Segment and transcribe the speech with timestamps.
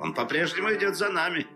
[0.00, 1.46] Он по-прежнему идет за нами.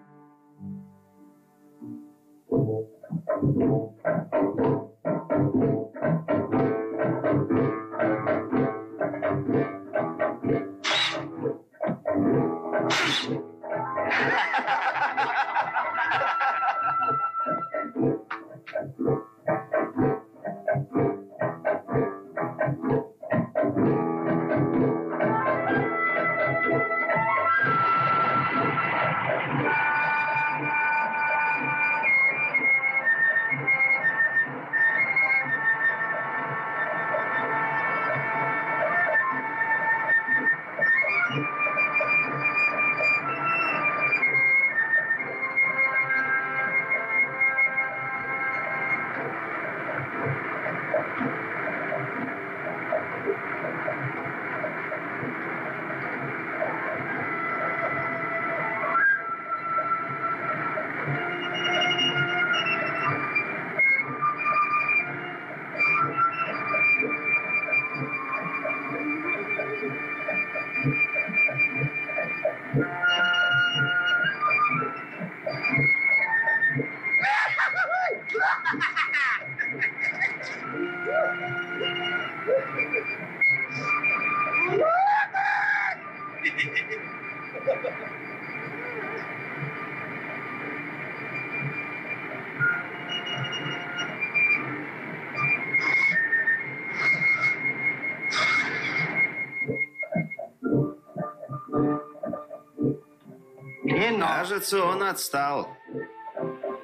[104.43, 105.69] Кажется, он отстал.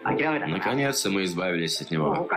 [0.05, 2.29] Наконец-то мы избавились от него.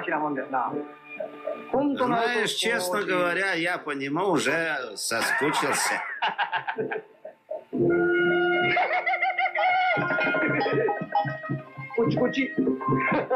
[1.72, 6.02] Знаешь, честно говоря, я по нему уже соскучился.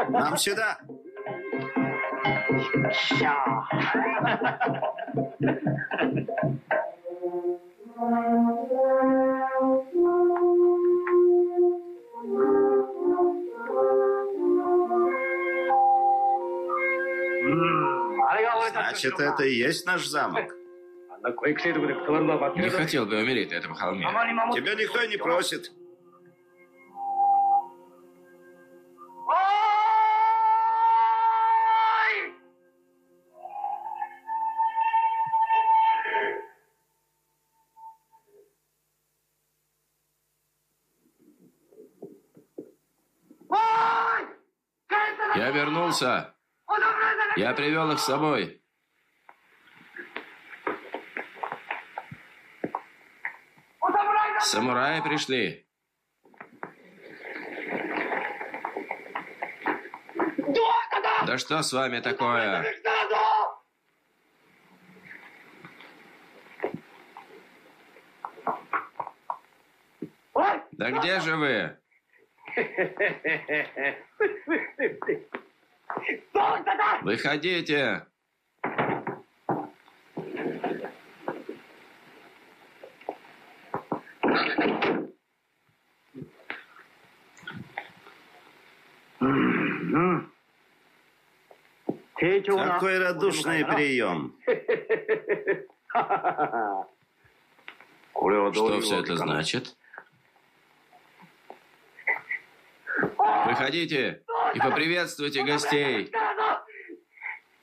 [0.08, 0.78] Нам сюда.
[18.96, 20.54] Значит, это и есть наш замок.
[22.56, 24.06] Не хотел бы умереть на этом холме.
[24.54, 25.70] Тебя никто не просит.
[45.34, 46.34] Я вернулся.
[47.36, 48.62] Я привел их с собой.
[54.40, 55.66] Самураи пришли.
[61.26, 62.64] Да что с вами такое?
[70.72, 71.76] Да где же вы?
[77.02, 78.06] Выходите!
[92.18, 94.34] Какой радушный прием.
[98.52, 99.76] Что все это значит?
[103.46, 104.22] Выходите
[104.54, 106.10] и поприветствуйте гостей.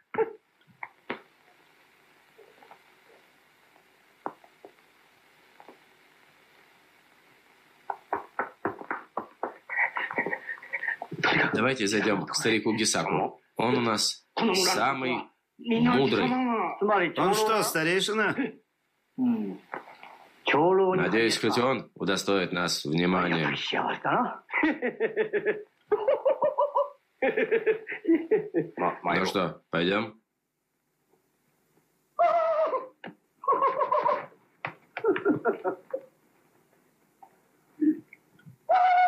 [11.60, 13.42] Давайте зайдем к старику Гисаку.
[13.58, 15.26] Он у нас самый
[15.58, 16.32] мудрый.
[17.18, 18.34] Он что, старейшина?
[20.48, 23.50] Надеюсь, хоть он удостоит нас внимания.
[29.04, 30.18] Ну что, пойдем?
[38.72, 38.99] Ha!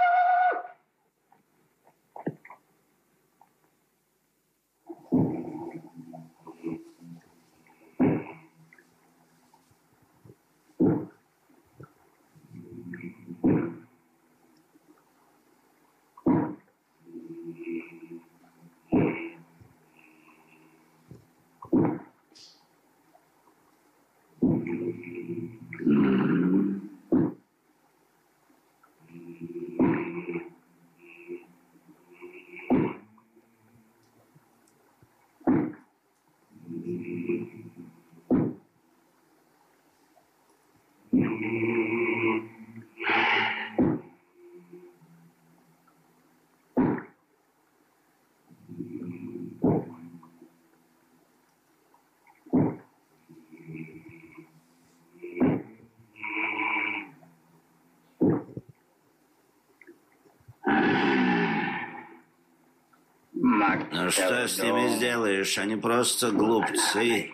[63.94, 65.58] Ну что с ними сделаешь?
[65.58, 67.34] Они просто глупцы.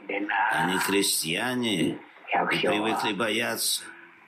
[0.51, 1.97] Они крестьяне и
[2.61, 3.83] привыкли бояться.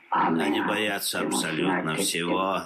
[0.09, 2.61] Они боятся абсолютно всего.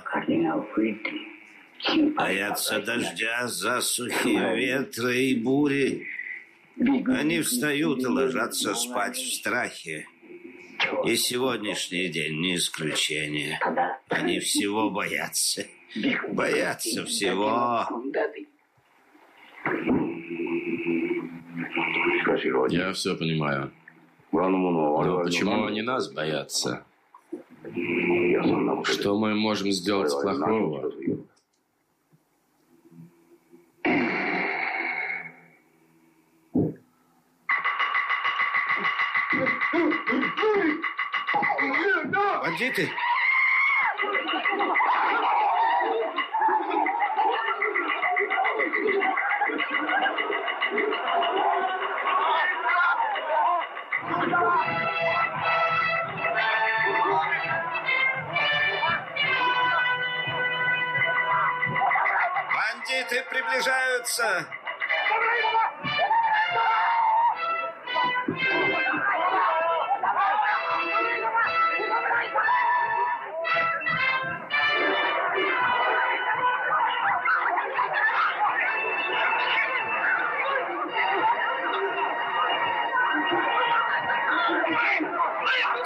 [2.15, 6.07] Боятся дождя, засухи, ветра и бури.
[6.79, 10.07] Они встают и ложатся спать в страхе.
[11.05, 13.59] И сегодняшний день не исключение.
[14.09, 15.65] Они всего боятся.
[16.29, 17.87] Боятся всего.
[22.69, 23.71] Я все понимаю.
[24.31, 26.85] Но почему они нас боятся?
[27.73, 30.91] Что мы можем сделать плохого?
[42.43, 42.89] Бандиты!
[63.03, 64.47] Бандиты приближаются!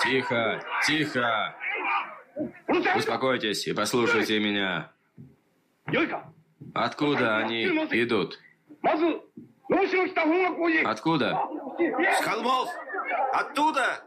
[0.03, 1.55] Тихо, тихо.
[2.95, 4.91] Успокойтесь и послушайте меня.
[6.73, 8.39] Откуда они идут?
[10.85, 11.39] Откуда?
[11.77, 12.69] С холмов!
[13.33, 14.03] Оттуда!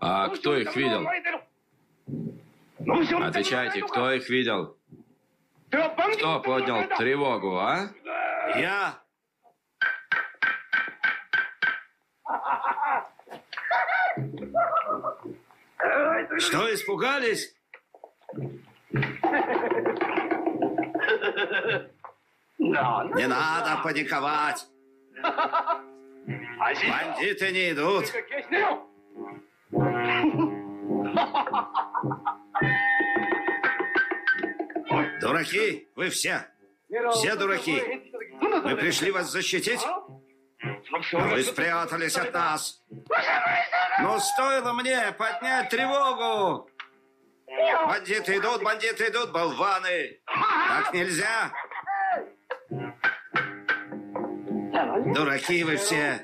[0.00, 1.06] А кто их видел?
[3.22, 4.76] Отвечайте, кто их видел?
[5.70, 7.88] Кто поднял тревогу, а?
[8.56, 8.98] Я!
[16.38, 17.54] Что, испугались?
[22.58, 24.66] Не надо паниковать.
[26.58, 28.06] Бандиты не идут.
[35.20, 36.46] Дураки, вы все.
[37.12, 37.82] Все дураки.
[38.40, 39.80] Мы пришли вас защитить.
[41.12, 42.82] Вы спрятались от нас.
[44.00, 46.68] Но стоило мне поднять тревогу.
[47.86, 50.20] Бандиты идут, бандиты идут, болваны.
[50.26, 51.52] Так нельзя.
[55.14, 56.20] Дураки вы все.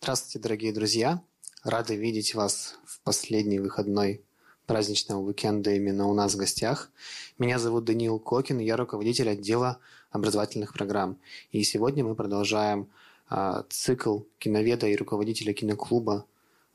[0.00, 1.22] Здравствуйте, дорогие друзья!
[1.64, 4.24] Рады видеть вас в последний выходной
[4.68, 6.90] праздничного уикенда именно у нас в гостях.
[7.38, 9.78] Меня зовут Даниил Кокин, я руководитель отдела
[10.10, 11.16] образовательных программ.
[11.50, 12.86] И сегодня мы продолжаем
[13.30, 16.26] а, цикл киноведа и руководителя киноклуба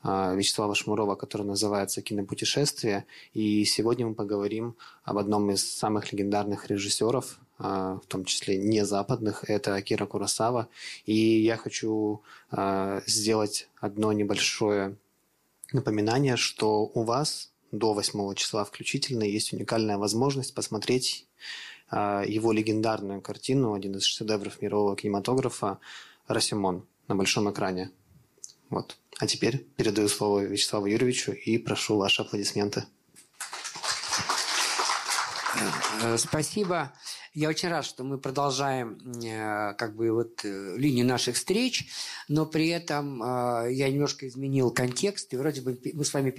[0.02, 3.06] а, Вячеслава Шмурова, который называется «Кинопутешествие».
[3.32, 4.74] И сегодня мы поговорим
[5.04, 10.68] об одном из самых легендарных режиссеров, а, в том числе не западных, это Акира Курасава.
[11.06, 14.96] И я хочу а, сделать одно небольшое
[15.72, 21.26] напоминание, что у вас до 8 числа включительно есть уникальная возможность посмотреть
[21.92, 25.78] его легендарную картину, один из шедевров мирового кинематографа
[26.26, 27.90] «Расимон» на большом экране.
[28.70, 28.96] Вот.
[29.18, 32.84] А теперь передаю слово Вячеславу Юрьевичу и прошу ваши аплодисменты.
[36.02, 36.92] Э, спасибо.
[37.32, 41.86] Я очень рад, что мы продолжаем э, как бы вот э, линию наших встреч,
[42.28, 43.18] но при этом
[43.70, 46.38] я немножко изменил контекст, и вроде бы мы с вами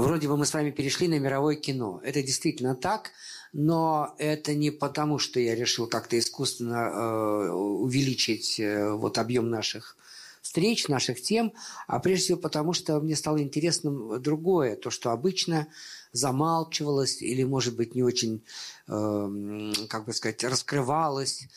[0.00, 2.00] вроде бы мы с вами перешли на мировое кино.
[2.04, 3.10] Это действительно так,
[3.52, 9.96] но это не потому, что я решил как-то искусственно увеличить вот объем наших
[10.44, 11.52] встреч, наших тем,
[11.86, 15.66] а прежде всего потому, что мне стало интересным другое, то, что обычно
[16.12, 18.42] замалчивалось или, может быть, не очень,
[18.86, 21.48] э, как бы сказать, раскрывалось.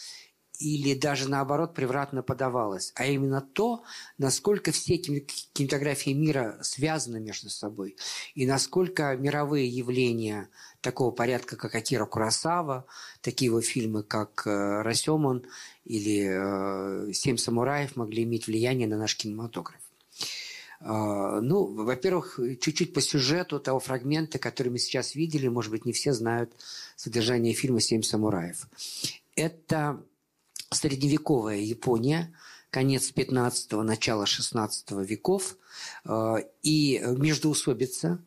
[0.60, 3.84] Или даже наоборот превратно подавалось, а именно то,
[4.18, 7.96] насколько все кинематографии мира связаны между собой,
[8.34, 10.50] и насколько мировые явления
[10.82, 12.86] такого порядка, как Акира Курасава,
[13.22, 15.46] такие вот фильмы, как э, «Расемон»
[15.86, 19.80] или э, «Семь самураев» могли иметь влияние на наш кинематограф.
[20.80, 25.94] А, ну, во-первых, чуть-чуть по сюжету того фрагмента, который мы сейчас видели, может быть, не
[25.94, 26.52] все знают
[26.96, 28.68] содержание фильма «Семь самураев».
[29.36, 30.04] Это
[30.72, 32.34] средневековая Япония,
[32.70, 35.58] конец 15-го, начало 16 веков,
[36.06, 38.20] э, и междоусобица,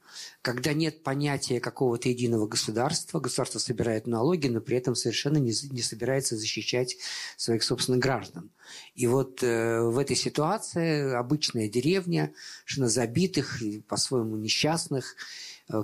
[0.43, 5.83] когда нет понятия какого-то единого государства, государство собирает налоги, но при этом совершенно не, не
[5.83, 6.97] собирается защищать
[7.37, 8.51] своих собственных граждан.
[8.95, 15.17] И вот э, в этой ситуации обычная деревня, совершенно забитых, по-своему несчастных,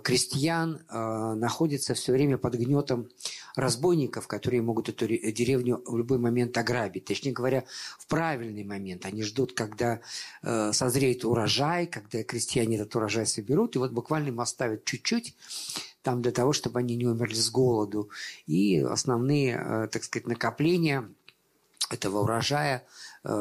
[0.03, 3.09] крестьян э, находится все время под гнетом
[3.55, 7.05] разбойников, которые могут эту деревню в любой момент ограбить.
[7.05, 7.65] Точнее говоря,
[7.99, 9.07] в правильный момент.
[9.07, 10.01] Они ждут, когда
[10.43, 15.37] э, созреет урожай, когда крестьяне этот урожай соберут, и вот буквально им оставят чуть-чуть
[16.03, 18.11] там для того, чтобы они не умерли с голоду.
[18.47, 21.09] И основные, так сказать, накопления
[21.91, 22.85] этого урожая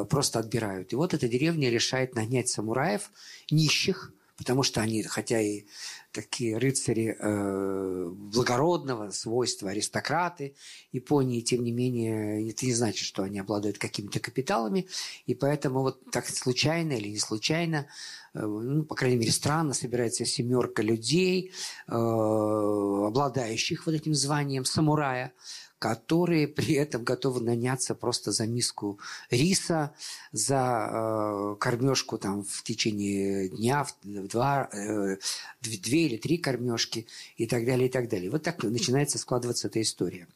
[0.09, 0.91] просто отбирают.
[0.91, 3.11] И вот эта деревня решает нанять самураев,
[3.51, 5.65] нищих, потому что они, хотя и
[6.11, 10.55] такие рыцари э, благородного свойства, аристократы
[10.91, 14.87] Японии, тем не менее, это не значит, что они обладают какими-то капиталами,
[15.25, 17.87] и поэтому вот так случайно или не случайно,
[18.33, 21.51] э, ну, по крайней мере, странно собирается семерка людей,
[21.87, 25.33] э, обладающих вот этим званием самурая,
[25.79, 29.93] которые при этом готовы наняться просто за миску риса,
[30.31, 35.17] за э, кормежку там в течение дня, в два, э,
[35.61, 38.29] две или три кормежки и так далее, и так далее.
[38.29, 40.27] Вот так начинается складываться эта история.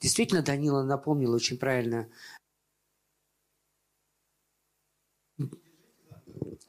[0.00, 2.08] Действительно, Данила напомнил очень правильно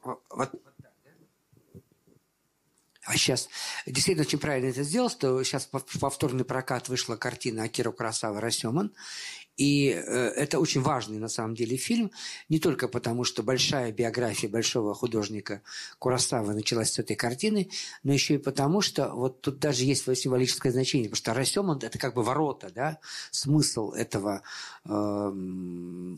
[0.04, 0.52] вот
[3.04, 3.50] а сейчас
[3.86, 5.68] действительно очень правильно это сделал, что сейчас
[6.00, 8.40] повторный прокат вышла картина Акира Курасава.
[8.40, 8.92] «Расеман»,
[9.58, 12.12] и э, это очень важный на самом деле фильм,
[12.50, 15.62] не только потому, что большая биография большого художника
[16.00, 17.70] Курасава началась с этой картины,
[18.04, 21.98] но еще и потому, что вот тут даже есть символическое значение, потому что Расемон– это
[22.00, 24.42] как бы ворота, да, смысл этого
[24.86, 25.32] э,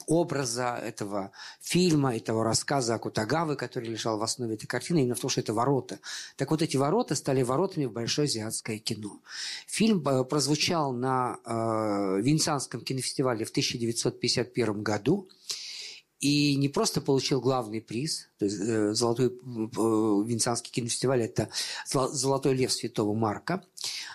[0.08, 5.30] образа, этого фильма, этого рассказа Акутагавы, который лежал в основе этой картины, именно в том,
[5.30, 6.00] что это ворота.
[6.38, 9.20] Так вот эти ворота стали воротами в большое азиатское кино.
[9.68, 15.30] Фильм э, прозвучал на э, Венецианском кинофестивале фестивале в 1951 году
[16.20, 21.50] и не просто получил главный приз, то есть э, золотой э, Венецианский кинофестиваль– это
[21.86, 23.66] «Золотой лев Святого Марка»,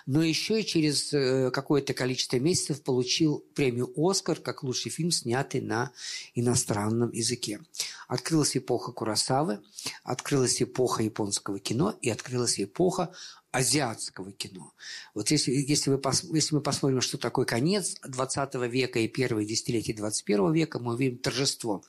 [0.07, 5.61] но еще и через э, какое-то количество месяцев получил премию «Оскар» как лучший фильм, снятый
[5.61, 5.91] на
[6.33, 7.59] иностранном языке.
[8.07, 9.59] Открылась эпоха Курасавы,
[10.03, 13.13] открылась эпоха японского кино и открылась эпоха
[13.51, 14.73] азиатского кино.
[15.13, 16.01] Вот если, если, вы,
[16.33, 21.17] если мы посмотрим, что такое конец 20 века и первые десятилетия 21 века, мы увидим
[21.17, 21.83] торжество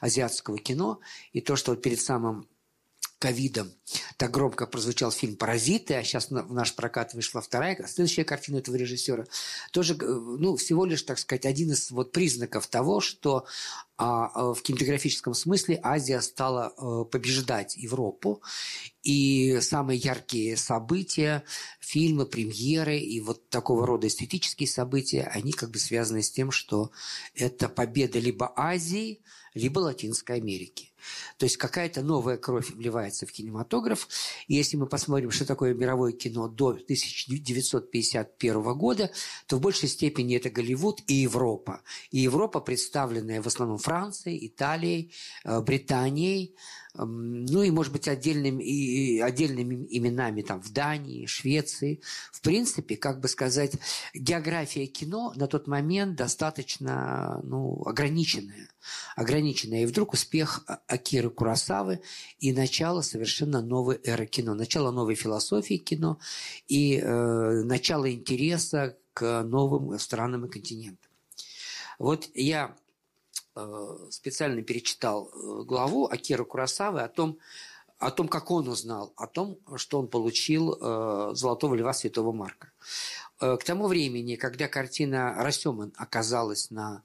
[0.00, 1.00] азиатского кино
[1.32, 2.48] и то, что вот перед самым
[3.24, 3.72] ковидом.
[4.18, 8.76] Так громко прозвучал фильм «Паразиты», а сейчас в наш прокат вышла вторая, следующая картина этого
[8.76, 9.24] режиссера,
[9.72, 13.46] тоже, э, ну, всего лишь, так сказать, один из вот признаков того, что
[13.96, 18.42] а, а в кинематографическом смысле Азия стала а, побеждать Европу,
[19.02, 21.42] и самые яркие события,
[21.80, 26.90] фильмы, премьеры и вот такого рода эстетические события, они как бы связаны с тем, что
[27.34, 29.22] это победа либо Азии,
[29.54, 30.93] либо Латинской Америки.
[31.38, 34.08] То есть какая-то новая кровь вливается в кинематограф.
[34.48, 39.10] И если мы посмотрим, что такое мировое кино до 1951 года,
[39.46, 41.82] то в большей степени это Голливуд и Европа.
[42.10, 45.12] И Европа, представленная в основном Францией, Италией,
[45.44, 46.54] э, Британией,
[46.96, 52.00] ну и, может быть, отдельными, и отдельными именами там в Дании, Швеции.
[52.32, 53.72] В принципе, как бы сказать,
[54.14, 58.68] география кино на тот момент достаточно ну, ограниченная.
[59.16, 59.82] ограниченная.
[59.82, 62.00] И вдруг успех Акиры Курасавы
[62.38, 66.18] и начало совершенно новой эры кино, начало новой философии кино
[66.68, 71.10] и э, начало интереса к новым странам и континентам.
[71.98, 72.76] Вот я
[74.10, 77.38] специально перечитал э, главу Акира Курасавы о том,
[77.98, 82.72] о том, как он узнал, о том, что он получил э, «Золотого льва Святого Марка».
[83.38, 87.02] К тому времени, когда картина «Расеман» оказалась на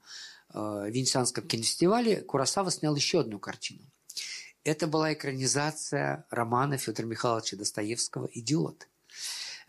[0.54, 3.82] Венецианском кинофестивале, Курасава снял еще одну картину.
[4.62, 8.89] Это была экранизация романа Федора Михайловича Достоевского «Идиот».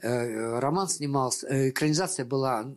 [0.01, 2.74] Э, роман снимался, э, экранизация была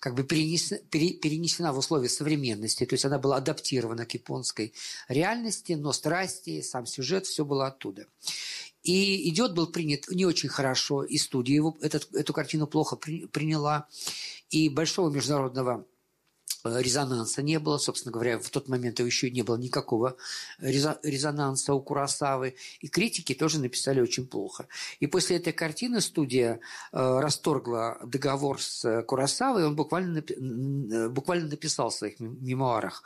[0.00, 4.72] как бы перенесена, перенесена в условия современности, то есть она была адаптирована к японской
[5.08, 8.06] реальности, но страсти, сам сюжет, все было оттуда.
[8.82, 13.26] И «Идет» был принят не очень хорошо, и студия его, этот, эту картину плохо при,
[13.26, 13.86] приняла,
[14.48, 15.99] и большого международного Э,
[16.64, 17.78] резонанса не было.
[17.78, 20.16] Собственно говоря, в тот момент еще не было никакого
[20.58, 22.54] резонанса у Курасавы.
[22.80, 24.66] И критики тоже написали очень плохо.
[25.00, 26.60] И после этой картины студия
[26.92, 29.66] э, расторгла договор с Курасавой.
[29.66, 33.02] Он буквально, э, буквально написал в своих мемуарах.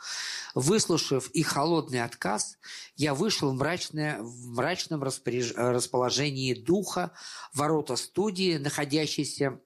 [0.53, 2.57] Выслушав и холодный отказ,
[2.95, 5.53] я вышел в, мрачное, в мрачном распоряж...
[5.55, 7.11] расположении духа.
[7.53, 9.59] Ворота студии, находящиеся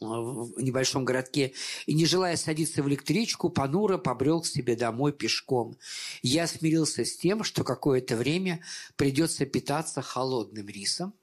[0.00, 1.52] в небольшом городке,
[1.86, 5.76] и, не желая садиться в электричку, понуро побрел к себе домой пешком.
[6.22, 8.62] Я смирился с тем, что какое-то время
[8.96, 11.14] придется питаться холодным рисом,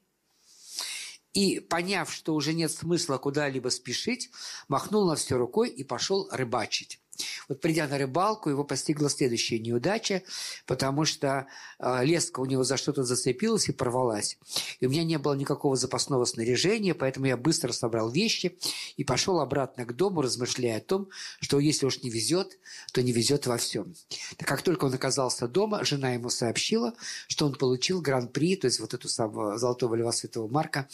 [1.34, 4.32] и, поняв, что уже нет смысла куда-либо спешить,
[4.70, 7.02] махнул на все рукой и пошел рыбачить.
[7.50, 10.24] Вот придя на рыбалку, его постигла следующая неудача,
[10.66, 11.48] потому что
[11.80, 14.38] э, леска у него за что-то зацепилась и порвалась.
[14.80, 18.58] И у меня не было никакого запасного снаряжения, поэтому я быстро собрал вещи
[18.98, 22.58] и пошел обратно к дому, размышляя о том, что если уж не везет,
[22.92, 23.96] то не везет во всем.
[24.38, 26.94] Так как только он оказался дома, жена ему сообщила,
[27.28, 30.88] что он получил гран-при, то есть вот эту самую «Золотого льва Святого Марка»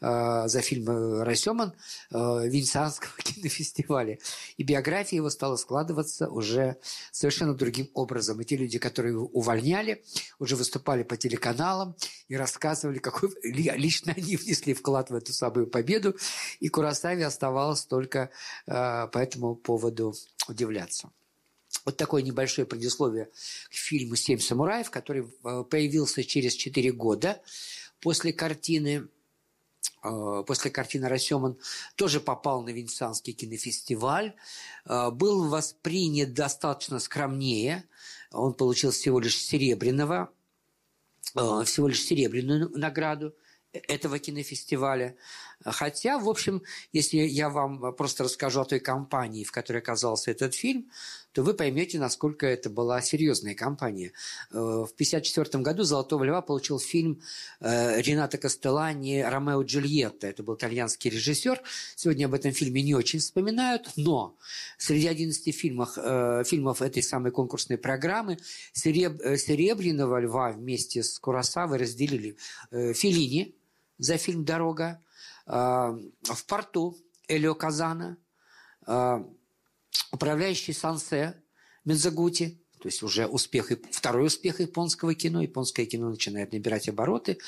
[0.00, 1.72] э, за фильм «Расеман»
[2.10, 4.18] э, Венецианского кинофестиваля.
[4.56, 6.78] И биография его стала складываться уже
[7.12, 8.40] совершенно другим образом.
[8.40, 10.02] И те люди, которые увольняли,
[10.38, 11.94] уже выступали по телеканалам
[12.28, 16.16] и рассказывали, какой лично они внесли вклад в эту самую победу.
[16.60, 18.30] И Курасаве оставалось только
[18.66, 20.14] э, по этому поводу
[20.48, 21.10] удивляться.
[21.84, 23.26] Вот такое небольшое предисловие
[23.68, 27.42] к фильму «Семь самураев», который э, появился через четыре года
[28.00, 29.08] после картины
[30.46, 31.58] после картины «Рассеман»
[31.96, 34.34] тоже попал на Венецианский кинофестиваль,
[34.84, 37.84] э, был воспринят достаточно скромнее,
[38.30, 40.30] он получил всего лишь серебряного,
[41.34, 43.34] э, всего лишь серебряную награду
[43.72, 45.16] этого кинофестиваля.
[45.64, 50.54] Хотя, в общем, если я вам просто расскажу о той компании, в которой оказался этот
[50.54, 50.90] фильм,
[51.32, 54.12] то вы поймете, насколько это была серьезная компания.
[54.50, 57.20] Э, в 1954 году «Золотого льва» получил фильм
[57.60, 60.26] э, Рената Кастеллани «Ромео Джульетта».
[60.26, 61.60] Это был итальянский режиссер.
[61.96, 64.36] Сегодня об этом фильме не очень вспоминают, но
[64.78, 68.38] среди 11 фильмов, э, фильмов этой самой конкурсной программы
[68.72, 72.36] «Серебряного льва» вместе с Курасавой разделили
[72.70, 73.54] Филини
[73.98, 75.00] за фильм «Дорога»,
[75.48, 78.18] в порту Элио Казана,
[80.12, 81.42] управляющий Сансе
[81.84, 85.40] Медзагути, то есть уже успех, второй успех японского кино.
[85.42, 87.38] Японское кино начинает набирать обороты.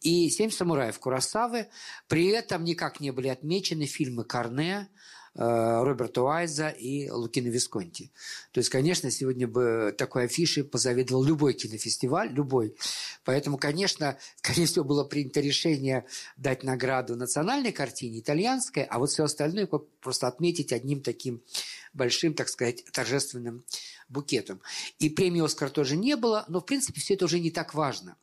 [0.00, 1.68] И «Семь самураев» Курасавы.
[2.08, 8.12] При этом никак не были отмечены фильмы Карне, Э, Роберта Уайза и Лукина Висконти.
[8.52, 12.76] То есть, конечно, сегодня бы такой афиши позавидовал любой кинофестиваль, любой.
[13.24, 16.04] Поэтому, конечно, скорее всего, было принято решение
[16.36, 21.42] дать награду национальной картине, итальянской, а вот все остальное просто отметить одним таким
[21.92, 23.64] большим, так сказать, торжественным
[24.08, 24.60] букетом.
[24.98, 28.16] И премии «Оскар» тоже не было, но, в принципе, все это уже не так важно.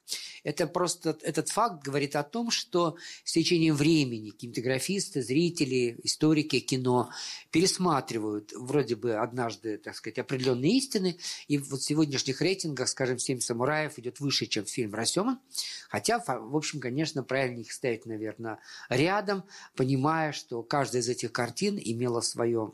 [0.44, 7.12] Это просто, этот факт говорит о том, что с течением времени кинематографисты, зрители, историки кино
[7.52, 13.40] пересматривают вроде бы однажды, так сказать, определенные истины, и вот в сегодняшних рейтингах, скажем, «Семь
[13.40, 15.40] самураев» идет выше, чем фильм «Расеман»,
[15.90, 19.44] хотя, в общем, конечно, правильно их ставить, наверное, рядом,
[19.76, 22.72] понимая, что каждая из этих картин имела свое,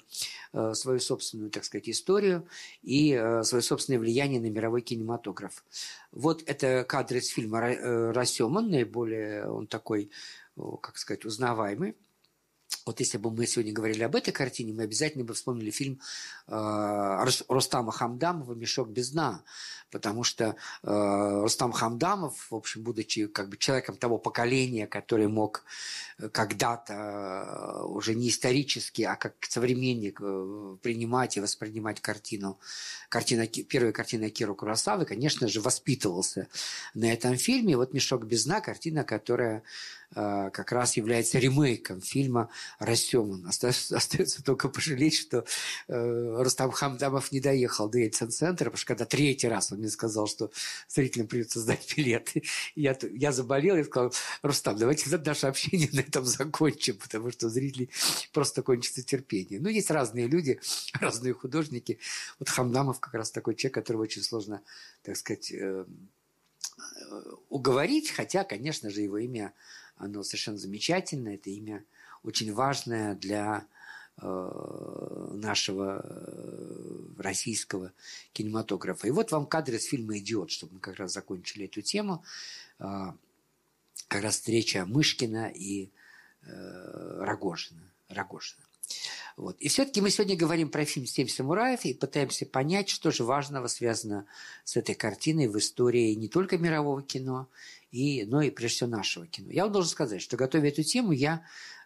[0.53, 2.47] э, свою собственную, так сказать, историю
[2.81, 5.63] и э, свое собственное влияние на мировой кинематограф.
[6.17, 10.09] Вот это кадры из фильма э, «Расеман», наиболее он такой,
[10.81, 11.95] как сказать, узнаваемый.
[12.87, 15.99] Вот если бы мы сегодня говорили об этой картине, мы обязательно бы вспомнили фильм
[16.47, 19.43] э, Рустама Хамдамова «Мешок без дна»,
[19.91, 25.65] потому что э, Рустам Хамдамов, в общем, будучи как бы человеком того поколения, который мог
[26.31, 32.57] когда-то э, уже не исторически, а как современник э, принимать и воспринимать картину,
[33.09, 36.47] картина, первая картина Киру Курасавы, конечно же, воспитывался
[36.93, 37.75] на этом фильме.
[37.75, 39.63] Вот «Мешок без дна»– картина, которая
[40.06, 43.45] Э, как раз является ремейком фильма «Рассеман».
[43.45, 45.45] Остается только пожалеть, что
[45.87, 50.27] э, Рустам Хамдамов не доехал до Ельцин-центра, потому что когда третий раз он мне сказал,
[50.27, 50.49] что
[50.87, 52.43] зрителям придется сдать билеты,
[52.75, 57.89] я, я заболел и сказал, Рустам, давайте наше общение на этом закончим, потому что зрители
[58.31, 59.59] просто кончится терпение.
[59.59, 60.59] Ну, есть разные люди,
[60.93, 61.99] разные художники.
[62.39, 64.61] Вот Хамдамов как раз такой человек, которого очень сложно,
[65.03, 65.85] так сказать, э,
[67.49, 69.53] уговорить, хотя, конечно же, его имя
[69.97, 71.35] Оно совершенно замечательное.
[71.35, 71.83] Это имя
[72.23, 73.65] очень важное для
[74.21, 77.91] э, нашего э, российского
[78.33, 79.07] кинематографа.
[79.07, 82.23] И вот вам кадры из фильма «Идиот», чтобы мы как раз закончили эту тему.
[82.79, 83.11] Э,
[84.07, 85.89] как раз встреча Мышкина и
[86.43, 87.81] Рогожина.
[88.07, 88.63] Рогожина.
[89.37, 89.55] Вот.
[89.59, 93.67] И все-таки мы сегодня говорим про фильм «Семь самураев» и пытаемся понять, что же важного
[93.67, 94.25] связано
[94.63, 97.47] с этой картиной в истории не только мирового кино,
[97.91, 99.51] и, но и прежде всего нашего кино.
[99.51, 101.43] Я вам должен сказать, что готовя эту тему, я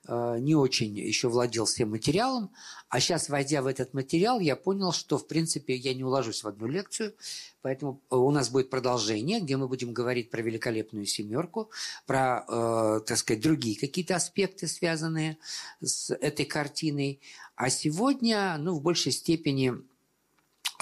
[0.08, 2.52] не очень еще владел всем материалом,
[2.92, 6.48] а сейчас, войдя в этот материал, я понял, что, в принципе, я не уложусь в
[6.50, 7.16] одну лекцию,
[7.62, 11.72] поэтому э, у нас будет продолжение, где мы будем говорить про великолепную семерку,
[12.06, 15.38] про, э, так сказать, другие какие-то аспекты, связанные
[15.82, 17.22] с этой картиной.
[17.56, 19.72] А сегодня, ну, в большей степени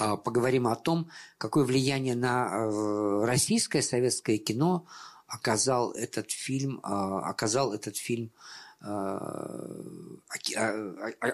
[0.00, 4.84] э, поговорим о том, какое влияние на э, российское советское кино
[5.28, 8.32] оказал этот фильм, э, оказал этот фильм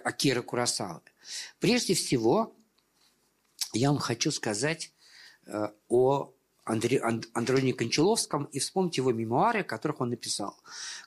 [0.04, 1.00] Акира Курасавы.
[1.60, 2.56] Прежде всего,
[3.72, 4.92] я вам хочу сказать
[5.46, 6.32] э, о
[6.66, 7.00] Андре,
[7.32, 10.56] Андроне Кончаловском и вспомнить его мемуары, которых он написал.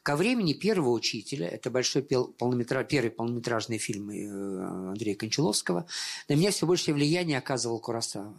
[0.04, 5.86] Ко времени первого учителя, это большой полнометраж, первый полнометражный фильм э, Андрея Кончаловского,
[6.30, 8.34] на меня все большее влияние оказывал Курасава.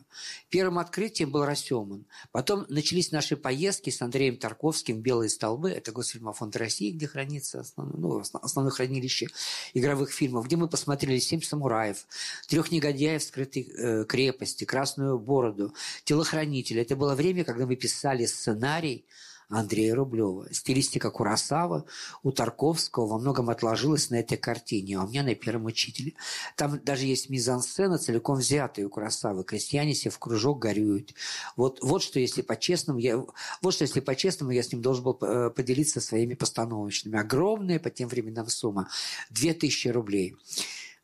[0.49, 2.07] Первым открытием был Расеман.
[2.33, 7.61] Потом начались наши поездки с Андреем Тарковским в «Белые столбы», это Госфильмофонд России, где хранится
[7.61, 9.27] основное, ну, основное хранилище
[9.75, 12.07] игровых фильмов, где мы посмотрели «Семь самураев»,
[12.49, 16.79] «Трех негодяев скрытой э, крепости», «Красную бороду», «Телохранитель».
[16.79, 19.05] Это было было время, когда мы писали сценарий
[19.49, 20.47] Андрея Рублева.
[20.53, 21.85] Стилистика Курасава
[22.23, 26.13] у Тарковского во многом отложилась на этой картине, а у меня на первом учителе.
[26.57, 29.43] Там даже есть мизансцена, целиком взятая у Курасавы.
[29.43, 31.15] Крестьяне все в кружок горюют.
[31.57, 33.25] Вот, вот что, если по-честному, я,
[33.61, 37.19] вот что, если по-честному, я с ним должен был э, поделиться своими постановочными.
[37.19, 38.89] Огромная по тем временам сумма.
[39.31, 40.37] 2000 рублей.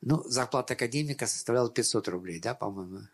[0.03, 3.09] Ну, зарплата академика составляла 500 рублей, да, по-моему.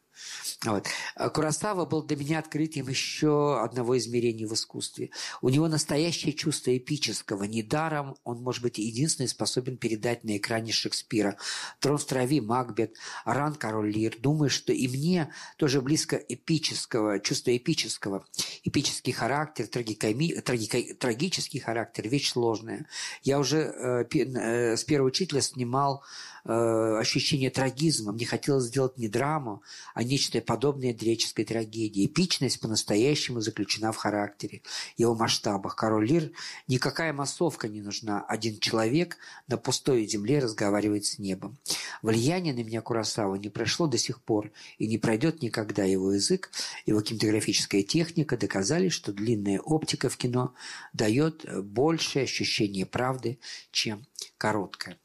[0.65, 0.87] Вот.
[1.17, 5.11] А Курасава был для меня открытием еще одного измерения в искусстве.
[5.41, 7.45] У него настоящее чувство эпического.
[7.45, 11.37] Недаром он, может быть, единственный способен передать на экране Шекспира.
[11.81, 14.17] Трон в траве, Макбет, Ран, Король Лир.
[14.21, 18.25] Думаю, что и мне тоже близко эпического, чувство эпического.
[18.63, 22.87] Эпический характер, трагикоми, трагика, трагический характер, вещь сложная.
[23.23, 26.05] Я уже э, э, с первого учителя снимал
[26.45, 28.11] Э, ощущение трагизма.
[28.11, 29.63] Мне хотелось сделать не драму,
[29.95, 32.07] а нечто подобное греческой трагедии.
[32.07, 34.63] Эпичность по-настоящему заключена в характере,
[34.97, 35.77] его масштабах.
[35.77, 36.33] Король Лир
[36.67, 38.25] никакая массовка не нужна.
[38.27, 41.59] Один человек на пустой земле разговаривает с небом.
[42.03, 45.85] Влияние на меня Курасава не прошло до сих пор и не пройдет никогда.
[45.85, 46.51] Его язык,
[46.87, 50.55] его кинематографическая техника доказали, что длинная оптика в кино
[50.93, 53.39] дает большее ощущение правды,
[53.71, 54.05] чем
[54.39, 54.99] короткая.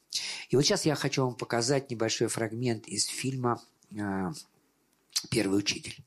[0.49, 4.31] И вот сейчас я хочу вам показать небольшой фрагмент из фильма э,
[5.29, 5.97] «Первый учитель».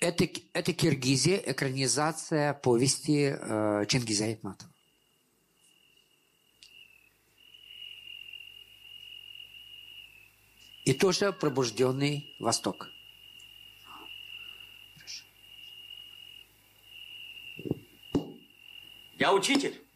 [0.00, 4.72] Это, это Киргизия, экранизация повести э, Чингиза Айтматова.
[10.84, 12.88] И тоже пробужденный Восток.
[19.18, 19.87] Я учитель.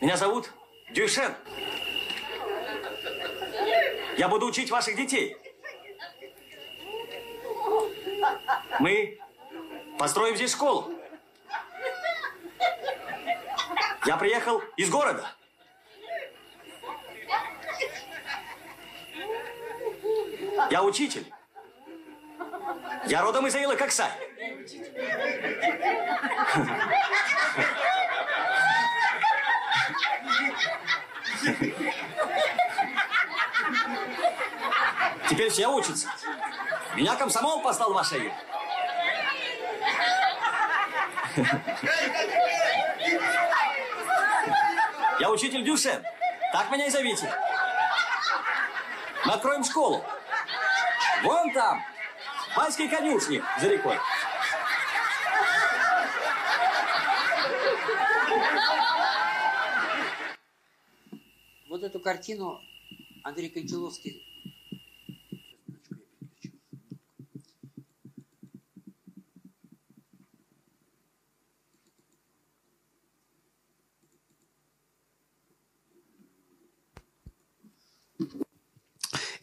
[0.00, 0.50] Меня зовут
[0.90, 1.34] Дюйшен.
[4.18, 5.36] Я буду учить ваших детей.
[8.78, 9.18] Мы
[9.98, 10.92] построим здесь школу.
[14.04, 15.26] Я приехал из города.
[20.70, 21.32] Я учитель.
[23.06, 24.10] Я родом из Аила Коксай.
[35.28, 36.08] Теперь все учатся.
[36.94, 38.32] Меня комсомол послал в ваше
[45.18, 46.04] Я учитель Дюшен.
[46.52, 47.32] Так меня и зовите.
[49.24, 50.04] Мы откроем школу.
[51.22, 51.84] Вон там,
[52.56, 53.98] майские конюшни за рекой.
[61.76, 62.62] Вот эту картину
[63.22, 64.25] Андрей Кончаловский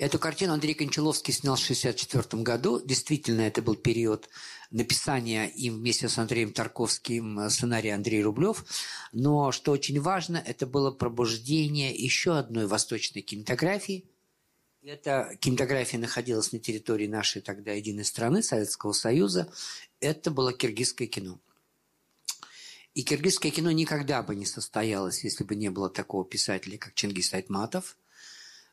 [0.03, 2.81] Эту картину Андрей Кончаловский снял в 1964 году.
[2.85, 4.27] Действительно, это был период
[4.69, 8.65] написания им вместе с Андреем Тарковским сценария Андрей Рублев.
[9.13, 14.03] Но что очень важно, это было пробуждение еще одной восточной кинематографии.
[14.81, 19.49] Эта кинематография находилась на территории нашей тогда единой страны, Советского Союза.
[20.01, 21.39] Это было киргизское кино.
[22.93, 27.33] И киргизское кино никогда бы не состоялось, если бы не было такого писателя, как Чингис
[27.33, 27.95] Айтматов–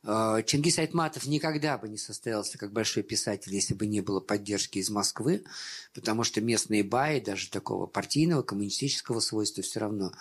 [0.02, 4.88] Чингис Айтматов никогда бы не состоялся как большой писатель, если бы не было поддержки из
[4.88, 5.44] Москвы,
[5.92, 10.12] потому что местные баи, даже такого партийного, коммунистического свойства все равно.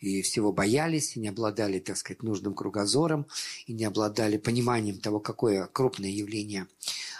[0.00, 3.26] И всего боялись, и не обладали, так сказать, нужным кругозором,
[3.66, 6.66] и не обладали пониманием того, какое крупное явление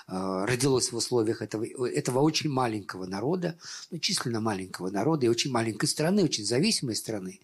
[0.09, 3.59] родилось в условиях этого, этого очень маленького народа,
[3.91, 7.41] ну, численно маленького народа и очень маленькой страны, очень зависимой страны.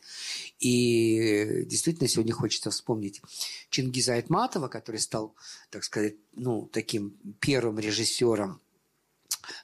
[0.60, 3.20] И действительно сегодня хочется вспомнить
[3.68, 5.34] Чингиза Айтматова, который стал,
[5.68, 8.60] так сказать, ну, таким первым режиссером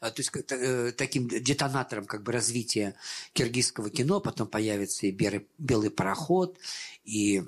[0.03, 2.97] э, то есть э, таким детонатором как бы развития
[3.33, 6.59] киргизского кино, потом появится и «Белый, белый пароход»,
[7.05, 7.45] и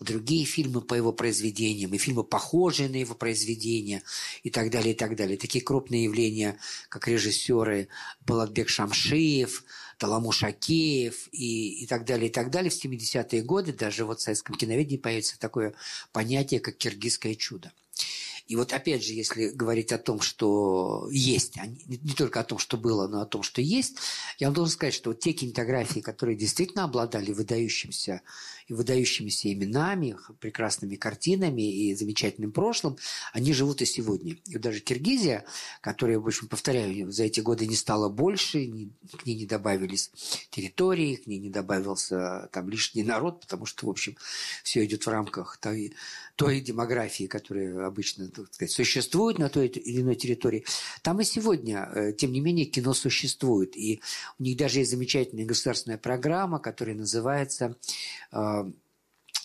[0.00, 4.02] другие фильмы по его произведениям, и фильмы, похожие на его произведения,
[4.42, 5.36] и так далее, и так далее.
[5.36, 6.58] Такие крупные явления,
[6.88, 7.88] как режиссеры
[8.26, 9.64] Балатбек Шамшиев,
[9.98, 12.70] Таламуш Акеев и, и так далее, и так далее.
[12.70, 15.74] В 70-е годы даже вот в советском киноведении появится такое
[16.12, 17.72] понятие, как киргизское чудо.
[18.48, 22.58] И вот опять же, если говорить о том, что есть, а не только о том,
[22.58, 23.98] что было, но о том, что есть,
[24.38, 28.22] я вам должен сказать, что вот те кинематографии, которые действительно обладали выдающимся
[28.68, 32.96] выдающимися именами, прекрасными картинами и замечательным прошлым,
[33.32, 34.36] они живут и сегодня.
[34.46, 35.44] И даже Киргизия,
[35.80, 40.10] которая, в общем, повторяю, за эти годы не стала больше, к ней не добавились
[40.50, 44.16] территории, к ней не добавился там лишний народ, потому что, в общем,
[44.62, 45.94] все идет в рамках той,
[46.36, 50.64] той демографии, которая обычно так сказать, существует на той или иной территории.
[51.02, 53.76] Там и сегодня, э, тем не менее, кино существует.
[53.76, 54.00] И
[54.38, 57.76] у них даже есть замечательная государственная программа, которая называется
[58.30, 58.57] э,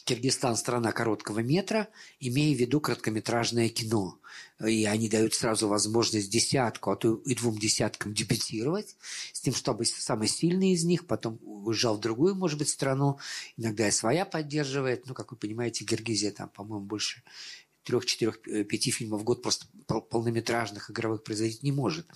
[0.06, 1.88] Киргизстан– страна короткого метра,
[2.19, 4.19] имея в виду короткометражное кино.
[4.65, 8.97] И они дают сразу возможность десятку, а то и двум десяткам дебютировать,
[9.32, 13.17] с тем, чтобы самый сильный из них потом уезжал в другую, может быть, страну.
[13.56, 15.08] Иногда и своя поддерживает.
[15.08, 17.23] Ну, как вы понимаете, Киргизия там, по-моему, больше
[17.84, 22.08] трех, четырех, э, пяти фильмов в год просто полнометражных игровых производить не может.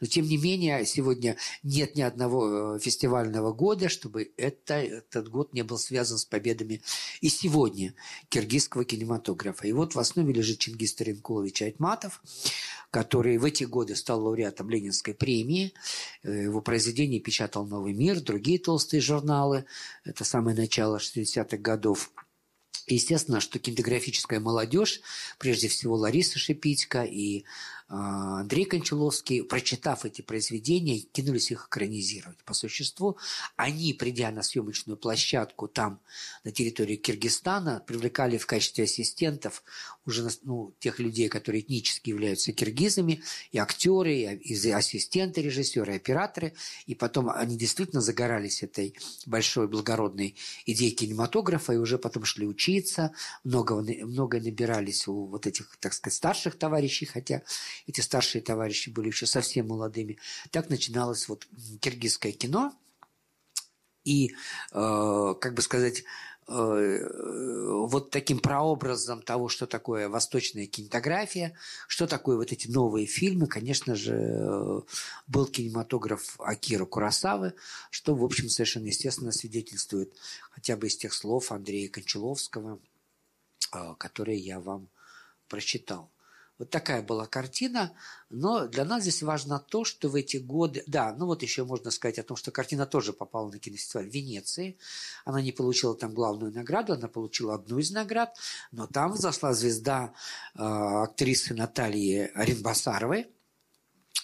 [0.00, 5.52] Но тем не менее, сегодня нет ни одного э, фестивального года, чтобы это, этот год
[5.52, 6.82] не был связан с победами
[7.20, 7.94] и сегодня
[8.28, 9.66] киргизского кинематографа.
[9.66, 12.22] И вот в основе лежит Чингис Таренкулович Айтматов,
[12.90, 15.72] который в эти годы стал лауреатом Ленинской премии.
[16.22, 19.64] Э, его произведение печатал «Новый мир», другие толстые журналы.
[20.04, 22.10] Это самое начало 60-х годов.
[22.90, 25.00] Естественно, что кинематографическая молодежь,
[25.38, 27.44] прежде всего Лариса Шипитько и
[27.90, 32.36] Андрей Кончаловский, прочитав эти произведения, кинулись их экранизировать.
[32.44, 33.16] По существу,
[33.56, 35.98] они, придя на съемочную площадку там,
[36.44, 39.62] на территории Киргизстана, привлекали в качестве ассистентов
[40.04, 43.22] уже ну, тех людей, которые этнически являются киргизами,
[43.52, 46.52] и актеры, и ассистенты режиссеры, и операторы.
[46.86, 53.12] И потом они действительно загорались этой большой благородной идеей кинематографа, и уже потом шли учиться,
[53.44, 57.42] много, много набирались у вот этих, так сказать, старших товарищей, хотя
[57.86, 60.18] эти старшие товарищи были еще совсем молодыми.
[60.50, 61.46] Так начиналось вот
[61.80, 62.72] киргизское кино.
[64.04, 64.30] И,
[64.72, 66.04] э, как бы сказать,
[66.48, 67.08] э,
[67.88, 71.54] вот таким прообразом того, что такое восточная кинематография,
[71.88, 74.82] что такое вот эти новые фильмы, конечно же,
[75.26, 77.52] был кинематограф Акира Курасавы,
[77.90, 80.14] что, в общем, совершенно естественно свидетельствует
[80.50, 82.80] хотя бы из тех слов Андрея Кончаловского,
[83.74, 84.88] э, которые я вам
[85.48, 86.10] прочитал.
[86.58, 87.92] Вот такая была картина,
[88.30, 90.82] но для нас здесь важно то, что в эти годы...
[90.88, 94.76] Да, ну вот еще можно сказать о том, что картина тоже попала на кинофестиваль Венеции.
[95.24, 98.36] Она не получила там главную награду, она получила одну из наград,
[98.72, 100.12] но там взошла звезда
[100.54, 103.28] э, актрисы Натальи Ринбасаровой,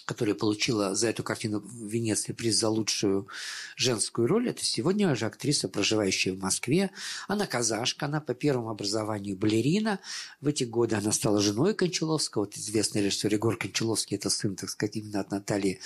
[0.05, 3.27] которая получила за эту картину в Венеции приз за лучшую
[3.75, 4.49] женскую роль.
[4.49, 6.91] Это сегодня уже актриса, проживающая в Москве.
[7.27, 9.99] Она казашка, она по первому образованию балерина.
[10.41, 12.43] В эти годы она стала женой Кончаловского.
[12.43, 15.79] Вот известный режиссер Егор Кончаловский, это сын, так сказать, именно от Натальи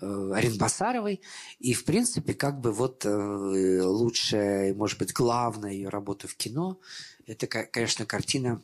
[0.00, 1.20] э, Оренбасаровой.
[1.60, 6.78] И, в принципе, как бы вот э, лучшая, может быть, главная ее работа в кино,
[7.26, 8.60] это, конечно, картина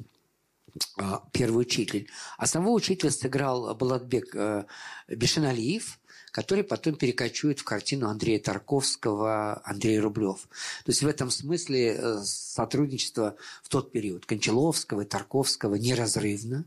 [1.33, 2.09] первый учитель.
[2.37, 4.65] А самого учителя сыграл Балатбек э,
[5.09, 10.49] Бешеналиев, который потом перекочует в картину Андрея Тарковского «Андрей Рублев».
[10.85, 16.65] То есть в этом смысле э, сотрудничество в тот период Кончаловского и Тарковского неразрывно.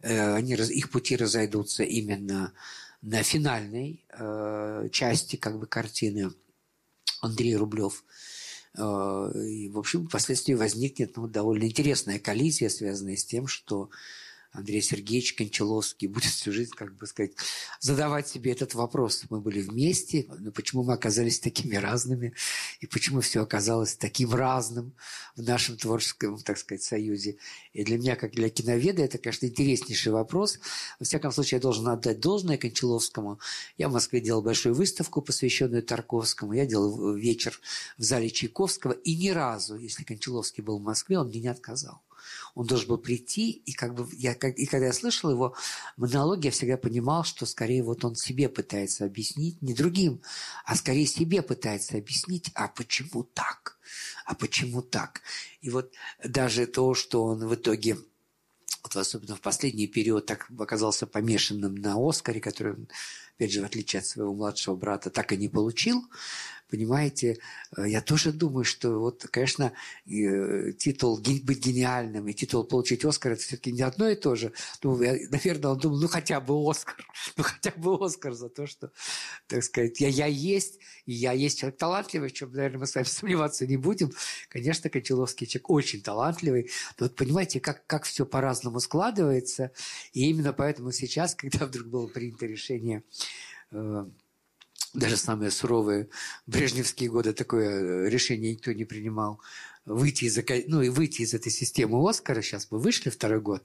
[0.00, 2.52] Э, они, их пути разойдутся именно
[3.02, 4.04] на финальной
[4.92, 6.32] части как бы картины
[7.20, 8.04] Андрей Рублев.
[8.76, 13.90] И, в общем, впоследствии возникнет ну, довольно интересная коллизия, связанная с тем, что
[14.52, 17.32] Андрей Сергеевич Кончаловский будет всю жизнь, как бы сказать,
[17.80, 19.24] задавать себе этот вопрос.
[19.30, 22.34] Мы были вместе, но почему мы оказались такими разными,
[22.80, 24.92] и почему все оказалось таким разным
[25.36, 27.38] в нашем творческом, так сказать, союзе.
[27.72, 30.58] И для меня, как для киноведа, это, конечно, интереснейший вопрос.
[30.98, 33.40] Во всяком случае, я должен отдать должное Кончаловскому.
[33.78, 36.52] Я в Москве делал большую выставку, посвященную Тарковскому.
[36.52, 37.58] Я делал вечер
[37.96, 38.92] в зале Чайковского.
[38.92, 42.02] И ни разу, если Кончаловский был в Москве, он мне не отказал
[42.54, 45.54] он должен был прийти, и как бы я, как, и когда я слышал его
[45.96, 50.20] монологи, я всегда понимал, что скорее вот он себе пытается объяснить, не другим,
[50.64, 53.78] а скорее себе пытается объяснить, а почему так,
[54.26, 55.22] а почему так.
[55.60, 55.92] И вот
[56.24, 57.96] даже то, что он в итоге
[58.82, 62.74] вот особенно в последний период так оказался помешанным на Оскаре, который
[63.36, 66.04] опять же, в отличие от своего младшего брата, так и не получил,
[66.72, 67.36] Понимаете,
[67.76, 69.74] э, я тоже думаю, что вот, конечно,
[70.06, 74.54] э, титул быть гениальным и титул получить Оскар– это все-таки не одно и то же.
[74.82, 76.96] Ну, я, наверное, он думал, ну хотя бы Оскар,
[77.36, 78.90] ну хотя бы Оскар за то, что,
[79.48, 82.94] так сказать, я, я есть, и я есть человек талантливый, в чем, наверное, мы с
[82.94, 84.10] вами сомневаться не будем.
[84.48, 86.70] Конечно, Кончаловский человек очень талантливый.
[86.98, 89.72] Но вот понимаете, как, как все по-разному складывается.
[90.14, 93.02] И именно поэтому сейчас, когда вдруг было принято решение
[93.72, 94.06] э,
[94.92, 96.08] даже самые суровые
[96.46, 99.40] брежневские годы такое э, решение никто не принимал
[99.84, 102.40] выйти из, ну, и выйти из этой системы Оскара.
[102.42, 103.64] Сейчас мы вышли второй год.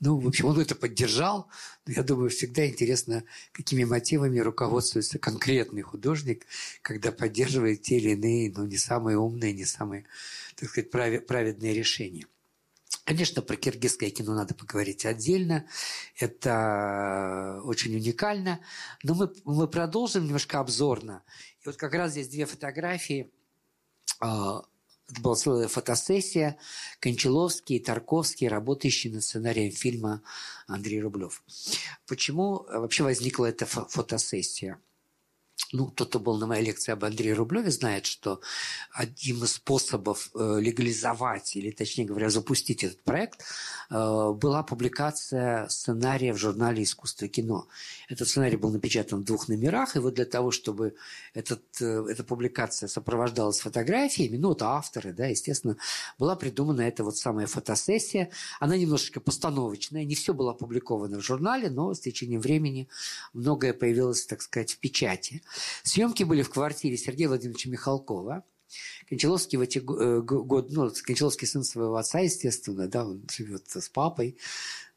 [0.00, 1.48] Ну, в общем, он это поддержал.
[1.86, 6.46] Но я думаю, всегда интересно, какими мотивами руководствуется конкретный художник,
[6.82, 10.04] когда поддерживает те или иные, ну, не самые умные, не самые,
[10.54, 12.26] так сказать, праведные решения.
[13.06, 15.64] Конечно, про киргизское кино надо поговорить отдельно.
[16.18, 18.58] Это очень уникально.
[19.04, 21.22] Но мы, мы продолжим немножко обзорно.
[21.62, 23.30] И вот как раз здесь две фотографии.
[24.18, 24.64] А,
[25.08, 26.58] это была целая фотосессия.
[26.98, 30.22] Кончаловский и Тарковский, работающие над сценарием фильма
[30.66, 31.44] Андрей Рублев.
[32.08, 34.80] Почему вообще возникла эта фотосессия?
[35.72, 38.40] Ну, тот, кто был на моей лекции об Андрее Рублеве, знает, что
[38.92, 43.42] одним из способов э, легализовать, или точнее говоря, запустить этот проект,
[43.90, 43.94] э,
[44.32, 47.66] была публикация сценария в журнале «Искусство и кино».
[48.08, 50.94] Этот сценарий был напечатан в двух номерах, и вот для того, чтобы
[51.34, 55.76] этот, э, эта публикация сопровождалась фотографиями, ну, это авторы, да, естественно,
[56.18, 58.30] была придумана эта вот самая фотосессия.
[58.60, 62.88] Она немножечко постановочная, не все было опубликовано в журнале, но с течением времени
[63.32, 65.42] многое появилось, так сказать, в печати.
[65.82, 68.42] Съемки были в квартире Сергея Владимировича Михалкова.
[69.08, 73.88] Кончаловский в эти э, годы, ну, Кончаловский сын своего отца, естественно, да, он живет с
[73.88, 74.36] папой,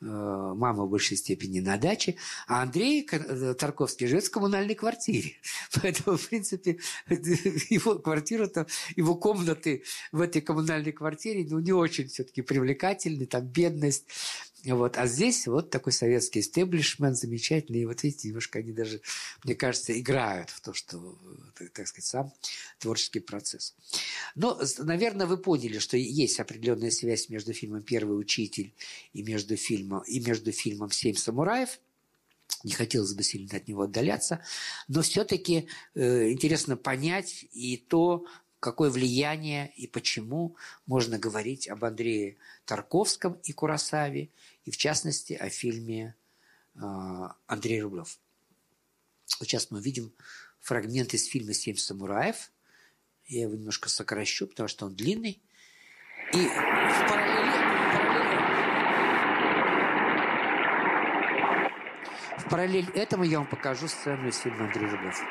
[0.02, 2.16] э, мама в большей степени на даче,
[2.48, 5.34] а Андрей э, Тарковский живет в коммунальной квартире.
[5.82, 12.42] Поэтому, в принципе, его квартира-то, его комнаты в этой коммунальной квартире, ну, не очень все-таки
[12.42, 14.06] привлекательны, там бедность,
[14.66, 14.98] вот.
[14.98, 17.82] А здесь вот такой советский стеблишмент замечательный.
[17.82, 19.02] И вот видите, немножко они даже,
[19.44, 21.18] мне кажется, играют в то, что,
[21.74, 22.34] так сказать, сам
[22.80, 23.74] творческий процесс.
[24.36, 28.74] Но, наверное, вы поняли, что есть определенная связь между фильмом «Первый учитель»
[29.14, 31.80] и между фильмом, и между фильмом «Семь самураев».
[32.64, 34.44] Не хотелось бы сильно от него отдаляться,
[34.88, 38.26] но все-таки э, интересно понять и то,
[38.60, 44.30] какое влияние и почему можно говорить об Андрее Тарковском и Курасаве,
[44.66, 46.16] и в частности о фильме
[46.76, 48.20] а, Андрей Рублев.
[49.26, 50.14] сейчас мы видим
[50.60, 52.52] фрагмент из фильма «Семь самураев».
[53.30, 55.40] Я его немножко сокращу, потому что он длинный.
[56.34, 57.52] И в параллели,
[62.38, 65.22] в параллель этому я вам покажу сцену из фильма Андрей Рублев.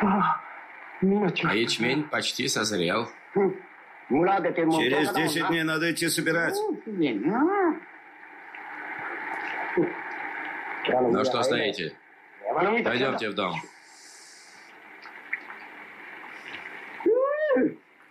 [0.00, 3.10] А ячмень почти созрел.
[4.08, 6.54] Через 10 дней надо идти собирать.
[9.76, 11.92] Ну что стоите?
[12.84, 13.60] Пойдемте в дом.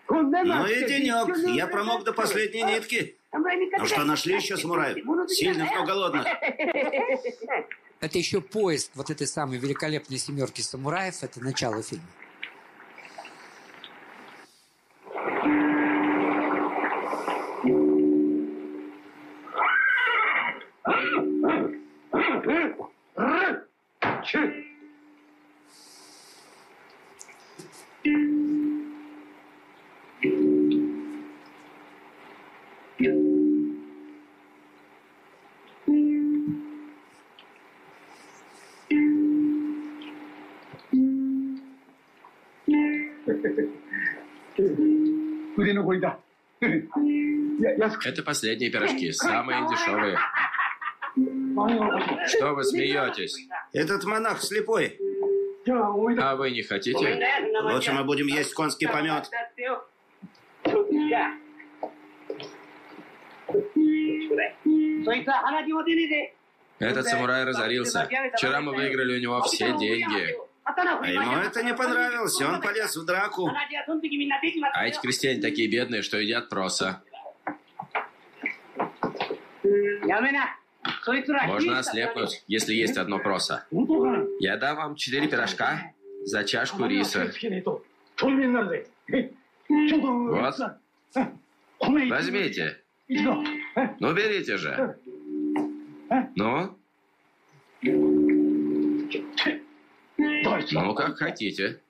[0.07, 1.55] Ну и денек.
[1.55, 3.18] Я промок до последней нитки.
[3.32, 4.97] Ну что, нашли еще самураев?
[5.30, 6.28] Сильных, но голодных.
[8.01, 11.24] Это еще поиск вот этой самой великолепной семерки самураев.
[11.24, 12.05] Это начало фильма.
[48.06, 50.20] Это последние пирожки, самые дешевые.
[52.28, 53.36] Что вы смеетесь?
[53.74, 54.99] Этот монах слепой.
[55.68, 57.20] А вы не хотите?
[57.64, 59.28] Лучше мы будем есть конский помет.
[66.78, 68.08] Этот самурай разорился.
[68.36, 70.38] Вчера мы выиграли у него все деньги.
[70.64, 73.49] А ему это не понравилось, он полез в драку.
[74.74, 77.03] А эти крестьяне такие бедные, что едят проса.
[81.47, 83.66] Можно ослепнуть, если есть одно проса.
[84.39, 85.91] Я дам вам четыре пирожка
[86.24, 87.32] за чашку риса.
[90.30, 90.56] Вот.
[92.10, 92.78] Возьмите.
[93.99, 94.95] Ну, берите же.
[96.36, 96.78] Ну?
[100.72, 101.82] Ну, как хотите.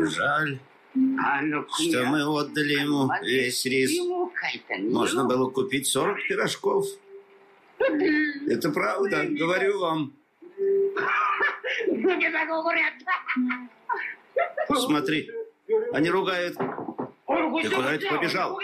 [0.00, 0.58] Жаль,
[0.92, 3.98] что мы отдали ему весь рис.
[4.80, 6.86] Можно было купить 40 пирожков.
[7.78, 10.12] Это правда, говорю вам.
[14.68, 15.30] Смотри,
[15.92, 16.56] они ругают.
[16.56, 18.58] Ты куда это побежал?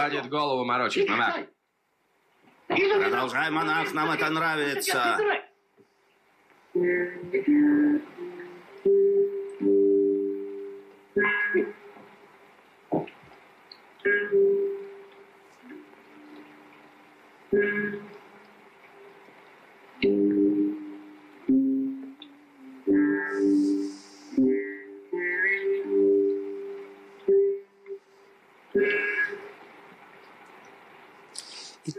[0.00, 1.36] Хватит голову морочить, монах.
[2.68, 5.18] Продолжай, монах, нам это нравится.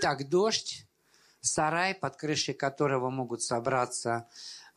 [0.03, 0.87] Итак, дождь,
[1.41, 4.27] сарай, под крышей которого могут собраться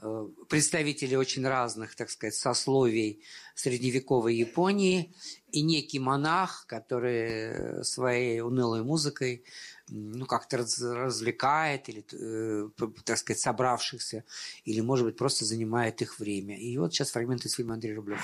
[0.00, 3.22] э, представители очень разных, так сказать, сословий
[3.54, 5.14] средневековой Японии
[5.50, 9.44] и некий монах, который своей унылой музыкой
[9.88, 12.68] ну, как-то развлекает или, э,
[13.06, 14.24] так сказать, собравшихся,
[14.66, 16.58] или, может быть, просто занимает их время.
[16.58, 18.20] И вот сейчас фрагмент из фильма Андрей Рублев.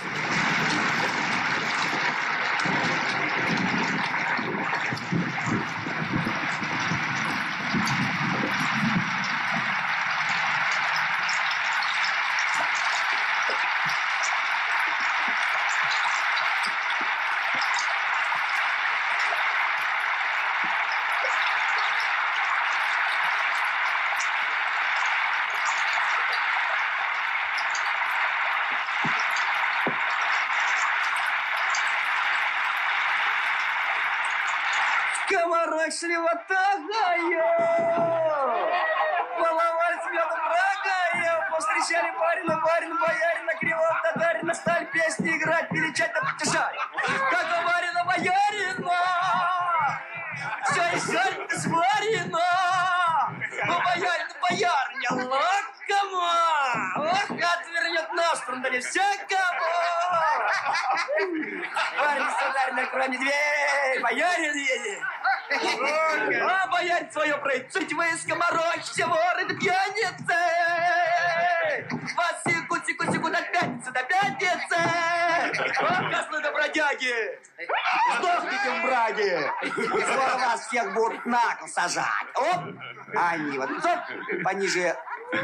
[84.42, 84.96] Пониже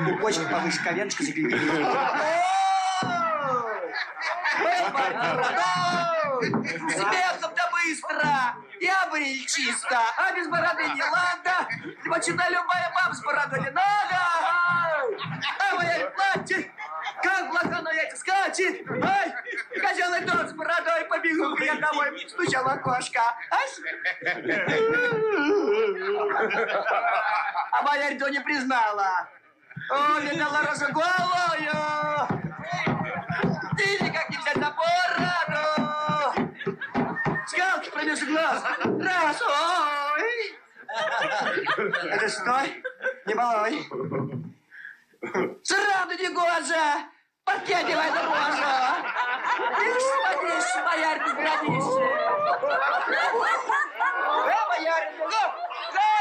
[0.05, 1.59] пупочек, повыше коленочка закрепили.
[6.92, 8.57] Смехом-то быстро!
[8.81, 11.68] Я бриль чисто, а без бороды не ладно.
[12.09, 14.16] Почитай, любая баба с бородой не надо.
[15.59, 16.72] А моя платье,
[17.22, 18.87] как блока на яйца скачет.
[19.03, 19.35] Ай,
[19.81, 23.22] козелый тот с бородой побегу я домой, стучал окошко.
[27.72, 29.29] А моя то не признала.
[29.91, 32.29] О, видала рожу голую!
[33.77, 35.86] Ты никак не взять на бороду!
[37.47, 38.62] Скалки промеж глаз!
[38.84, 40.59] Раз, ой!
[42.11, 42.82] Это стой!
[43.26, 43.86] Не балуй!
[45.62, 47.09] Сраду не гожа!
[47.44, 49.07] Подкидывай дорожу!
[49.78, 52.03] Ишь, смотри, боярь, ты градище!
[54.47, 55.16] Э, боярь,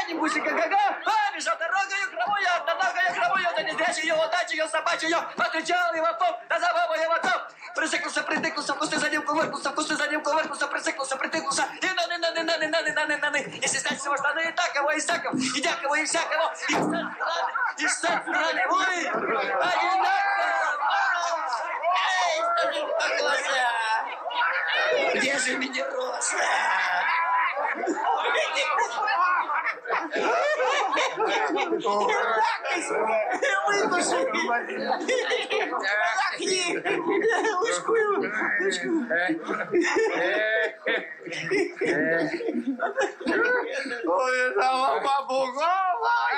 [0.07, 4.67] не бусика, га-га, а, бежал дорогою кровою, одноногою кровою, да не зря ее удачу, ее
[4.67, 7.41] собачью, отвечал его топ, да забаву его топ.
[7.75, 10.67] Присыклся, притыклся, вкусный за ним кувыркнулся, вкусный за ним кувыркнулся,
[14.15, 17.15] стеснять всего штаны, и таково, и всякого, и дякого, и всякого, и с страны,
[17.77, 20.45] и с страны, ой, одинаково,
[22.11, 22.81] эй, что не
[23.17, 23.69] глаза,
[25.15, 26.37] где же меня роса?
[33.67, 34.25] Выкушай!
[36.07, 36.49] Лакни!
[37.69, 37.93] Ушку
[44.05, 46.35] Увидала бабу голую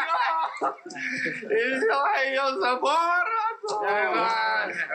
[0.86, 3.80] и взяла ее за бороду.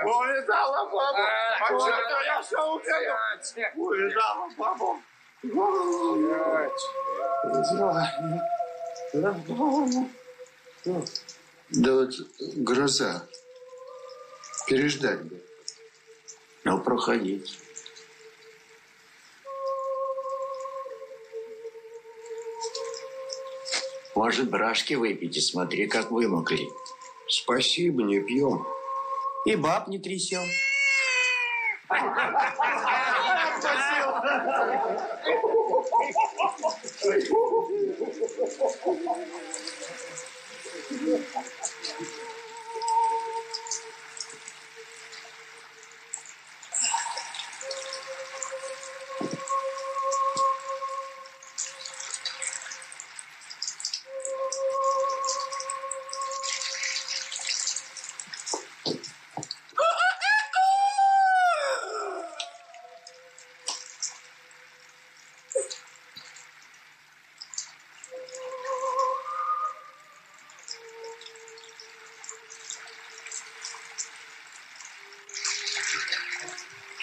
[0.05, 1.23] Увидала бабу.
[1.61, 1.89] А что
[2.25, 3.17] я все увидел?
[3.77, 5.01] Увидала бабу.
[11.71, 12.11] Да вот
[12.57, 13.27] гроза.
[14.67, 15.43] Переждать бы.
[16.65, 17.62] Ну, проходить.
[24.15, 26.69] Может, брашки выпить и смотри, как вымокли.
[27.27, 28.67] Спасибо, не пьем.
[29.47, 30.43] И баб не трясем.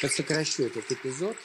[0.10, 1.38] Сокращу этот эпизод.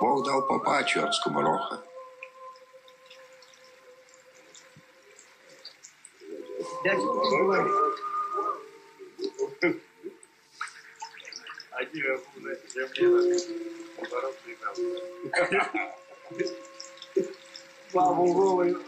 [0.00, 1.82] Бог дал попачу от скомороха.
[17.92, 18.84] Бабу голую.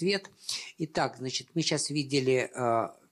[0.00, 0.30] Свет.
[0.78, 2.50] Итак, значит, мы сейчас видели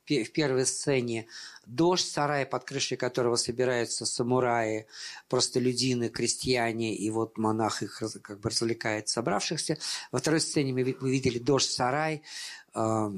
[0.09, 1.27] в первой сцене
[1.67, 4.87] дождь, сарай, под крышей которого собираются самураи,
[5.29, 9.77] простолюдины, крестьяне, и вот монах их как бы развлекает собравшихся.
[10.11, 12.23] Во второй сцене мы, видели дождь, сарай,
[12.75, 13.11] э,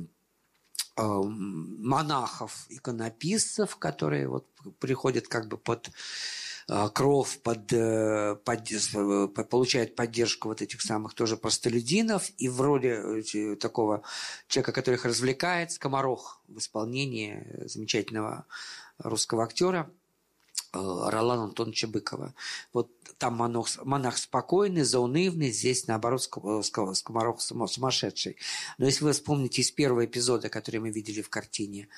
[0.96, 4.46] э, монахов, иконописцев, которые вот
[4.80, 5.90] приходят как бы под
[6.94, 13.22] кров под, под, получает поддержку вот этих самых тоже простолюдинов и в роли
[13.56, 14.02] такого
[14.46, 18.46] человека, который их развлекает, скоморох в исполнении замечательного
[18.98, 19.90] русского актера.
[20.72, 22.34] Ролана Антоновича Быкова.
[22.72, 28.36] Вот там монах, монах спокойный, заунывный, здесь, наоборот, скоморох сумасшедший.
[28.78, 31.88] Но если вы вспомните из первого эпизода, который мы видели в картине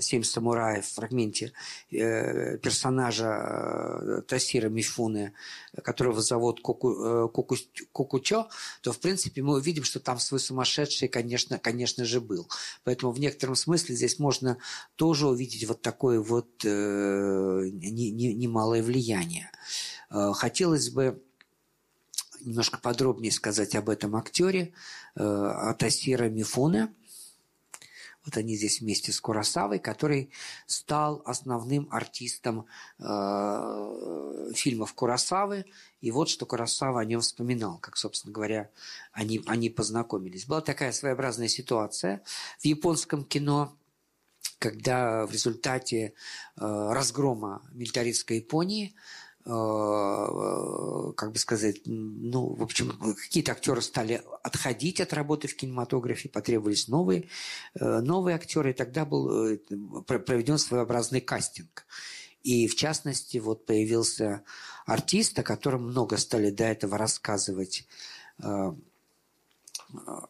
[0.00, 1.52] «Семь самураев», в фрагменте
[1.90, 5.34] э, персонажа э, Тасира Мифуны,
[5.82, 7.56] которого зовут Коку, Коку,
[7.92, 8.48] Кокучо,
[8.80, 12.48] то, в принципе, мы увидим, что там свой сумасшедший, конечно, конечно же, был.
[12.84, 14.56] Поэтому в некотором смысле здесь можно
[14.96, 19.50] тоже увидеть вот такое вот э, немалое влияние.
[20.10, 21.22] Э, хотелось бы
[22.40, 24.72] немножко подробнее сказать об этом актере,
[25.14, 26.92] э, о Тасира Мифуне.
[28.24, 30.30] Вот они здесь вместе с Курасавой, который
[30.66, 32.66] стал основным артистом
[33.00, 35.64] э, фильмов Курасавы.
[36.00, 38.70] И вот что Курасава о нем вспоминал, как, собственно говоря,
[39.12, 40.46] они, они познакомились.
[40.46, 42.22] Была такая своеобразная ситуация
[42.60, 43.76] в японском кино,
[44.58, 46.14] когда в результате
[46.56, 48.94] разгрома милитаристской Японии
[49.44, 56.28] Э, как бы сказать, ну, в общем, какие-то актеры стали отходить от работы в кинематографе,
[56.28, 57.28] потребовались новые,
[57.74, 59.58] э, новые актеры, и тогда был э,
[60.04, 61.86] проведен своеобразный кастинг.
[62.44, 64.44] И, в частности, вот появился
[64.86, 67.86] артист, о котором много стали до этого рассказывать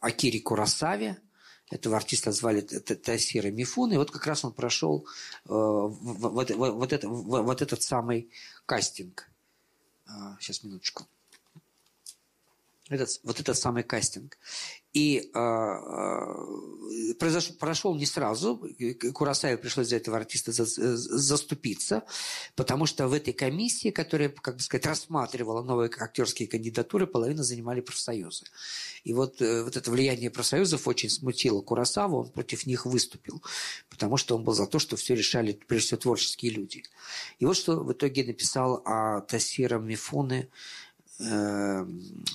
[0.01, 1.19] Акири Курасаве,
[1.73, 5.07] этого артиста звали Тасира Мифун, и вот как раз он прошел
[5.45, 8.31] вот, вот, вот, это, вот этот самый
[8.66, 9.29] кастинг.
[10.39, 11.07] Сейчас, а, минуточку.
[12.89, 14.37] Этот, вот этот самый кастинг.
[14.93, 18.61] И э, э, произошел, прошел не сразу.
[19.14, 22.03] Курасаеву пришлось за этого артиста за, заступиться,
[22.57, 27.80] потому что в этой комиссии, которая, как бы сказать, рассматривала новые актерские кандидатуры, половина занимали
[27.80, 28.45] профсоюзы.
[29.05, 33.43] И вот, э, вот это влияние профсоюзов очень смутило Курасаву, он против них выступил,
[33.88, 36.84] потому что он был за то, что все решали, прежде всего, творческие люди.
[37.38, 40.51] И вот что в итоге написал о Тасира Мифуне
[41.19, 41.87] э,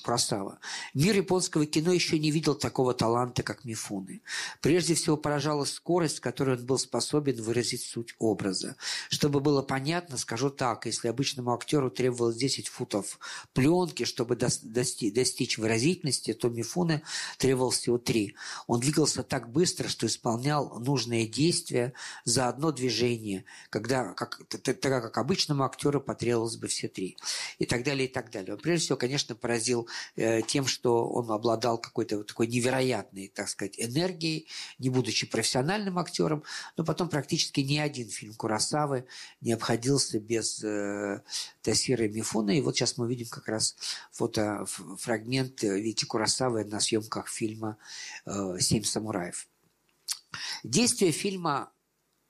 [0.04, 0.60] Куросава.
[0.94, 4.22] Мир японского кино еще не видел такого таланта, как Мифуны.
[4.62, 8.76] Прежде всего поражала скорость, с которой он был способен выразить суть образа.
[9.10, 13.20] Чтобы было понятно, скажу так, если обычному актеру требовалось 10 футов
[13.54, 17.02] пленки, чтобы достичь, достичь выразительности, то Мифуны
[17.38, 18.36] требовалось всего 3.
[18.68, 25.18] Он двигался так быстро, что исполнял нужные действия за одно движение, когда, как, тогда как
[25.18, 27.18] обычному актеру потребовалось бы все три.
[27.60, 28.54] И так далее, и так далее.
[28.54, 29.88] Он прежде всего, конечно, поразил
[30.18, 34.46] э, тем, что он обладал какой-то вот такой невероятной, так сказать, энергией,
[34.78, 36.44] не будучи профессиональным актером,
[36.76, 39.06] но потом практически ни один фильм Курасавы
[39.40, 41.22] не обходился без э,
[41.62, 42.58] Тасира Мифуна.
[42.58, 43.78] И вот сейчас мы увидим как раз
[44.12, 47.78] фотофрагмент э, Вити Курасавы на съемках фильма
[48.26, 49.48] э, «Семь самураев».
[50.66, 51.72] Действие фильма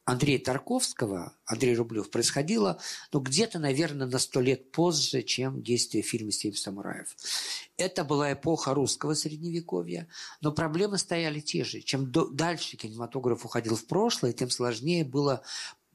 [0.08, 2.80] Андрея Тарковского, Андрей Рублев, происходило
[3.12, 7.14] ну, где-то, наверное, на сто лет позже, чем действие фильма «Семь самураев».
[7.76, 10.08] Это была эпоха русского средневековья,
[10.40, 11.82] но проблемы стояли те же.
[11.82, 15.42] Чем дальше кинематограф уходил в прошлое, тем сложнее было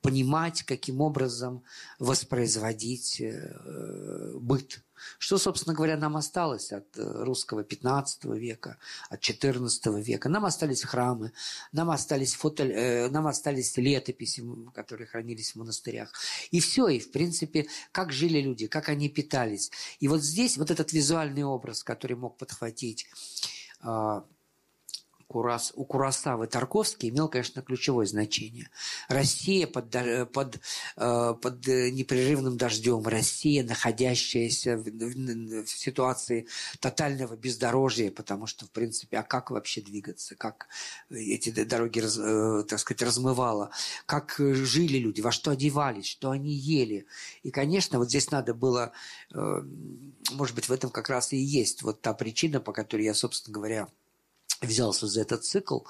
[0.03, 1.63] понимать, каким образом
[1.99, 4.85] воспроизводить э, быт
[5.19, 8.79] что, собственно говоря, нам осталось от э, русского 15 века,
[9.11, 10.29] от 14 века?
[10.29, 11.33] Нам остались храмы,
[11.73, 14.43] нам остались, фото, э, нам остались летописи,
[14.75, 16.13] которые хранились в монастырях.
[16.51, 19.71] И все, и в принципе, как жили люди, как они питались.
[20.01, 23.07] И вот здесь вот этот визуальный образ, который мог подхватить
[23.81, 24.25] а,
[25.33, 28.69] Курас, у Курасавы Тарковский имел, конечно, ключевое значение.
[29.09, 29.91] Россия под,
[30.31, 30.61] под,
[30.97, 36.47] э, под непрерывным дождем, Россия, находящаяся в, в, в ситуации
[36.81, 40.69] тотального бездорожья, потому что, в принципе, а как вообще двигаться, как
[41.11, 43.71] эти дороги, э, так сказать, размывало,
[44.05, 47.07] как жили люди, во что одевались, что они ели.
[47.43, 48.93] И, конечно, вот здесь надо было,
[49.35, 49.63] э,
[50.33, 53.55] может быть, в этом как раз и есть вот та причина, по которой я, собственно
[53.55, 53.89] говоря,
[54.67, 55.81] взялся за этот цикл,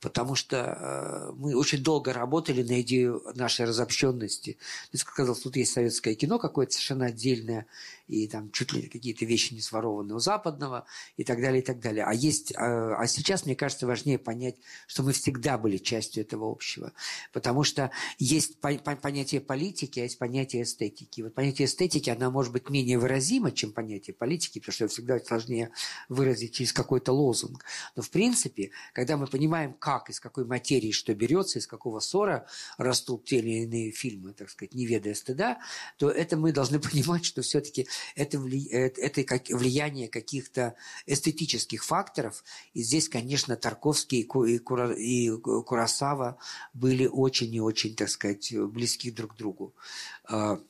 [0.00, 4.58] потому что э, мы очень долго работали на идею нашей разобщенности.
[4.92, 7.66] Ты сказал, тут есть советское кино какое-то совершенно отдельное,
[8.08, 10.86] и там чуть ли какие-то вещи не сворованы у западного,
[11.16, 12.04] и так далее, и так далее.
[12.04, 14.56] А, есть, а, а сейчас, мне кажется, важнее понять,
[14.86, 16.92] что мы всегда были частью этого общего.
[17.32, 21.22] Потому что есть понятие политики, а есть понятие эстетики.
[21.22, 25.70] Вот понятие эстетики, она может быть менее выразима, чем понятие политики, потому что всегда сложнее
[26.08, 27.64] выразить через какой-то лозунг.
[27.96, 32.46] Но, в принципе, когда мы понимаем, как, из какой материи что берется, из какого ссора
[32.76, 35.58] растут те или иные фильмы, так сказать, не ведая стыда,
[35.96, 40.74] то это мы должны понимать, что все-таки это, вли, это, это как влияние каких-то
[41.06, 42.44] эстетических факторов.
[42.74, 46.38] И здесь, конечно, Тарковский и, Кура, и Курасава
[46.74, 49.74] были очень и очень, так сказать, близки друг к другу.
[50.24, 50.60] А,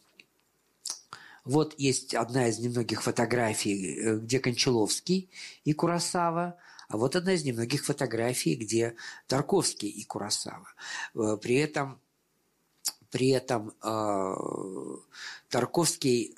[1.49, 5.31] вот есть одна из немногих фотографий, э, где Кончаловский
[5.65, 6.59] и Курасава,
[6.89, 10.69] а вот одна из немногих фотографий, где Тарковский и Курасава.
[11.15, 12.01] Э, при этом,
[13.11, 14.35] при этом э,
[15.49, 16.37] Тарковский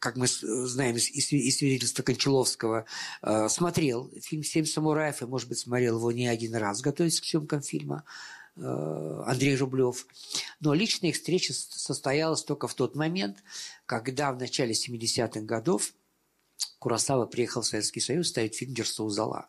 [0.00, 2.86] как мы знаем из свидетельства Кончаловского,
[3.22, 7.24] э, смотрел фильм «Семь самураев», и, может быть, смотрел его не один раз, готовясь к
[7.24, 8.04] съемкам фильма
[8.56, 10.06] э, Андрей Рублев.
[10.58, 13.44] Но личная их встреча состоялась только в тот момент,
[13.84, 15.92] когда в начале 70-х годов
[16.78, 19.48] Курасава приехал в Советский Союз ставить «Дерсу Зала».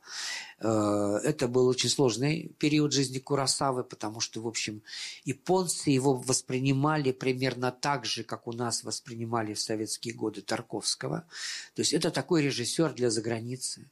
[0.59, 4.84] Э, это был очень сложный период жизни Курасавы, потому что, в общем,
[5.24, 11.26] японцы его воспринимали примерно так же, как у нас воспринимали в советские годы Тарковского.
[11.74, 13.89] То есть это такой режиссер для заграницы.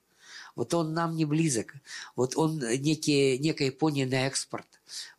[0.55, 1.73] Вот он нам не близок.
[2.15, 4.67] Вот он некие, некая Япония на экспорт.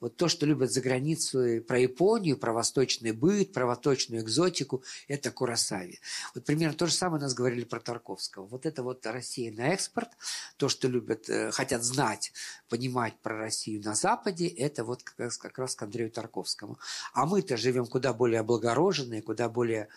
[0.01, 5.31] Вот то, что любят за границу про Японию, про восточный быт, про восточную экзотику, это
[5.31, 6.01] Курасави.
[6.35, 8.47] Вот примерно то же самое нас говорили про Тарковского.
[8.47, 10.09] Вот это вот Россия на экспорт,
[10.57, 12.33] то, что любят, э, хотят знать,
[12.69, 16.79] понимать про Россию на Западе, это вот как раз, как раз к Андрею Тарковскому.
[17.13, 19.89] А мы-то живем куда более облагороженные, куда более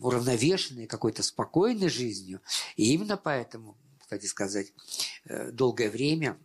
[0.00, 2.40] уравновешенные, какой-то спокойной жизнью.
[2.76, 3.76] И именно поэтому,
[4.06, 4.72] кстати сказать,
[5.24, 6.38] э, долгое время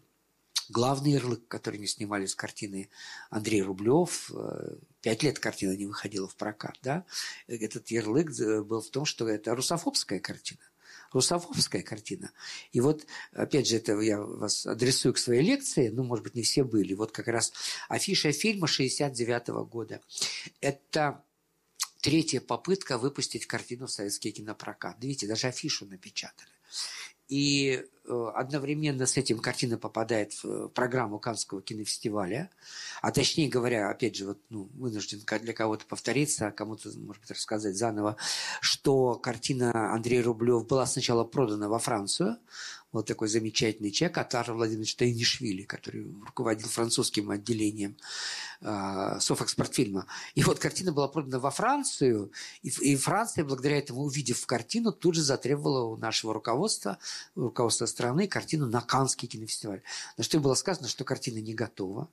[0.69, 2.89] главный ярлык, который не снимали с картины
[3.29, 4.31] Андрей Рублев.
[4.33, 6.79] Э, пять лет картина не выходила в прокат.
[6.81, 7.05] Да?
[7.45, 10.61] Этот ярлык э, был в том, что это русофобская картина.
[11.11, 12.31] Русофобская картина.
[12.71, 16.41] И вот, опять же, это я вас адресую к своей лекции, ну, может быть, не
[16.41, 16.95] все были.
[16.95, 17.53] Вот как раз
[17.89, 20.01] афиша фильма 69 -го года.
[20.61, 21.23] Это
[22.01, 24.97] третья попытка выпустить картину в советский кинопрокат.
[25.03, 26.49] Видите, даже афишу напечатали.
[27.31, 32.49] И э, одновременно с этим картина попадает в программу Канского кинофестиваля.
[33.01, 37.31] А точнее говоря, опять же, вот, ну, вынужден для кого-то повториться, а кому-то, может быть,
[37.31, 38.17] рассказать заново,
[38.59, 42.35] что картина Андрея Рублев была сначала продана во Францию,
[42.91, 47.95] вот такой замечательный человек, Атар Владимирович Тайнишвили, который руководил французским отделением
[48.61, 50.07] э, Софэкспортфильма.
[50.35, 52.31] И вот картина была продана во Францию,
[52.61, 56.97] и, и Франция, благодаря этому, увидев картину, тут же затребовала у нашего руководства,
[57.35, 59.81] руководства страны, картину на Каннский кинофестиваль.
[60.17, 62.09] На что было сказано, что картина не готова,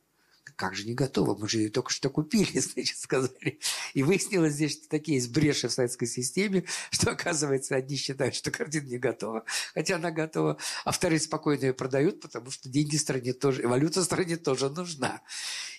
[0.59, 1.39] как же не готова?
[1.39, 3.61] Мы же ее только что купили, значит, сказали.
[3.95, 8.51] И выяснилось здесь, что такие есть бреши в советской системе, что, оказывается, одни считают, что
[8.51, 13.33] картина не готова, хотя она готова, а вторые спокойно ее продают, потому что деньги стране
[13.33, 15.23] тоже, валюта стране тоже нужна.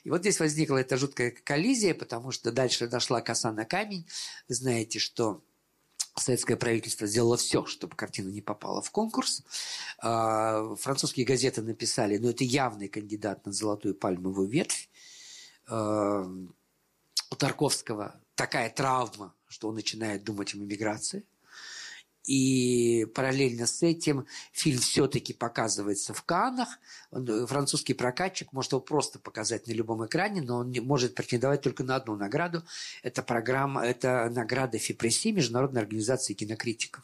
[0.05, 4.07] И вот здесь возникла эта жуткая коллизия, потому что дальше дошла коса на камень.
[4.47, 5.43] Вы знаете, что
[6.15, 9.43] советское правительство сделало все, чтобы картина не попала в конкурс.
[9.99, 14.89] А, французские газеты написали, ну, это явный кандидат на золотую пальмовую ветвь.
[15.67, 16.23] А,
[17.31, 21.25] у Тарковского такая травма, что он начинает думать об эмиграции–
[22.29, 26.79] и параллельно с этим фильм все-таки показывается в Каннах.
[27.11, 31.63] Э, французский прокатчик может его просто показать на любом экране, но он не может претендовать
[31.63, 32.63] только на одну награду.
[33.01, 37.03] Это программа, это награда ФИПРЕССИ, Международной организации кинокритиков,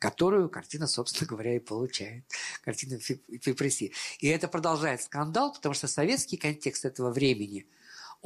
[0.00, 2.24] которую картина, собственно говоря, и получает.
[2.64, 3.92] Картина ФИПРЕССИ.
[4.18, 7.66] И это продолжает скандал, потому что советский контекст этого времени–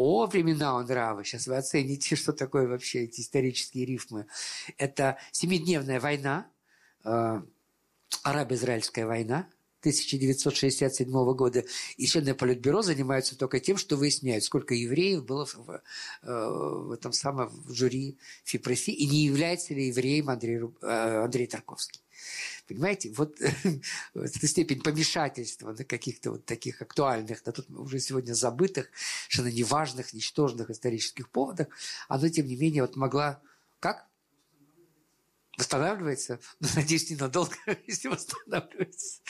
[0.00, 1.24] о, времена он нравы.
[1.24, 4.26] Сейчас вы оцените, что такое вообще эти исторические рифмы.
[4.78, 6.46] Это Семидневная война,
[7.04, 7.42] э,
[8.22, 9.46] Арабо-Израильская война,
[9.80, 11.64] 1967 года.
[11.96, 15.80] И члены Политбюро занимаются только тем, что выясняют, сколько евреев было в, э,
[16.22, 22.00] в этом самом в жюри ФИПРСИ, и не является ли евреем Андрей, э, Андрей Тарковский.
[22.66, 23.36] Понимаете, вот
[24.14, 28.90] эта степень помешательства на каких-то вот таких актуальных, на тут уже сегодня забытых,
[29.28, 31.66] совершенно неважных, ничтожных исторических поводах,
[32.08, 33.40] она, тем не менее, вот могла...
[33.80, 34.06] Как?
[35.58, 36.38] Восстанавливается?
[36.60, 37.54] Ну, надеюсь, ненадолго,
[37.86, 39.20] если восстанавливается.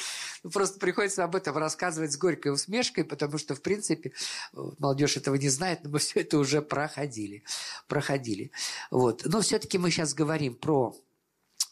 [0.43, 4.13] Ну, просто приходится об этом рассказывать с горькой усмешкой, потому что, в принципе,
[4.53, 7.43] молодежь этого не знает, но мы все это уже проходили.
[7.89, 8.53] проходили.
[8.91, 9.23] Вот.
[9.25, 10.95] Но все-таки мы сейчас говорим про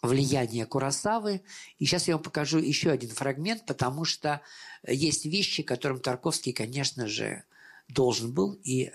[0.02, 1.42] влияние Курасавы.
[1.78, 4.40] И сейчас я вам покажу еще один фрагмент, потому что
[4.86, 7.44] есть вещи, которым Тарковский, конечно же,
[7.88, 8.92] должен был и,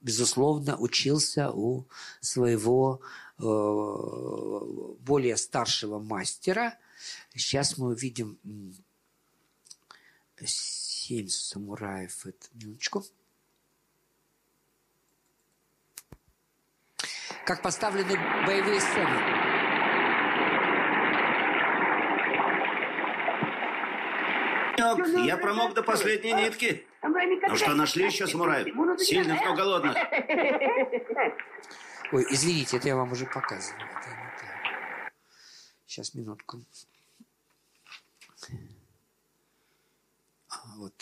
[0.00, 1.86] безусловно, учился у
[2.20, 3.00] своего
[3.38, 3.42] э,
[5.00, 6.78] более старшего мастера.
[7.34, 8.38] Сейчас мы увидим
[10.44, 12.26] семь самураев.
[12.26, 13.04] Это, минуточку.
[17.46, 19.45] как поставлены боевые сцены.
[24.78, 26.86] Я промок до последней нитки.
[27.02, 28.66] Ну что, нашли еще самураев?
[29.00, 29.96] Сильных, но голодных.
[32.12, 33.80] Ой, извините, это я вам уже показывал.
[35.86, 36.58] Сейчас, минутку.
[40.48, 40.92] А, вот.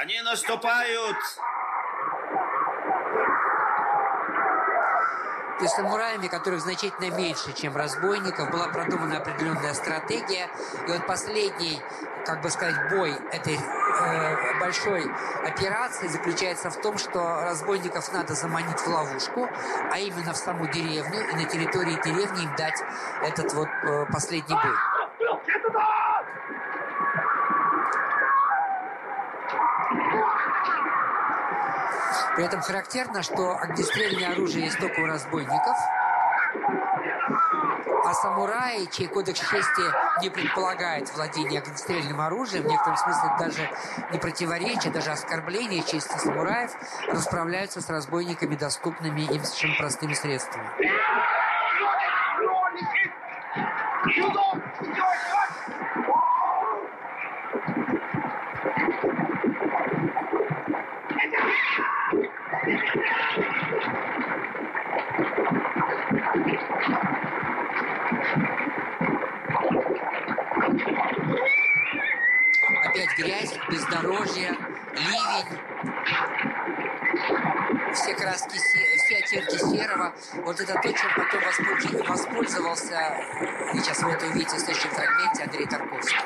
[0.00, 1.16] Они наступают!
[5.58, 10.48] То есть самураями, которых значительно меньше, чем разбойников, была продумана определенная стратегия.
[10.86, 11.82] И вот последний,
[12.24, 15.04] как бы сказать, бой этой э, большой
[15.44, 19.48] операции заключается в том, что разбойников надо заманить в ловушку,
[19.90, 22.80] а именно в саму деревню, и на территории деревни им дать
[23.24, 24.74] этот вот э, последний бой.
[32.38, 35.76] При этом характерно, что огнестрельное оружие есть только у разбойников,
[38.04, 39.82] а самураи, чей кодекс чести
[40.22, 43.68] не предполагает владение огнестрельным оружием, в некотором смысле даже
[44.12, 46.70] не противоречие, даже оскорбление чести самураев,
[47.08, 50.70] расправляются с разбойниками доступными им совершенно простыми средствами.
[72.84, 74.56] Опять грязь, бездорожье,
[74.92, 75.58] ливень,
[77.94, 80.14] все краски, все оттенки серого.
[80.44, 81.40] Вот это то, чем потом
[82.06, 83.16] воспользовался,
[83.72, 86.18] сейчас вы это увидите в следующем фрагменте, Андрей Тарковский.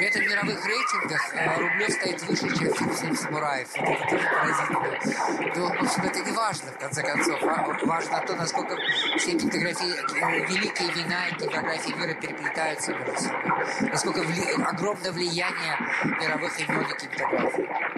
[0.00, 3.68] При этом в мировых рейтингах э, Рублев стоит выше, чем фильм «Семь самураев».
[3.76, 5.54] Вот это тоже поразительно.
[5.56, 7.40] Но, в общем, это не важно, в конце концов.
[7.82, 8.76] Важно то, насколько
[9.18, 13.90] все кинематографии, э, великие вина и кинематографии мира переплетаются между собой.
[13.92, 14.42] Насколько вли...
[14.64, 15.78] огромное влияние
[16.20, 17.89] мировых имен и кинематографии.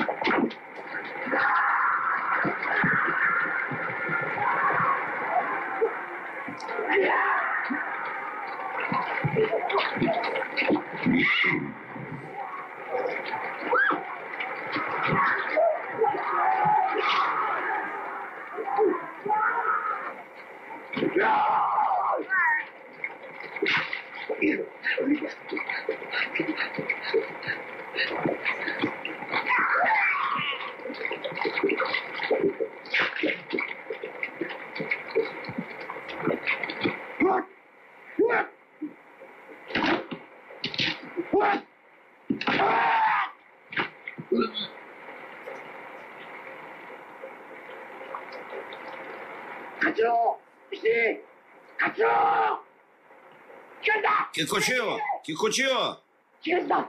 [54.32, 54.98] Кикучио!
[55.24, 56.00] Кикучио!
[56.40, 56.88] Честно!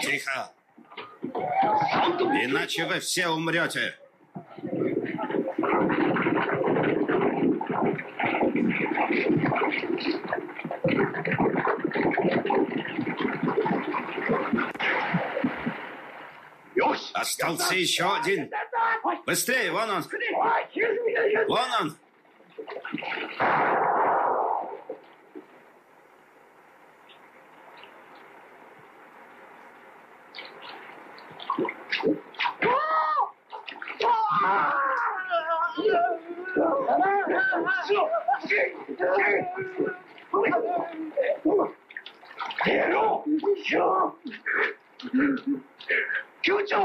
[0.00, 0.52] Тихо!
[2.44, 3.98] Иначе вы все умрете.
[17.14, 18.50] Остался еще один.
[19.26, 20.04] Быстрее, вон он.
[21.48, 21.96] Вон он.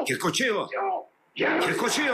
[0.05, 0.69] 結構中よ
[1.61, 2.13] 結構うよ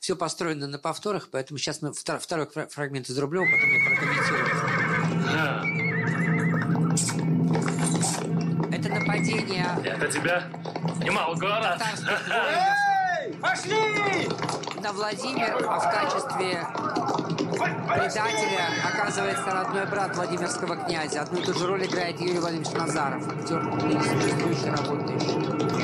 [0.00, 4.46] Все построено на повторах, поэтому сейчас мы второй фрагмент из Рублева, потом я прокомментирую.
[5.26, 5.62] Да.
[8.76, 9.66] Это нападение...
[9.84, 10.50] Это тебя
[11.04, 11.80] немало говорят.
[13.42, 14.28] Пошли!
[14.80, 16.64] На Владимир, а в качестве
[17.88, 21.22] предателя оказывается родной брат Владимирского князя.
[21.22, 23.62] Одну и ту же роль играет Юрий Владимирович Назаров, актер,
[24.00, 25.81] существующий, работающий.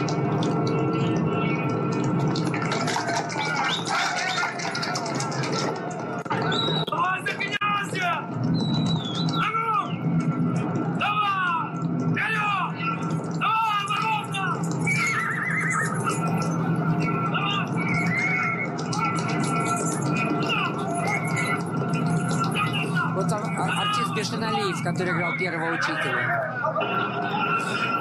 [24.93, 26.55] Который играл первого учителя.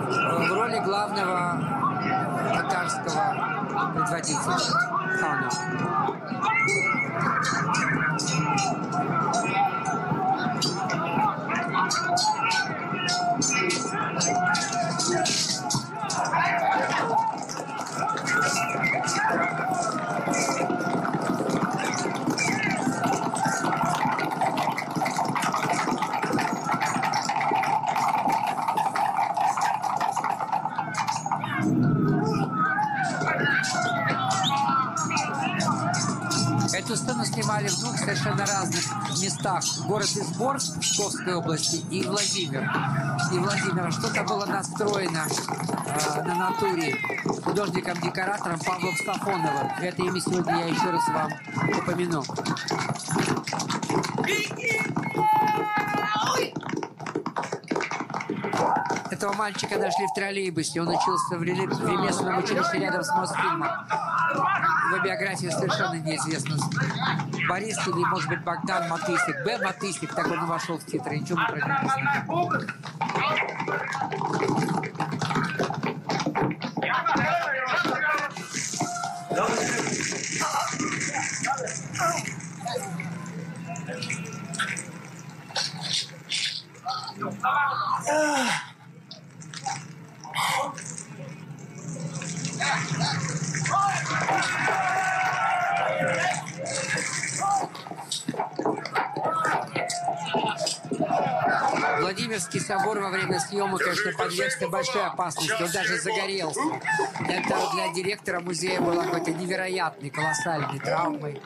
[0.08, 1.60] В роли главного
[2.54, 4.58] татарского предводителя
[5.20, 6.17] хана.
[40.38, 42.70] Город Изборск Псковской области и Владимир.
[43.34, 43.92] И Владимир.
[43.92, 46.96] Что-то было настроено э, на натуре
[47.44, 49.72] художником-декоратором Павлом Сафоновым.
[49.82, 51.32] Это имя сегодня я еще раз вам
[51.76, 52.24] упомяну.
[59.10, 60.82] Этого мальчика нашли в троллейбусе.
[60.82, 63.70] Он учился в ремесленном училище рядом с Мосфильмом.
[64.92, 66.58] Его биография совершенно неизвестна.
[67.48, 69.44] Борис или, может быть, Богдан Матысик.
[69.46, 69.58] Б.
[69.64, 71.18] Матысик, так он и вошел в титры.
[71.20, 72.68] Ничего мы про него не знаем.
[104.38, 105.64] Подвергся большой опасности.
[105.64, 106.62] Он даже загорелся.
[107.28, 111.42] Это для директора музея было какой-то невероятной, колоссальной травмой.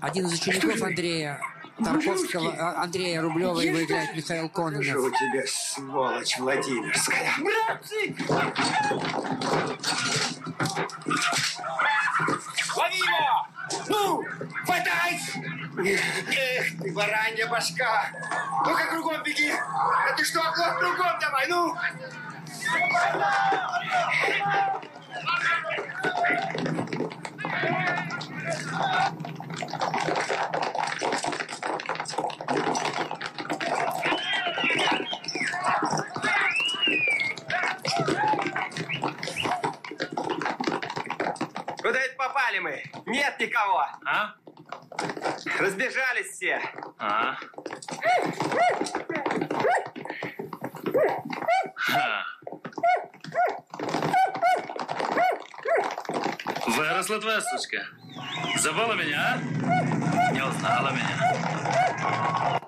[0.00, 1.40] Один из учеников Андрея
[1.82, 4.84] Тарковского, а, Андрея Рублева, его играет Михаил Кононов.
[4.84, 7.32] Что у тебя, сволочь Владимирская?
[7.38, 8.14] Братцы!
[12.76, 13.46] Лови его!
[13.88, 14.24] Ну,
[14.64, 15.20] хватай!
[15.78, 18.10] Эх ты, баранья башка!
[18.66, 19.50] Ну-ка, кругом беги!
[19.50, 21.74] А ты что, оглох, кругом давай, ну!
[41.80, 42.82] Куда это попали мы?
[43.06, 43.71] Нет никого.
[45.62, 46.60] Разбежались все.
[46.98, 47.36] А?
[51.76, 52.24] Ха.
[56.66, 57.86] Выросла твоя сучка.
[58.58, 60.32] Забыла меня, а?
[60.32, 62.61] Не узнала меня.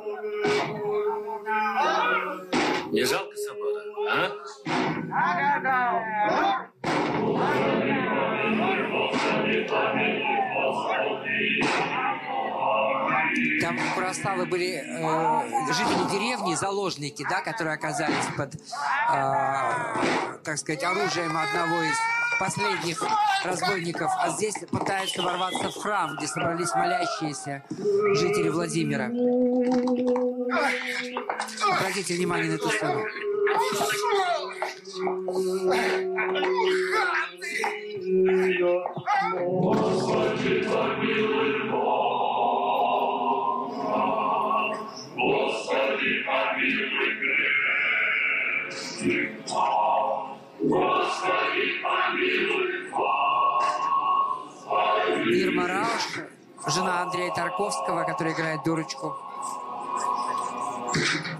[14.34, 18.58] Проставы были э, жители деревни, заложники, да, которые оказались под, э,
[20.44, 21.96] так сказать, оружием одного из
[22.38, 23.02] последних
[23.44, 24.10] разбойников.
[24.18, 27.64] А здесь пытаются ворваться в храм, где собрались молящиеся
[28.14, 29.06] жители Владимира.
[31.76, 33.04] Обратите внимание на эту сцену.
[39.34, 41.70] Господи, помилуй
[45.16, 47.14] Господи, помилуй
[55.26, 56.20] Ирма Рауш,
[56.66, 59.16] жена Андрея Тарковского, которая играет дурочку.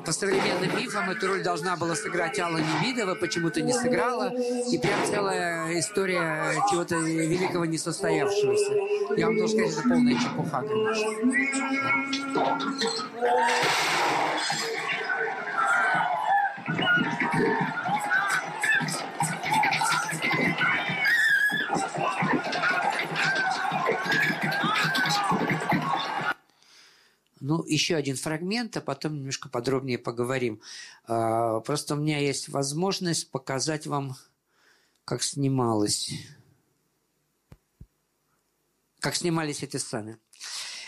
[0.05, 4.33] По современным мифам эту роль должна была сыграть Алла Невидова, почему-то не сыграла.
[4.71, 8.73] И прям целая история чего-то великого несостоявшегося.
[9.17, 11.11] Я вам должен сказать, это полная чепуха, конечно.
[27.47, 30.63] Ну, еще один фрагмент, а потом немножко подробнее поговорим.
[31.05, 34.17] А, просто у меня есть возможность показать вам,
[35.05, 36.11] как снималось.
[38.99, 40.17] Как снимались эти сцены.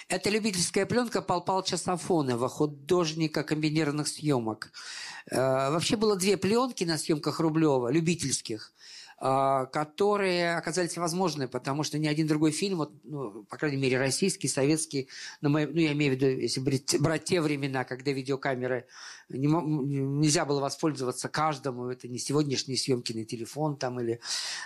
[0.09, 4.73] Это любительская пленка Пал Палча Сафонова, художника комбинированных съемок.
[5.31, 8.73] А, вообще было две пленки на съемках Рублева, любительских–
[9.19, 14.47] которые оказались возможны, потому что ни один другой фильм, вот, ну, по крайней мере, российский,
[14.47, 15.09] советский,
[15.41, 18.87] на мой, ну, я имею в виду, если брать, те времена, когда видеокамеры
[19.31, 24.21] не, нельзя было воспользоваться каждому, это не сегодняшние съемки на телефон там или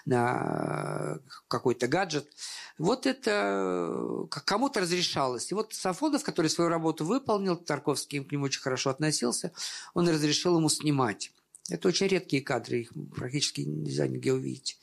[0.05, 2.29] на какой-то гаджет.
[2.77, 5.53] Вот это кому-то разрешалось.
[5.53, 9.53] И вот Сафонов, который свою работу выполнил, Тарковский к нему очень хорошо относился,
[9.95, 11.31] он разрешил ему снимать.
[11.71, 14.79] Это очень редкие кадры, их практически нельзя нигде увидеть.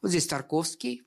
[0.00, 1.02] Вот здесь Тарковский.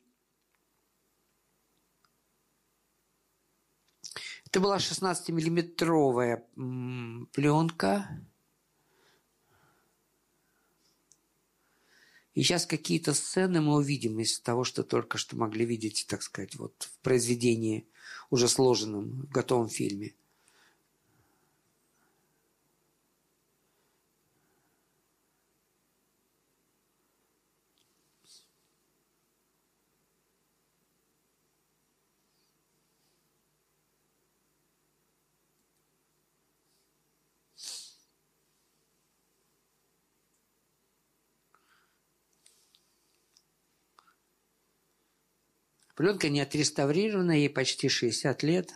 [4.45, 6.43] Это была 16-миллиметровая
[7.31, 8.21] пленка.
[12.33, 16.55] И сейчас какие-то сцены мы увидим из того, что только что могли видеть, так сказать,
[16.55, 17.89] вот в произведении
[18.29, 20.15] уже сложенном, в готовом фильме–
[45.97, 48.71] Пленка не отреставрирована, ей почти 60 лет.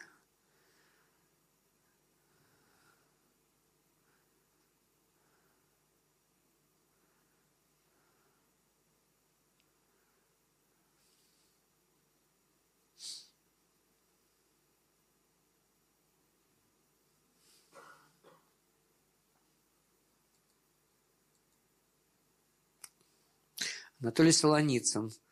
[23.99, 25.11] Анатолий Солоницын–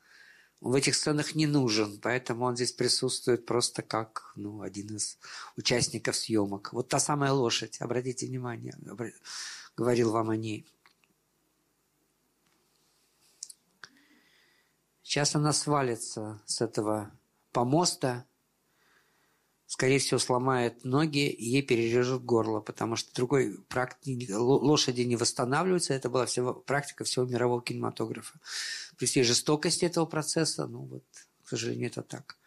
[0.62, 5.18] в этих сценах не нужен, поэтому он здесь присутствует просто как ну, один из
[5.56, 6.74] участников съемок.
[6.74, 8.76] Вот та самая лошадь, обратите внимание,
[9.78, 10.66] говорил вам о ней.
[15.02, 17.12] Сейчас она свалится с этого
[17.52, 18.26] помоста,
[19.70, 25.94] скорее всего, сломает ноги и ей перережут горло, потому что другой практики, лошади не восстанавливаются.
[25.94, 28.40] Это была всего, практика всего мирового кинематографа.
[28.98, 31.04] При всей жестокости этого процесса, ну вот,
[31.44, 32.38] к сожалению, это так.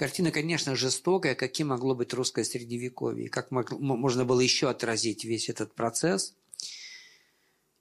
[0.00, 5.74] Картина, конечно, жестокая, каким могло быть русское средневековье, как можно было еще отразить весь этот
[5.74, 6.34] процесс.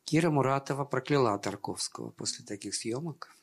[0.04, 3.34] Кира Муратова прокляла Тарковского после таких съемок.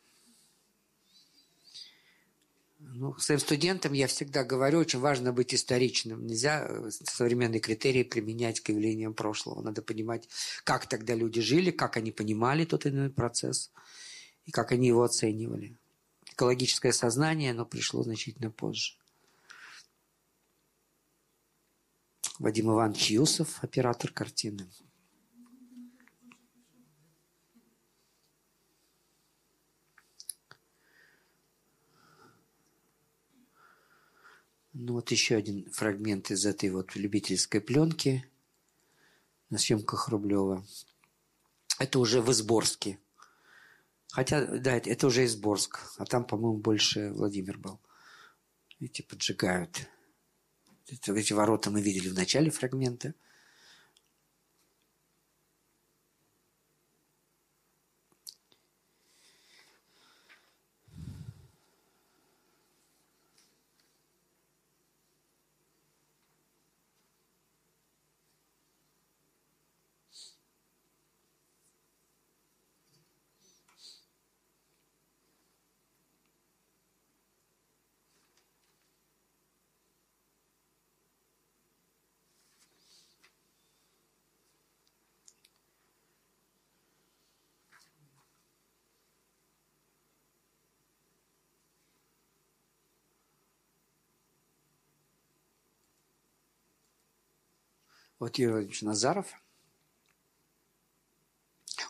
[2.81, 6.27] Ну, своим студентам я всегда говорю, очень важно быть историчным.
[6.27, 9.63] Нельзя э, современные критерии применять к явлениям прошлого.
[9.63, 10.29] Надо понимать,
[10.65, 13.71] как тогда люди жили, как они понимали тот или иной процесс
[14.45, 15.79] и как они его оценивали
[16.37, 18.95] экологическое сознание, оно пришло значительно позже.
[22.39, 24.69] Вадим Иванович Юсов, оператор картины.
[34.75, 38.31] Ну вот еще один фрагмент из этой вот любительской пленки
[39.49, 40.63] на съемках Рублева.
[41.79, 42.99] Это уже в Изборске.
[44.13, 47.81] Хотя, да, это, уже Изборск, а там, по-моему, больше Владимир был.
[48.81, 49.89] Эти поджигают.
[50.87, 53.15] Эти ворота мы видели в начале фрагмента.
[98.19, 99.27] Вот Юрий Назаров.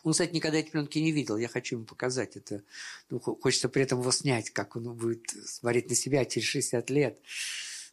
[0.03, 1.37] Он, кстати, никогда эти пленки не видел.
[1.37, 2.63] Я хочу ему показать это.
[3.09, 7.19] Ну, хочется при этом его снять, как он будет смотреть на себя через 60 лет.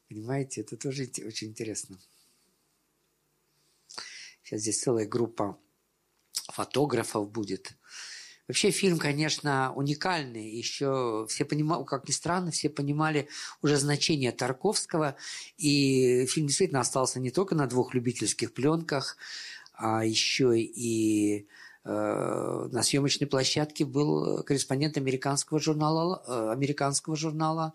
[0.09, 1.99] Понимаете, это тоже очень интересно.
[4.43, 5.59] Сейчас здесь целая группа
[6.49, 7.73] фотографов будет.
[8.47, 10.51] Вообще фильм, конечно, уникальный.
[10.51, 13.29] Еще все понимали, как ни странно, все понимали
[13.63, 15.17] уже значение Тарковского.
[15.57, 19.17] И фильм действительно остался не только на двух любительских пленках,
[19.73, 21.47] а еще и
[21.85, 27.73] э, на съемочной площадке был корреспондент американского журнала, э, американского журнала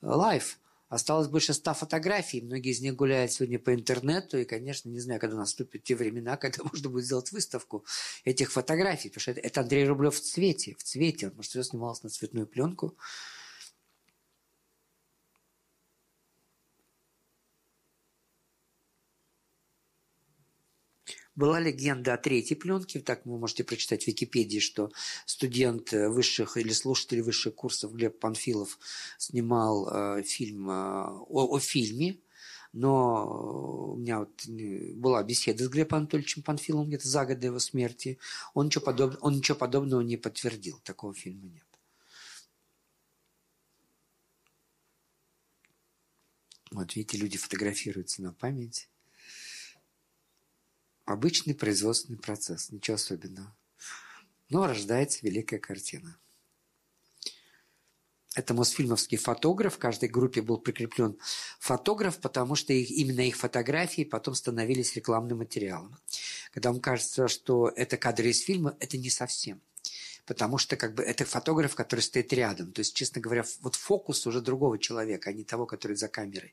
[0.00, 0.56] Life.
[0.88, 2.40] Осталось больше ста фотографий.
[2.40, 4.38] Многие из них гуляют сегодня по интернету.
[4.38, 7.84] И, конечно, не знаю, когда наступят те времена, когда можно будет сделать выставку
[8.24, 9.08] этих фотографий.
[9.08, 10.76] Потому что это, это Андрей Рублев в цвете.
[10.78, 11.26] В цвете.
[11.26, 12.96] Потому что все снималось на цветную пленку.
[21.36, 24.90] Была легенда о третьей пленке, так вы можете прочитать в Википедии, что
[25.26, 28.78] студент э, высших или слушатель высших курсов Глеб Панфилов
[29.18, 32.18] снимал э, фильм э, о, о фильме,
[32.72, 37.58] но у меня вот была беседа с Глебом Анатольевичем Панфиловым где-то за год до его
[37.58, 38.18] смерти.
[38.54, 39.16] Он ничего, подоб...
[39.20, 40.80] он ничего подобного не подтвердил.
[40.84, 41.66] Такого фильма нет.
[46.70, 48.88] Вот видите, люди фотографируются на память.
[51.06, 53.56] Обычный производственный процесс, ничего особенного.
[54.50, 56.18] Но рождается великая картина.
[58.34, 59.76] Это Мосфильмовский фотограф.
[59.76, 61.16] В каждой группе был прикреплен
[61.58, 65.96] фотограф, потому что их, именно их фотографии потом становились рекламным материалом.
[66.52, 69.62] Когда вам кажется, что это кадры из фильма, это не совсем
[70.26, 72.72] потому что как бы это фотограф, который стоит рядом.
[72.72, 76.52] То есть, честно говоря, вот фокус уже другого человека, а не того, который за камерой.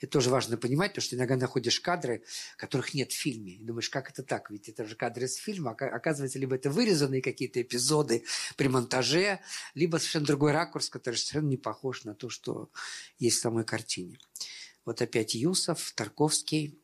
[0.00, 2.22] Это тоже важно понимать, потому что иногда находишь кадры,
[2.56, 3.54] которых нет в фильме.
[3.54, 4.50] И думаешь, как это так?
[4.50, 5.70] Ведь это же кадры из фильма.
[5.72, 8.24] Оказывается, либо это вырезанные какие-то эпизоды
[8.56, 9.40] при монтаже,
[9.74, 12.68] либо совершенно другой ракурс, который совершенно не похож на то, что
[13.18, 14.18] есть в самой картине.
[14.84, 16.78] Вот опять Юсов, Тарковский,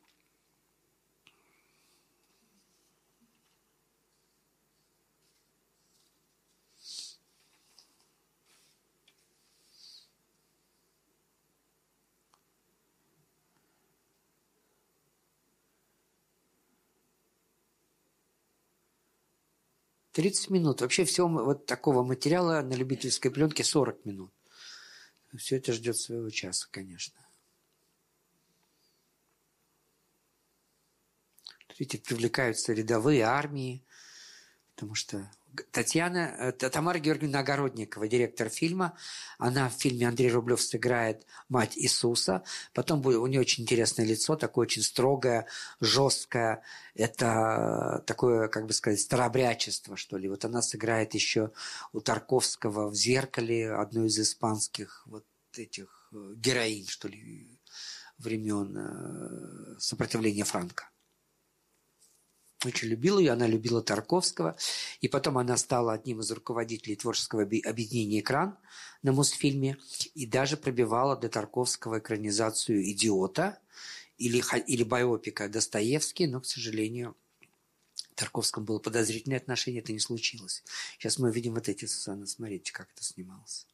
[20.12, 20.80] 30 минут.
[20.80, 24.32] Вообще всего вот такого материала на любительской пленке 40 минут.
[25.36, 27.18] Все это ждет своего часа, конечно.
[31.78, 33.82] Видите, привлекаются рядовые армии,
[34.74, 35.30] потому что
[35.70, 38.96] Татьяна, э, Тамара Георгиевна Огородникова, директор фильма.
[39.38, 42.42] Она в фильме Андрей Рублев сыграет мать Иисуса.
[42.72, 45.46] Потом у нее очень интересное лицо, такое очень строгое,
[45.80, 46.62] жесткое.
[46.94, 50.28] Это такое, как бы сказать, старобрячество, что ли.
[50.28, 51.52] Вот она сыграет еще
[51.92, 57.58] у Тарковского в «Зеркале» одну из испанских вот этих э, героинь, что ли,
[58.18, 60.91] времен э, сопротивления Франка
[62.64, 64.56] очень любила ее, она любила Тарковского,
[65.01, 68.56] и потом она стала одним из руководителей творческого объединения «Экран»
[69.02, 69.78] на Мосфильме,
[70.14, 73.59] и даже пробивала до Тарковского экранизацию «Идиота»
[74.18, 77.16] или, или биопика Достоевский, но, к сожалению,
[78.14, 80.62] Тарковскому было подозрительное отношение, это не случилось.
[80.98, 83.66] Сейчас мы видим вот эти сцены, смотрите, как это снималось.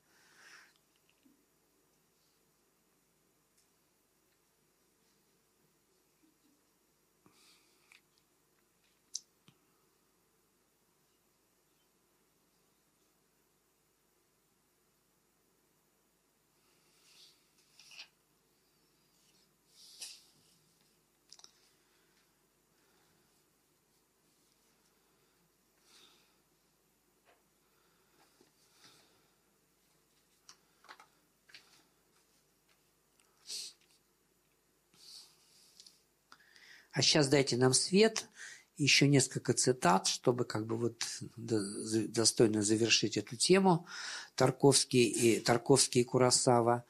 [36.98, 38.28] А сейчас дайте нам свет,
[38.76, 41.06] еще несколько цитат, чтобы как бы вот
[41.36, 43.86] достойно завершить эту тему.
[44.34, 46.84] Тарковский и, Тарковский и Курасава.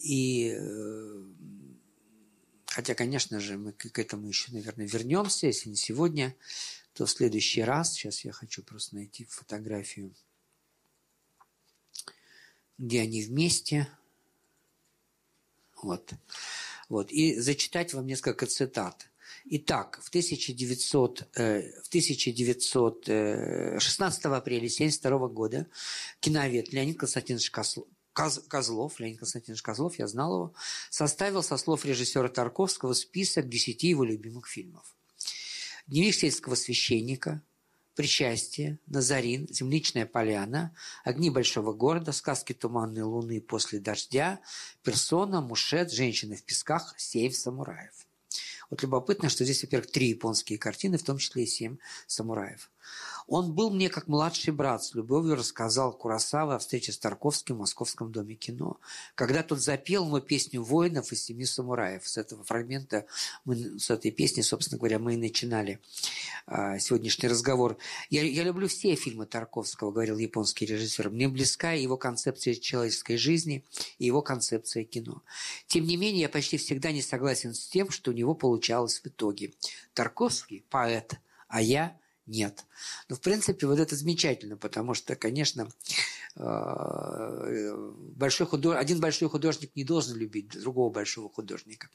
[0.00, 1.22] И э,
[2.66, 6.36] хотя, конечно же, мы к этому еще, наверное, вернемся, если не сегодня,
[6.92, 7.94] то в следующий раз.
[7.94, 10.12] Сейчас я хочу просто найти фотографию,
[12.76, 13.88] где они вместе.
[15.80, 16.12] Вот.
[16.90, 17.10] Вот.
[17.10, 19.07] И зачитать вам несколько цитат.
[19.50, 25.66] Итак, в, 1900, э, в 1916 э, апреля 1972 года
[26.20, 27.50] киновед Леонид Константинович
[28.12, 30.54] Козлов, Леонид Константинович Козлов, я знал его,
[30.90, 34.94] составил со слов режиссера Тарковского список десяти его любимых фильмов.
[35.86, 37.40] «Дневник сельского священника»,
[37.94, 44.40] «Причастие», «Назарин», «Земличная поляна», «Огни большого города», «Сказки туманной луны после дождя»,
[44.82, 48.07] «Персона», «Мушет», «Женщины в песках», «Сейф самураев».
[48.70, 52.70] Вот любопытно, что здесь, во-первых, три японские картины, в том числе и «Семь самураев».
[53.28, 57.58] Он был мне как младший брат, с любовью рассказал Курасава о встрече с Тарковским в
[57.58, 58.80] Московском доме кино.
[59.14, 62.08] Когда тот запел ему песню «Воинов» из «Семи самураев».
[62.08, 63.04] С этого фрагмента,
[63.44, 65.78] мы, с этой песни, собственно говоря, мы и начинали
[66.46, 67.76] а, сегодняшний разговор.
[68.08, 71.10] Я, я люблю все фильмы Тарковского, говорил японский режиссер.
[71.10, 73.62] Мне близка его концепция человеческой жизни
[73.98, 75.22] и его концепция кино.
[75.66, 79.06] Тем не менее, я почти всегда не согласен с тем, что у него получалось в
[79.06, 79.52] итоге.
[79.92, 81.94] Тарковский– поэт, а я–
[82.28, 82.64] нет.
[83.08, 85.68] Но, в принципе, вот это замечательно, потому что, конечно,
[86.36, 88.76] э, большой худож...
[88.76, 91.88] один большой художник не должен любить другого большого художника.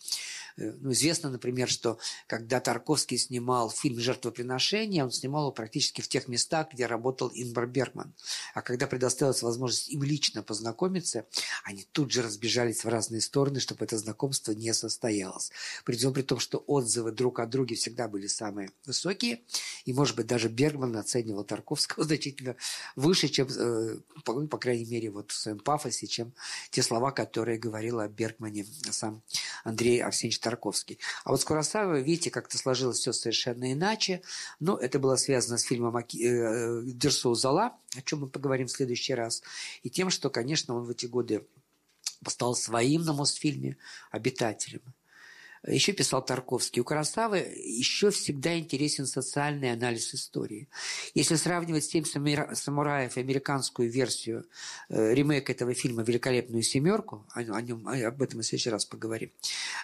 [0.57, 1.97] Э, ну, известно, например, что
[2.27, 7.67] когда Тарковский снимал фильм «Жертвоприношение», он снимал его практически в тех местах, где работал Инбар
[7.67, 8.13] Бергман.
[8.53, 11.25] А когда предоставилась возможность им лично познакомиться,
[11.63, 15.51] они тут же разбежались в разные стороны, чтобы это знакомство не состоялось.
[15.85, 19.41] Причем при том, что отзывы друг о друге всегда были самые высокие,
[19.85, 22.55] и, может быть, быть, даже Бергман оценивал Тарковского значительно
[22.95, 26.33] выше, чем, э, по, по крайней мере, вот в своем пафосе, чем
[26.71, 29.21] те слова, которые говорил о Бергмане сам
[29.63, 30.99] Андрей Арсеньевич Тарковский.
[31.23, 34.21] А вот с Курасавой, видите, как-то сложилось все совершенно иначе.
[34.59, 39.13] Но это было связано с фильмом э, Дерсоу Зала, о чем мы поговорим в следующий
[39.13, 39.43] раз,
[39.83, 41.45] и тем, что, конечно, он в эти годы
[42.27, 43.77] стал своим на Мосфильме
[44.11, 44.81] обитателем.
[45.65, 46.81] Еще писал Тарковский.
[46.81, 50.67] У Карасавы еще всегда интересен социальный анализ истории.
[51.13, 54.45] Если сравнивать «Семь самураев» и американскую версию,
[54.89, 58.83] э, ремейк этого фильма «Великолепную семерку», о, о нем, об этом мы в следующий раз
[58.83, 59.31] поговорим,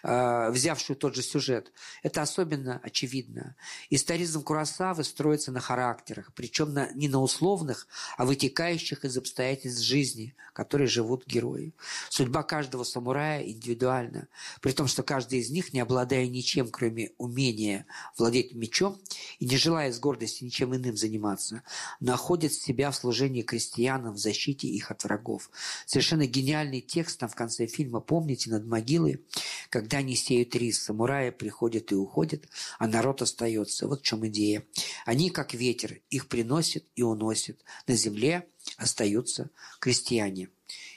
[0.03, 1.71] э, взявшую тот же сюжет,
[2.03, 3.55] это особенно очевидно.
[3.89, 7.87] Историзм Курасавы строится на характерах, причем на, не на условных,
[8.17, 11.73] а вытекающих из обстоятельств жизни, которые живут герои.
[12.09, 14.27] Судьба каждого самурая индивидуальна,
[14.59, 17.85] при том, что каждый из них не обладая ничем, кроме умения
[18.17, 18.99] владеть мечом
[19.39, 21.63] и не желая с гордостью ничем иным заниматься,
[21.99, 25.49] находит себя в служении крестьянам в защите их от врагов.
[25.85, 27.99] Совершенно гениальный текст там в конце фильма.
[27.99, 29.23] Помните, над могилой,
[29.69, 32.45] когда они сеют рис, самураи приходят и уходят,
[32.77, 33.87] а народ остается.
[33.87, 34.63] Вот в чем идея.
[35.05, 37.63] Они, как ветер, их приносят и уносят.
[37.87, 38.47] На земле
[38.77, 40.49] остаются крестьяне.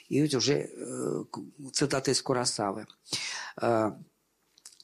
[0.09, 1.23] И вот уже э,
[1.71, 2.85] цитата из Курасавы.
[3.61, 3.93] Э,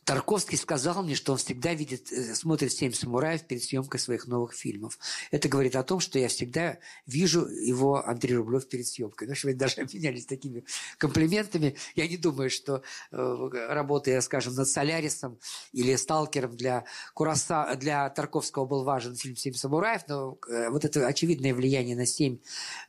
[0.10, 4.54] Тарковский сказал мне, что он всегда видит, э, смотрит «Семь самураев» перед съемкой своих новых
[4.54, 4.98] фильмов.
[5.30, 9.28] Это говорит о том, что я всегда вижу его, Андрей Рублев, перед съемкой.
[9.28, 10.64] Ну, что даже обменялись такими
[10.98, 11.76] комплиментами.
[11.94, 12.82] Я не думаю, что
[13.12, 15.38] э, работая, скажем, над «Солярисом»
[15.74, 21.06] или «Сталкером» для, Кураса, для Тарковского был важен фильм «Семь самураев», но э, вот это
[21.06, 22.40] очевидное влияние на «Семь»,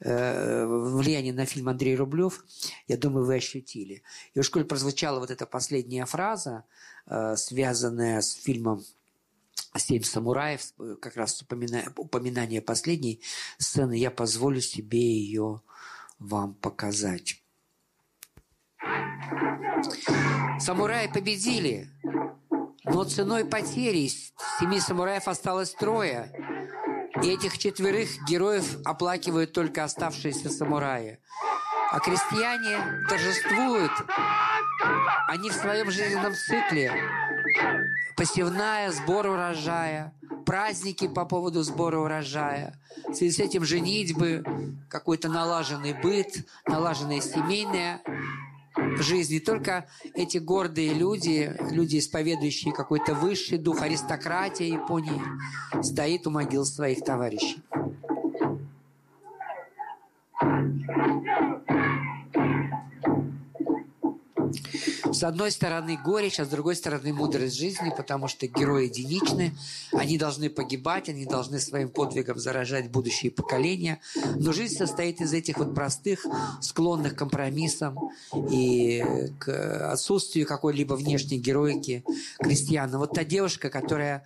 [0.00, 2.42] влияние на фильм Андрей Рублев,
[2.88, 4.02] я думаю, вы ощутили.
[4.32, 6.64] И уж коль прозвучала вот эта последняя фраза,
[7.09, 8.82] Э, связанная с фильмом
[9.76, 11.92] «Семь самураев», э, как раз упомина...
[11.96, 13.20] упоминание последней
[13.58, 15.62] сцены, я позволю себе ее
[16.18, 17.42] вам показать.
[20.58, 21.88] Самураи победили,
[22.84, 24.08] но ценой потери
[24.58, 26.32] семи самураев осталось трое.
[27.22, 31.18] И этих четверых героев оплакивают только оставшиеся самураи.
[31.90, 33.92] А крестьяне торжествуют.
[35.28, 36.92] Они в своем жизненном цикле
[38.16, 40.12] посевная, сбор урожая,
[40.44, 42.74] праздники по поводу сбора урожая,
[43.08, 44.44] в связи с этим женитьбы,
[44.88, 48.02] какой-то налаженный быт, налаженная семейная
[48.98, 49.34] жизнь.
[49.34, 55.22] И только эти гордые люди, люди, исповедующие какой-то высший дух, аристократия Японии,
[55.82, 57.62] стоит у могил своих товарищей.
[65.12, 69.54] С одной стороны горечь, а с другой стороны мудрость жизни, потому что герои единичны,
[69.92, 74.00] они должны погибать, они должны своим подвигом заражать будущие поколения.
[74.36, 76.26] Но жизнь состоит из этих вот простых,
[76.60, 77.98] склонных к компромиссам
[78.50, 79.04] и
[79.38, 82.04] к отсутствию какой-либо внешней героики
[82.38, 82.90] крестьян.
[82.96, 84.24] вот та девушка, которая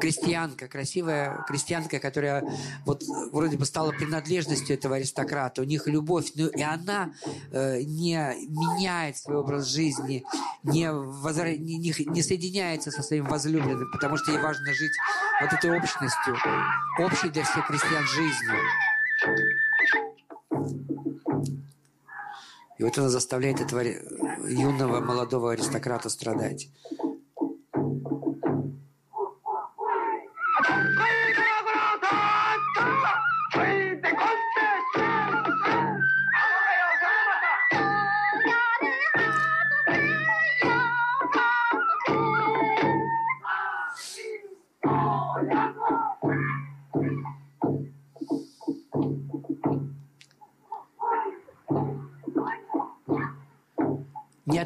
[0.00, 2.44] крестьянка, красивая крестьянка, которая
[2.84, 3.02] вот
[3.32, 5.62] вроде бы стала принадлежностью этого аристократа.
[5.62, 7.12] У них любовь, ну и она
[7.50, 8.14] э, не
[8.48, 10.24] меняет свой образ жизни,
[10.62, 11.50] не, возра...
[11.50, 14.92] не, не, не соединяется со своим возлюбленным, потому что ей важно жить
[15.40, 16.36] вот этой общностью,
[16.98, 18.56] общей для всех крестьян жизнью.
[22.78, 23.82] И вот она заставляет этого
[24.48, 26.70] юного молодого аристократа страдать.
[30.68, 31.19] Aí!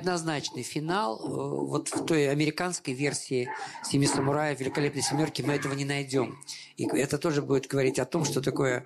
[0.04, 1.18] Неоднозначный финал.
[1.18, 3.48] Э, вот в той американской версии
[3.82, 6.38] «Семи самураев», «Великолепной семерки» мы этого не найдем.
[6.76, 8.84] И это тоже будет говорить о том, что такое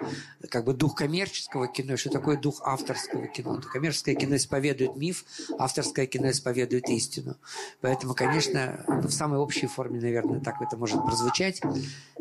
[0.50, 3.60] как бы дух коммерческого кино, что такое дух авторского кино.
[3.60, 5.24] Коммерческое кино исповедует миф,
[5.58, 7.36] авторское кино исповедует истину.
[7.80, 11.60] Поэтому, конечно, в самой общей форме, наверное, так это может прозвучать.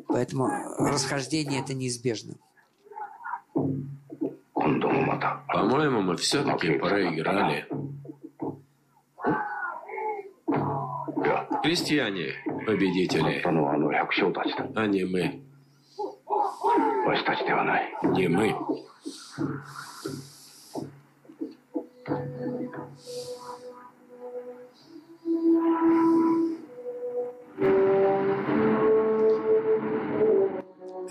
[0.08, 0.50] Поэтому
[0.80, 2.36] расхождение это неизбежно.
[5.48, 7.68] По-моему, мы все-таки проиграли.
[11.64, 12.34] Крестьяне–
[12.66, 13.42] победители,
[14.76, 15.42] а не мы.
[18.04, 18.56] Не мы.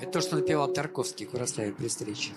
[0.00, 2.32] Это то, что напевал Тарковский Курасаев при встрече.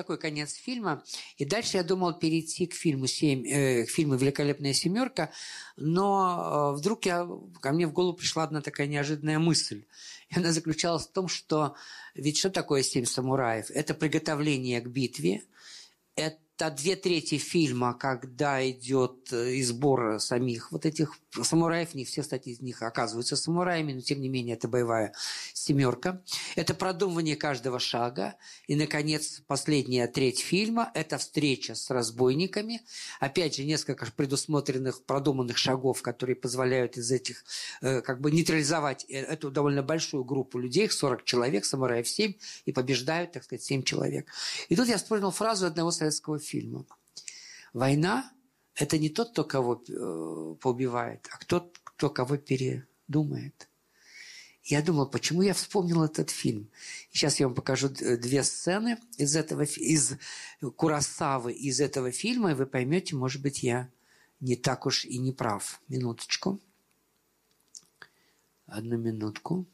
[0.00, 1.04] Такой конец фильма.
[1.36, 5.30] И дальше я думал перейти к фильму, 7, э, к фильму «Великолепная семерка»,
[5.76, 7.28] но э, вдруг я,
[7.60, 9.84] ко мне в голову пришла одна такая неожиданная мысль.
[10.30, 11.74] И она заключалась в том, что
[12.14, 13.70] ведь что такое «Семь самураев»?
[13.70, 15.42] Это приготовление к битве,
[16.16, 21.94] это это две трети фильма, когда идет э, и сбор самих вот этих самураев.
[21.94, 25.12] Не все, кстати, из них оказываются самураями, но тем не менее это боевая
[25.52, 26.22] семерка.
[26.56, 28.34] Это продумывание каждого шага.
[28.66, 32.82] И, наконец, последняя треть фильма– это встреча с разбойниками.
[33.20, 37.44] Опять же, несколько предусмотренных, продуманных шагов, которые позволяют из этих
[37.80, 42.34] э, как бы нейтрализовать э, эту довольно большую группу людей, 40 человек, самураев 7,
[42.64, 44.28] и побеждают, так сказать, 7 человек.
[44.68, 46.84] И тут я вспомнил фразу одного советского фильма.
[47.72, 48.30] Война–
[48.80, 53.68] это не тот, кто кого э, поубивает, а тот, кто кого передумает.
[54.64, 56.70] Я думал, почему я вспомнил этот фильм.
[57.12, 60.16] Сейчас я вам покажу две сцены из этого из
[60.76, 63.90] Курасавы из этого фильма, и вы поймете, может быть, я
[64.40, 65.80] не так уж и не прав.
[65.88, 66.58] Минуточку.
[68.66, 69.66] Одну минутку.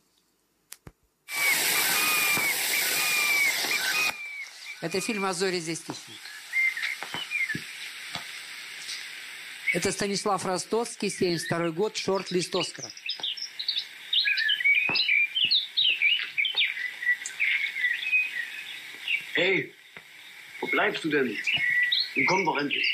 [4.80, 6.16] Это фильм «А зори здесь тихие».
[9.75, 12.91] Это Станислав Ростоцкий, 72 год, шорт-лист Оскара.
[19.33, 19.73] Hey,
[20.59, 21.37] wo bleibst du denn?
[22.15, 22.85] Nun komm doch endlich.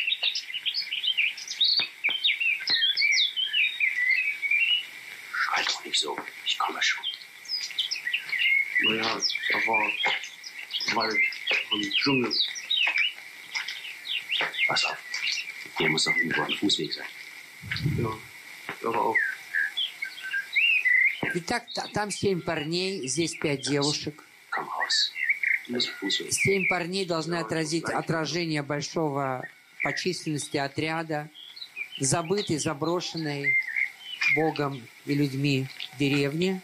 [5.34, 6.18] Schrei doch nicht so.
[6.46, 7.04] Ich komme schon.
[8.84, 9.20] Naja,
[9.52, 9.92] da war
[10.94, 11.20] Wald
[11.72, 12.34] und Dschungel.
[14.68, 14.98] Pass auf.
[15.79, 17.07] Hier muss irgendwo ein Fußweg sein.
[17.99, 18.11] Ja,
[18.85, 19.17] aber auch.
[21.35, 24.23] Итак, там семь парней, здесь пять девушек.
[26.31, 29.47] Семь парней должны отразить отражение большого
[29.83, 31.31] по численности отряда,
[31.99, 33.57] забытой, заброшенной
[34.35, 35.69] Богом и людьми
[35.99, 36.61] деревни.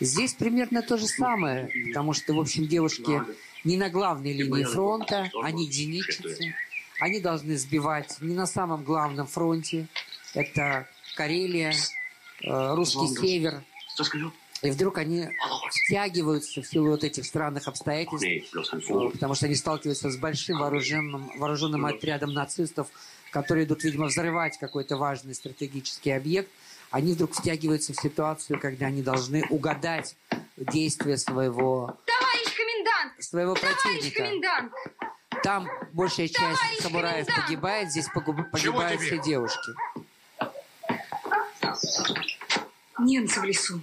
[0.00, 3.22] Здесь примерно то же самое, потому что, в общем, девушки
[3.64, 6.54] не на главной линии фронта, они единичницы.
[7.00, 9.86] Они должны сбивать не на самом главном фронте.
[10.34, 11.72] Это Карелия,
[12.42, 13.62] э, русский север.
[14.62, 15.28] И вдруг они
[15.70, 21.30] втягиваются в силу вот этих странных обстоятельств, э, потому что они сталкиваются с большим вооруженным,
[21.38, 22.88] вооруженным отрядом нацистов,
[23.30, 26.50] которые идут, видимо, взрывать какой-то важный стратегический объект.
[26.90, 30.16] Они вдруг втягиваются в ситуацию, когда они должны угадать
[30.56, 33.22] действия своего, Товарищ комендант!
[33.22, 34.16] своего Товарищ противника.
[34.22, 34.72] комендант!
[35.46, 37.46] Там большая часть Товарищ самураев комендант!
[37.46, 39.70] погибает, здесь погибают все девушки.
[42.98, 43.80] Немцы в лесу.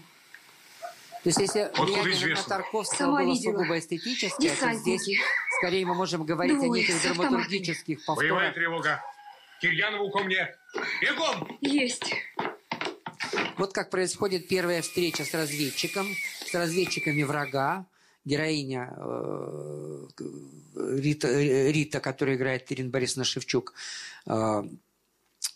[1.24, 2.50] То есть, если Откуда влияние на известно?
[2.50, 3.54] Тарковского Сама было видела.
[3.54, 5.22] сугубо эстетическое, то здесь Десантники.
[5.58, 7.30] скорее мы можем говорить о Двое неких с автоматами.
[7.30, 8.54] драматургических Боевая повторах.
[8.56, 9.04] тревога.
[9.62, 10.54] Кирьянову ко мне.
[11.00, 11.58] Бегом!
[11.62, 12.14] Есть.
[13.58, 16.08] Вот как происходит первая встреча с разведчиком,
[16.46, 17.86] с разведчиками врага.
[18.26, 20.08] Героиня э,
[20.76, 23.74] Рита, Рита, которая играет Ирина Борисовна Шевчук,
[24.26, 24.64] э,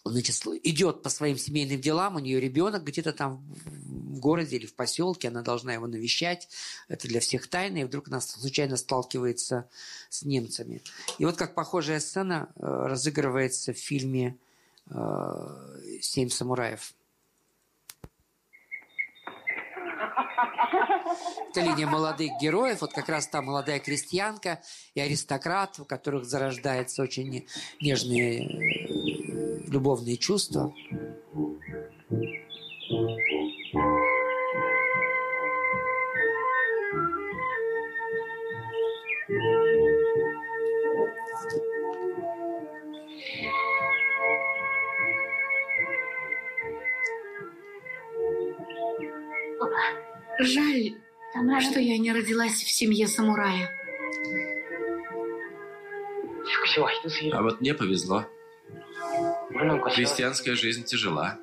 [0.03, 4.73] значит, идет по своим семейным делам, у нее ребенок где-то там в городе или в
[4.73, 6.49] поселке, она должна его навещать,
[6.88, 9.69] это для всех тайна, и вдруг она случайно сталкивается
[10.10, 10.81] с немцами.
[11.19, 14.38] И вот как похожая сцена э, разыгрывается в фильме
[15.99, 16.94] «Семь самураев».
[21.49, 24.61] Это линия молодых героев, вот как раз та молодая крестьянка
[24.94, 27.48] и аристократ, у которых зарождаются очень
[27.80, 30.73] нежные э, любовные чувства.
[50.39, 50.94] Жаль,
[51.61, 53.69] что я не родилась в семье самурая.
[57.31, 58.26] А вот мне повезло.
[59.95, 61.39] Крестьянская жизнь тяжела.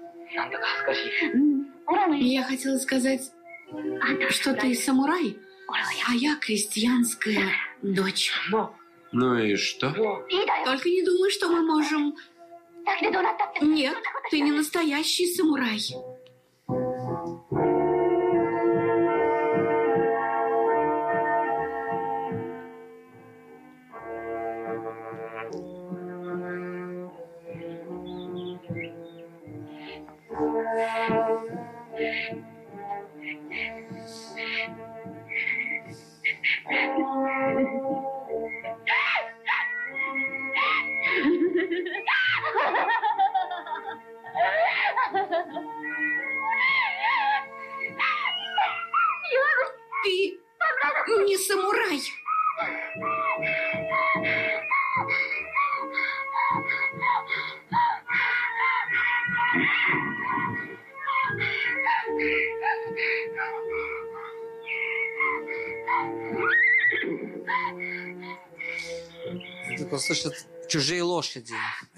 [2.10, 3.32] Я хотела сказать,
[4.30, 5.38] что ты самурай,
[6.08, 7.50] а я крестьянская
[7.82, 8.32] дочь.
[9.12, 9.90] Ну и что?
[9.90, 12.16] Только не думай, что мы можем...
[13.62, 13.96] Нет,
[14.30, 15.80] ты не настоящий самурай.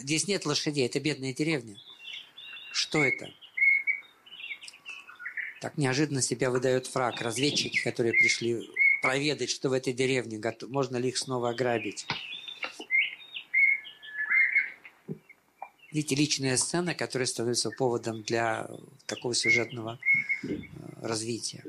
[0.06, 1.76] Здесь нет лошадей, это бедная деревня.
[2.70, 3.28] Что это?
[5.60, 7.20] Так неожиданно себя выдает фраг.
[7.20, 8.70] Разведчики, которые пришли
[9.02, 12.06] проведать, что в этой деревне, можно ли их снова ограбить.
[15.90, 18.70] Видите, личная сцена, которая становится поводом для
[19.06, 19.98] такого сюжетного
[20.44, 20.50] э,
[21.02, 21.64] развития.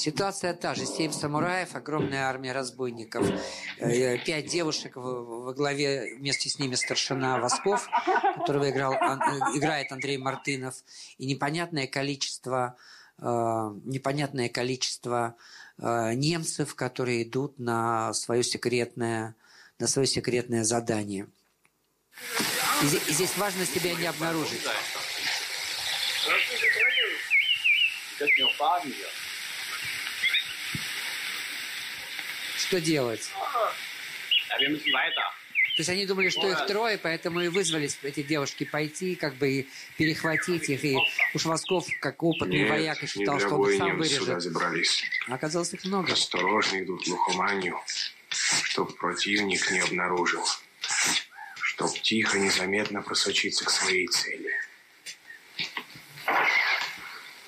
[0.00, 0.86] Ситуация та же.
[0.86, 3.26] Семь самураев, огромная армия разбойников,
[3.76, 7.86] э, пять девушек во главе, вместе с ними старшина Восков,
[8.36, 8.96] которого играл, э,
[9.58, 10.74] играет Андрей Мартынов,
[11.18, 12.76] и непонятное количество,
[13.18, 13.24] э,
[13.84, 15.36] непонятное количество
[15.76, 19.34] немцев, которые идут на свое секретное,
[19.78, 21.26] на свое секретное задание.
[22.82, 24.60] И здесь важно себя не обнаружить.
[32.70, 33.28] Что делать?
[34.48, 39.50] То есть они думали, что их трое, поэтому и вызвались эти девушки пойти, как бы
[39.50, 40.84] и перехватить их.
[40.84, 40.96] И
[41.34, 44.18] уж Восков, как опытный Нет, вояка, считал, что он сам вырежет.
[44.20, 45.02] сюда забрались.
[45.26, 46.12] А оказалось их много.
[46.12, 47.76] Осторожно идут лухоманию,
[48.28, 50.46] чтоб противник не обнаружил.
[51.60, 54.52] Чтоб тихо, незаметно просочиться к своей цели.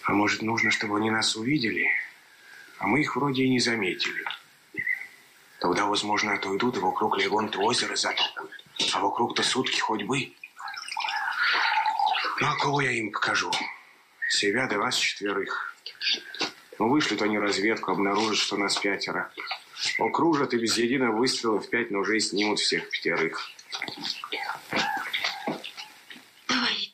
[0.03, 1.87] А может, нужно, чтобы они нас увидели,
[2.79, 4.25] а мы их вроде и не заметили.
[5.63, 8.51] Тогда, возможно, отойдут и вокруг Легонта озеро затопают.
[8.93, 10.33] А вокруг-то сутки хоть бы.
[12.41, 13.49] Ну, а кого я им покажу?
[14.29, 15.77] Себя да вас четверых.
[16.81, 19.33] Ну, вышлют они разведку, обнаружат, что нас пятеро.
[20.01, 23.49] Окружат и без единого выстрела в пять ножей снимут всех пятерых.
[26.49, 26.93] Давай,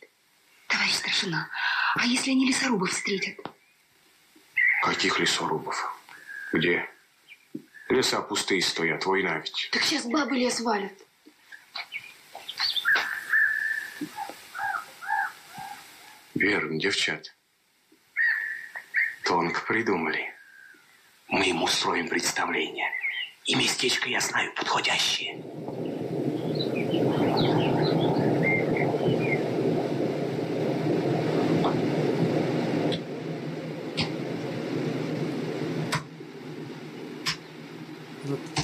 [0.66, 1.48] товарищ старшина,
[1.94, 3.38] а если они лесорубов встретят?
[4.82, 5.98] Каких лесорубов?
[6.52, 6.86] Где?
[7.88, 9.68] Леса пустые стоят, война ведь.
[9.72, 10.92] Так сейчас бабы лес валят.
[16.34, 17.34] Верно, девчат.
[19.24, 20.34] Тонко придумали.
[21.28, 22.90] Мы ему устроим представление.
[23.44, 25.42] И местечко, я знаю, подходящее.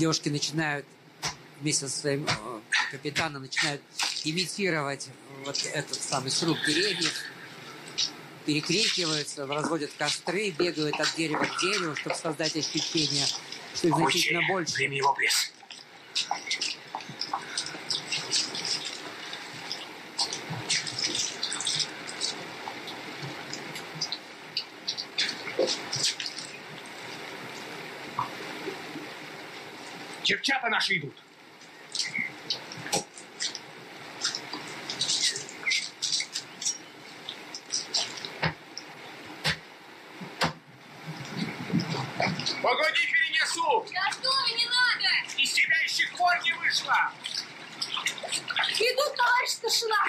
[0.04, 0.84] Девушки начинают
[1.62, 2.60] вместе со своим э,
[2.90, 3.80] капитаном начинают
[4.22, 5.08] имитировать
[5.46, 7.14] вот этот самый сруб деревьев,
[8.44, 13.24] перекрикиваются, разводят костры, бегают от дерева к дереву, чтобы создать ощущение,
[13.74, 14.74] что их значительно больше.
[14.74, 15.50] Прими его пресс.
[30.24, 31.14] Девчата наши идут.
[42.62, 43.86] Погоди, перенесу!
[43.92, 45.10] Я готова, не надо!
[45.36, 47.12] Из тебя еще хворь не вышла!
[48.78, 50.04] Иду, товарищ старшина!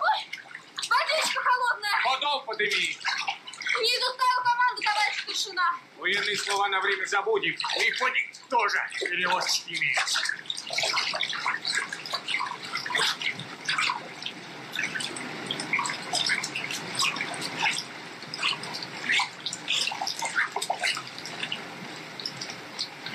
[0.00, 0.26] Ой,
[0.88, 1.98] водичка холодная!
[2.04, 2.70] Подол подыми!
[3.80, 5.78] Не изустаю команду, товарищ старшина!
[5.98, 7.54] Военные слова на время забудем.
[7.54, 9.98] И ходик тоже перевозчики имеют.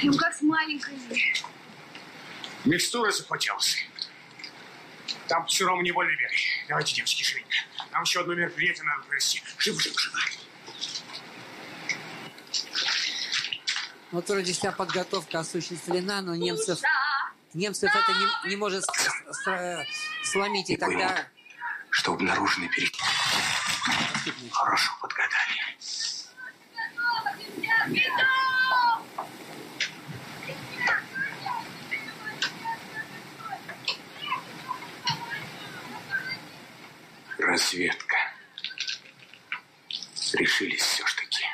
[0.01, 0.99] Рюмка с маленькой.
[2.65, 3.77] Микстура захватилась.
[5.53, 6.31] Там сырому не больно верь.
[6.67, 7.55] Давайте, девочки, живенько.
[7.91, 9.43] Нам еще одно мероприятие надо провести.
[9.59, 10.17] Живо, живо, живо.
[14.11, 16.79] Вот вроде вся подготовка осуществлена, но немцев,
[17.53, 18.13] немцев это
[18.45, 18.89] не, не может с-
[19.43, 19.85] с- э,
[20.23, 20.71] сломить.
[20.71, 21.27] И тогда
[21.91, 22.91] Что обнаружены перед...
[24.51, 25.77] Хорошо подгадали.
[37.45, 38.15] Разведка.
[40.33, 41.45] Решились все ж таки.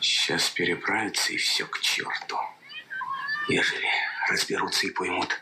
[0.00, 2.36] Сейчас переправятся и все к черту.
[3.48, 3.88] Ежели
[4.28, 5.40] разберутся и поймут,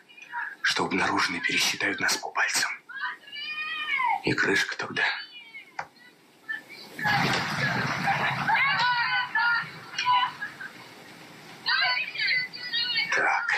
[0.61, 2.71] что обнаружены пересчитают нас по пальцам.
[4.25, 5.05] И крышка тогда.
[13.11, 13.55] Так.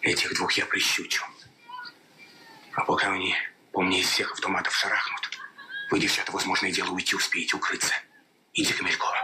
[0.00, 1.31] Этих двух я прищучу.
[2.74, 3.34] А пока они
[3.72, 5.30] по мне из всех автоматов шарахнут,
[5.90, 7.94] вы, девчата, возможно, и дело уйти успеете укрыться.
[8.54, 9.16] Иди, Камелькова.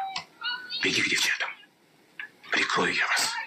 [0.83, 1.51] Беги к девчатам.
[2.51, 3.38] Прикрою я вас.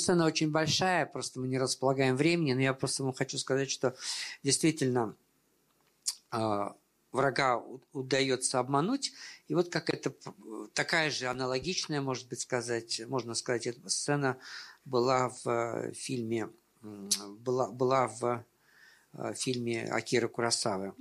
[0.00, 3.94] Сцена очень большая, просто мы не располагаем времени, но я просто вам хочу сказать, что
[4.42, 5.14] действительно
[6.32, 6.68] э,
[7.12, 7.62] врага
[7.92, 9.12] удается обмануть.
[9.48, 10.12] И вот как это
[10.74, 14.38] такая же аналогичная, может быть, сказать, можно сказать, эта сцена
[14.84, 16.50] была в э, фильме,
[16.82, 18.44] была, была в
[19.12, 20.94] э, фильме Акиры Курасавы.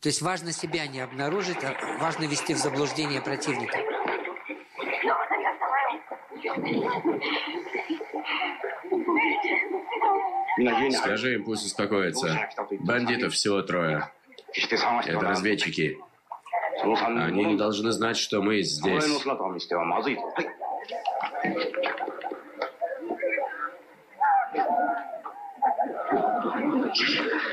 [0.00, 3.93] То есть важно себя не обнаружить, а важно вести в заблуждение противника.
[10.92, 12.48] Скажи им, пусть успокоятся.
[12.80, 14.10] Бандитов всего трое.
[14.54, 15.98] Это разведчики.
[16.82, 19.04] Они не должны знать, что мы здесь.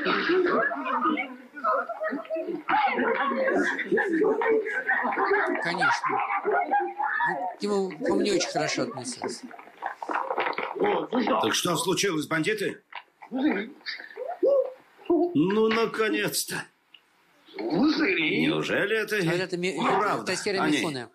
[0.04, 1.41] Thank you.
[5.62, 6.18] Конечно.
[7.58, 9.46] К нему, к нему не очень хорошо относился.
[11.42, 12.82] Так что случилось, бандиты?
[15.34, 16.64] Ну, наконец-то.
[17.58, 20.24] Неужели это, А это, ми- правда?
[20.32, 21.10] это.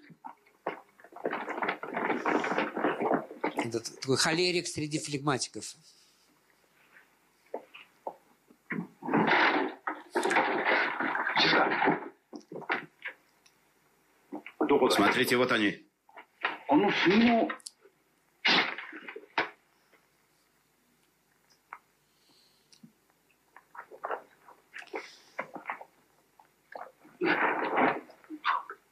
[3.56, 5.76] Это такой холерик среди флегматиков.
[14.94, 15.86] Смотрите, вот они.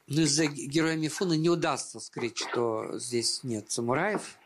[0.07, 4.37] Ну, из-за героя Мифуна не удастся скрыть, что здесь нет самураев.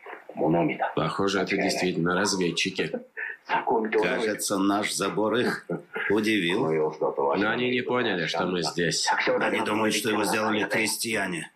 [0.95, 2.91] Похоже, это действительно разведчики.
[4.01, 5.67] Кажется, наш забор их
[6.09, 6.65] удивил.
[7.37, 9.07] Но они не поняли, что мы здесь.
[9.27, 11.51] Они думают, что его сделали крестьяне.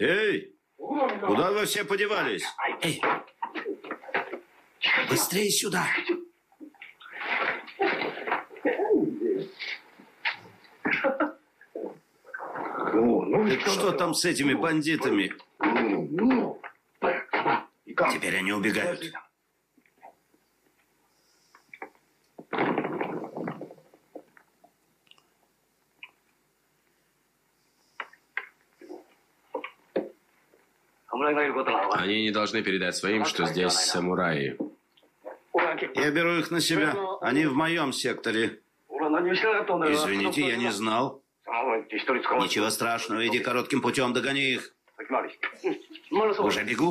[0.00, 2.44] Эй, куда вы все подевались?
[2.82, 3.02] Эй,
[5.10, 5.86] быстрее сюда.
[13.48, 15.32] Так что там с этими бандитами?
[18.12, 19.02] Теперь они убегают.
[31.92, 34.58] Они не должны передать своим, что здесь самураи.
[35.94, 36.94] Я беру их на себя.
[37.22, 38.60] Они в моем секторе.
[38.90, 41.22] Извините, я не знал.
[41.46, 44.74] Ничего страшного, иди коротким путем, догони их.
[46.10, 46.90] Уже бегу.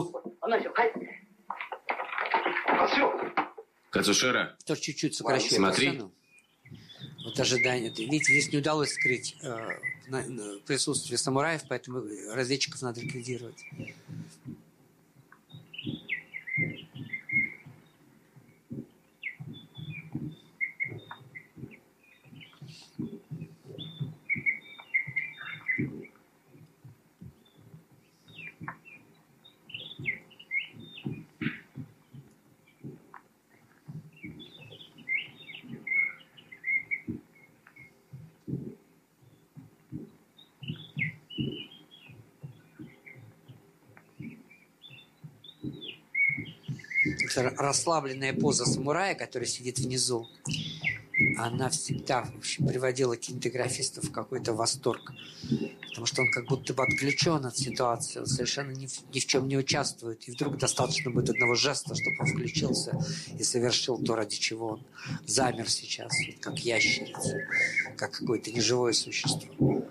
[3.92, 4.58] Кацушера.
[4.66, 5.56] Тоже чуть-чуть сокращу.
[5.56, 6.02] Смотри.
[7.26, 7.90] Вот ожидание.
[7.90, 12.04] Видите, здесь не удалось скрыть э, присутствие самураев, поэтому
[12.34, 13.64] разведчиков надо ликвидировать.
[47.44, 50.28] Расслабленная поза самурая, который сидит внизу,
[51.38, 55.14] она всегда в общем, приводила кинематографистов в какой-то восторг.
[55.90, 59.26] Потому что он как будто бы отключен от ситуации, он совершенно ни в, ни в
[59.26, 60.28] чем не участвует.
[60.28, 63.00] И вдруг достаточно будет одного жеста, чтобы он включился
[63.38, 64.86] и совершил то, ради чего он
[65.26, 67.48] замер сейчас, как ящерица,
[67.96, 69.84] как какое-то неживое существо.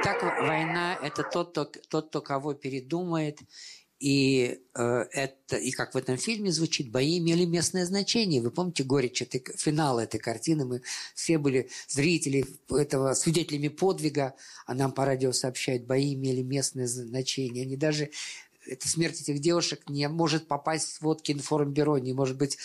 [0.00, 3.40] Итак, война– это тот, кто, тот, кто кого передумает.
[3.98, 8.42] И, э, это, и как в этом фильме звучит, бои имели местное значение.
[8.42, 10.66] Вы помните горечь этой, финала этой картины?
[10.66, 10.82] Мы
[11.14, 14.34] все были зрители этого, свидетелями подвига,
[14.66, 17.64] а нам по радио сообщают, бои имели местное значение.
[17.64, 18.10] Они даже
[18.66, 22.58] эта смерть этих девушек не может попасть в сводки информбюро, не может быть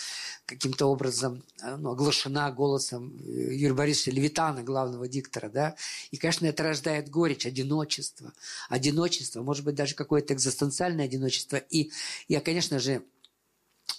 [0.46, 5.48] каким-то образом э, ну, оглашена голосом э, Юрия Борисовича Левитана, главного диктора.
[5.48, 5.76] Да?
[6.10, 8.32] И, конечно, это рождает горечь, одиночество.
[8.68, 11.56] Одиночество, может быть, даже какое-то экзистенциальное одиночество.
[11.56, 11.90] И
[12.28, 13.02] я, конечно же,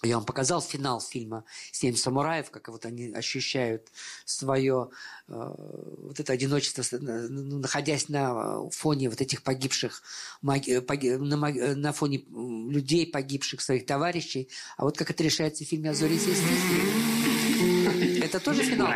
[0.02, 3.88] я вам показал финал фильма «Семь самураев», как вот они ощущают
[4.26, 4.90] свое
[5.30, 10.04] э, вот это одиночество, ну, находясь на фоне вот этих погибших,
[10.42, 14.50] поги- на, мо- на фоне людей, погибших своих товарищей.
[14.76, 18.20] А вот как это решается в фильме «А зори сей стихи».
[18.22, 18.92] Это тоже финал?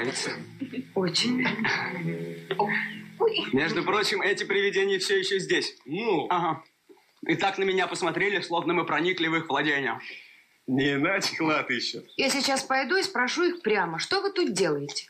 [0.95, 1.45] Очень.
[3.53, 5.75] Между прочим, эти привидения все еще здесь.
[5.85, 6.27] Ну?
[6.29, 6.63] Ага.
[7.25, 9.99] И так на меня посмотрели, словно мы проникли в их владения.
[10.67, 12.05] Не иначе клад ищут.
[12.17, 15.09] Я сейчас пойду и спрошу их прямо, что вы тут делаете?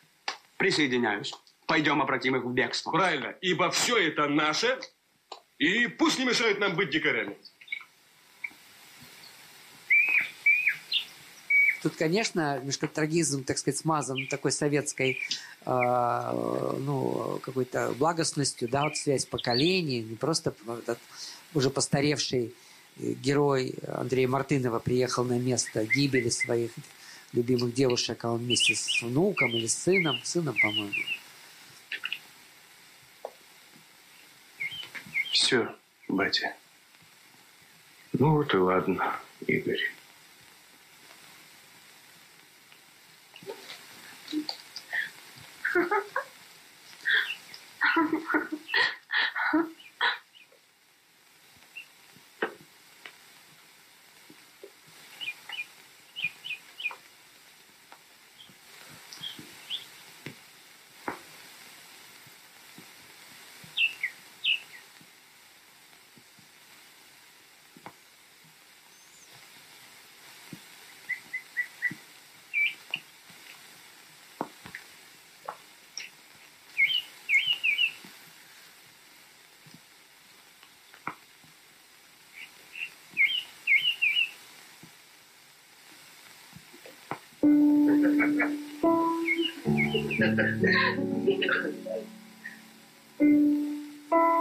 [0.57, 1.33] Присоединяюсь.
[1.65, 2.91] Пойдем обратим их в бегство.
[2.91, 4.79] Правильно, ибо все это наше,
[5.57, 7.35] и пусть не мешают нам быть дикарями.
[11.83, 15.19] Тут, конечно, немножко трагизм, так сказать, смазан такой советской
[15.65, 20.99] э, ну, какой-то благостностью, да, вот связь поколений, не просто этот,
[21.53, 22.55] уже постаревший
[22.99, 26.71] герой Андрея Мартынова приехал на место гибели своих
[27.33, 30.93] любимых девушек, а он вместе с внуком или с сыном, сыном, по-моему.
[35.31, 35.75] Все,
[36.07, 36.55] батя.
[38.13, 39.91] Ну вот и ладно, Игорь.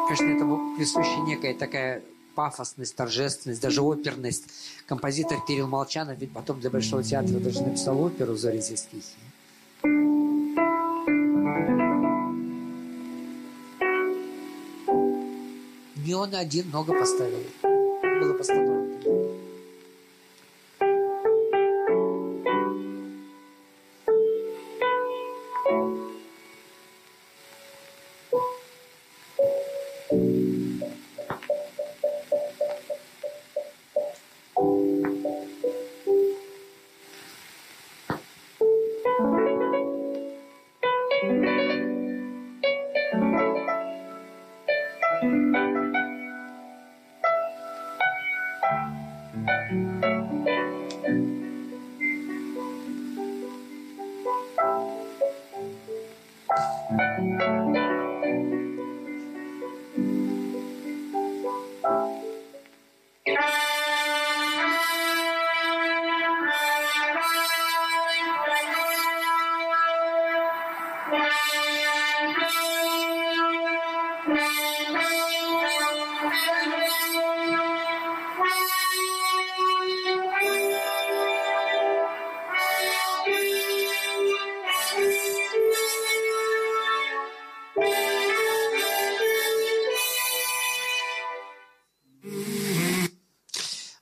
[0.07, 2.03] Конечно, этому присуща некая такая
[2.35, 4.45] пафосность, торжественность, даже оперность.
[4.87, 9.27] Композитор Кирилл Молчанов ведь потом для Большого театра даже написал оперу «Зори здесь тихие».
[16.07, 17.43] Не он один, много поставил.
[18.21, 18.76] Было постановлено.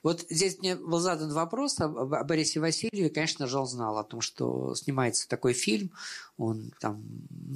[0.04, 3.08] Вот здесь мне был задан вопрос о, о Борисе Васильеве.
[3.08, 5.90] Конечно же, он знал о том, что снимается такой фильм.
[6.36, 7.02] Он там,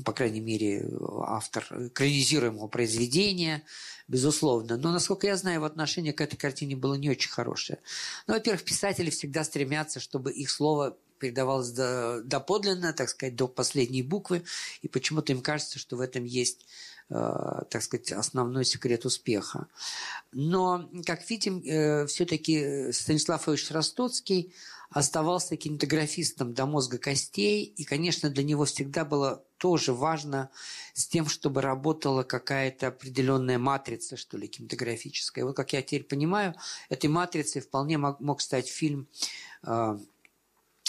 [0.05, 0.91] по крайней мере,
[1.27, 3.63] автор экранизируемого произведения,
[4.09, 4.79] безусловно.
[4.79, 7.81] Но, насколько я знаю, его отношение к этой картине было не очень хорошее.
[8.27, 14.03] Ну, во-первых, писатели всегда стремятся, чтобы их слово передавалось до, доподлинно, так сказать, до последней
[14.03, 14.43] буквы.
[14.81, 16.65] И почему-то им кажется, что в этом есть
[17.09, 19.67] так сказать, основной секрет успеха.
[20.33, 24.53] Но, как видим, э, все-таки Станислав Ильич Ростоцкий
[24.91, 30.51] оставался кинематографистом до мозга костей, и, конечно, для него всегда было тоже важно
[30.95, 35.45] с тем, чтобы работала какая-то определенная матрица, что ли, кинематографическая.
[35.45, 36.55] Вот как я теперь понимаю,
[36.89, 39.09] этой матрицей вполне мог, стать фильм
[39.63, 39.99] э,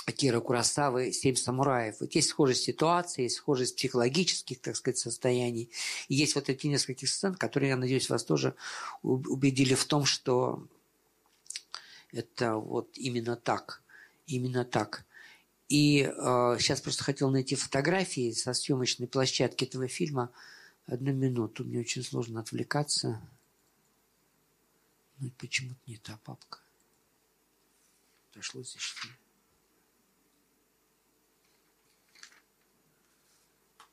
[0.10, 2.00] Акира Курасавы «Семь самураев».
[2.00, 5.70] Вот есть схожесть ситуации, есть схожесть психологических, так сказать, состояний.
[6.08, 8.56] И есть вот эти несколько сцен, которые, я надеюсь, вас тоже
[9.04, 10.68] убедили в том, что
[12.12, 13.84] это вот именно так.
[14.26, 15.06] Именно так.
[15.68, 16.12] И э,
[16.60, 20.32] сейчас просто хотел найти фотографии со съемочной площадки этого фильма.
[20.88, 23.22] Одну минуту, мне очень сложно отвлекаться.
[25.20, 26.60] Ну, почему-то не та папка.
[28.34, 29.14] Пришлось здесь что ли?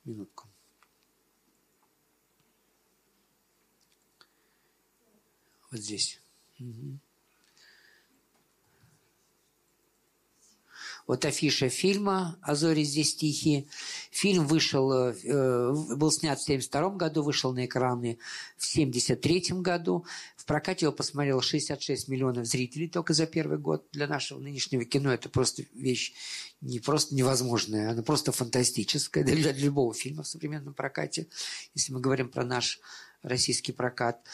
[0.06, 0.46] Минутку.
[5.70, 6.20] Вот здесь.
[6.60, 6.98] Угу.
[11.06, 12.54] Вот афиша фильма «А
[12.84, 13.66] здесь тихие».
[14.10, 18.18] Фильм вышел, э, был снят в 1972 году, вышел на экраны
[18.56, 20.04] в 1973 году.
[20.46, 23.88] Прокате его посмотрело 66 миллионов зрителей только за первый год.
[23.92, 26.14] Для нашего нынешнего кино это просто вещь
[26.60, 31.26] не просто невозможная, она просто фантастическая для, для любого фильма в современном прокате,
[31.74, 32.80] если мы говорим про наш
[33.22, 34.24] российский прокат.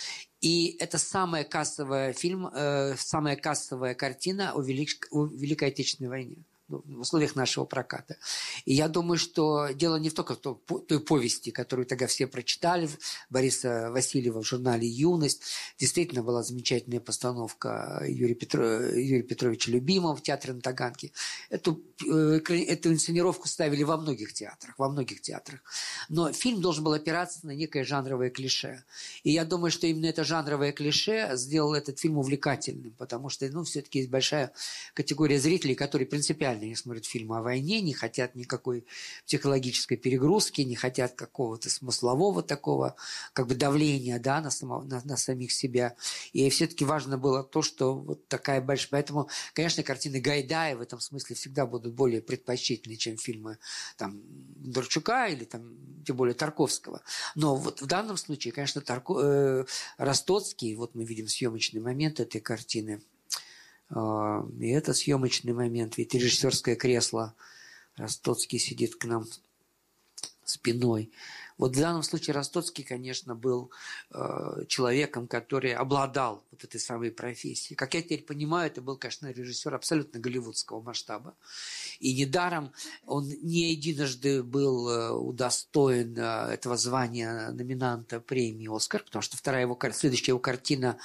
[0.42, 6.44] И это самая кассовая фильм, э, самая кассовая картина о, Велик, о Великой Отечественной войне
[6.72, 8.16] в условиях нашего проката.
[8.64, 12.88] И я думаю, что дело не в только в той повести, которую тогда все прочитали,
[13.30, 15.42] Бориса Васильева в журнале «Юность».
[15.78, 18.64] Действительно была замечательная постановка Юрия, Петро...
[18.64, 21.12] Юрия Петровича Любимого в театре на Таганке.
[21.50, 25.60] Эту, э, эту инсценировку ставили во многих театрах, во многих театрах.
[26.08, 28.84] Но фильм должен был опираться на некое жанровое клише.
[29.22, 33.64] И я думаю, что именно это жанровое клише сделало этот фильм увлекательным, потому что, ну,
[33.64, 34.52] все-таки есть большая
[34.94, 38.86] категория зрителей, которые принципиально не смотрят фильмы о войне, не хотят никакой
[39.26, 42.96] психологической перегрузки, не хотят какого-то смыслового такого,
[43.32, 45.96] как бы давления, да, на, само, на, на самих себя.
[46.32, 48.90] И все-таки важно было то, что вот такая большая...
[48.90, 53.58] Поэтому, конечно, картины Гайдая в этом смысле всегда будут более предпочтительны, чем фильмы
[53.96, 54.20] там
[54.56, 57.02] Дорчука или там, тем более Тарковского.
[57.34, 59.20] Но вот в данном случае, конечно, Тарко...
[59.20, 59.64] э,
[59.98, 63.02] Ростоцкий, вот мы видим съемочный момент этой картины,
[63.92, 67.34] и это съемочный момент, ведь режиссерское кресло,
[67.96, 69.26] Ростоцкий сидит к нам
[70.44, 71.10] спиной.
[71.58, 73.70] Вот в данном случае Ростоцкий, конечно, был
[74.10, 77.76] э, человеком, который обладал вот этой самой профессией.
[77.76, 81.36] Как я теперь понимаю, это был, конечно, режиссер абсолютно голливудского масштаба.
[82.00, 82.72] И недаром
[83.06, 89.62] он не единожды был э, удостоен э, этого звания номинанта премии «Оскар», потому что вторая
[89.62, 90.98] его, следующая его картина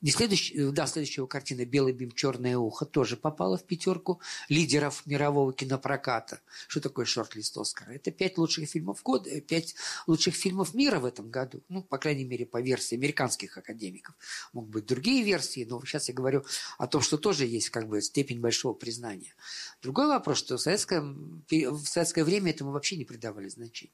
[0.00, 5.04] не следующая, да, следующая его картина «Белый бим, черное ухо» тоже попала в пятерку лидеров
[5.04, 6.40] мирового кинопроката.
[6.68, 7.92] Что такое шорт-лист Оскара?
[7.92, 9.74] Это пять лучших фильмов года, пять
[10.06, 11.62] лучших фильмов мира в этом году.
[11.68, 14.14] Ну, по крайней мере, по версии американских академиков.
[14.52, 16.44] Могут быть другие версии, но сейчас я говорю
[16.78, 19.34] о том, что тоже есть как бы степень большого признания.
[19.82, 23.92] Другой вопрос, что в советское, в советское время этому вообще не придавали значения.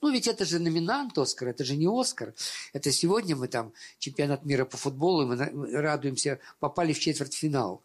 [0.00, 2.34] Ну, ведь это же номинант Оскар, это же не Оскар.
[2.72, 7.82] Это сегодня мы там чемпионат мира по футболу, и мы радуемся, попали в четвертьфинал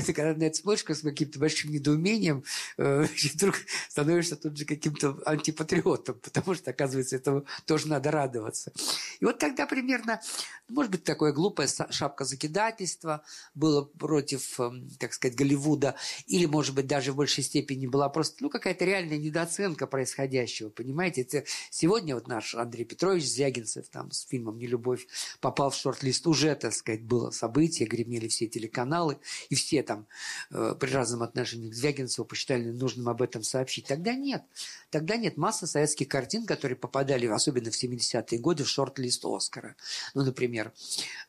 [0.00, 2.44] это смотришь с каким-то большим недоумением,
[2.78, 3.56] э, вдруг
[3.88, 8.72] становишься тут же каким-то антипатриотом, потому что, оказывается, этому тоже надо радоваться.
[9.20, 10.20] И вот тогда примерно,
[10.68, 13.22] может быть, такое глупое шапка закидательства
[13.54, 15.94] было против, эм, так сказать, Голливуда,
[16.26, 21.22] или, может быть, даже в большей степени была просто, ну, какая-то реальная недооценка происходящего, понимаете?
[21.22, 25.06] Это сегодня вот наш Андрей Петрович Звягинцев там с фильмом «Нелюбовь»
[25.40, 29.18] попал в шорт-лист, уже, так сказать, было событие, гремели все телеканалы,
[29.48, 30.06] и все там
[30.50, 33.86] э, при разном отношении к Звягинцеву посчитали нужным об этом сообщить.
[33.86, 34.42] Тогда нет.
[34.90, 35.36] Тогда нет.
[35.36, 39.76] Масса советских картин, которые попадали, особенно в 70-е годы, в шорт-лист Оскара.
[40.14, 40.72] Ну, например,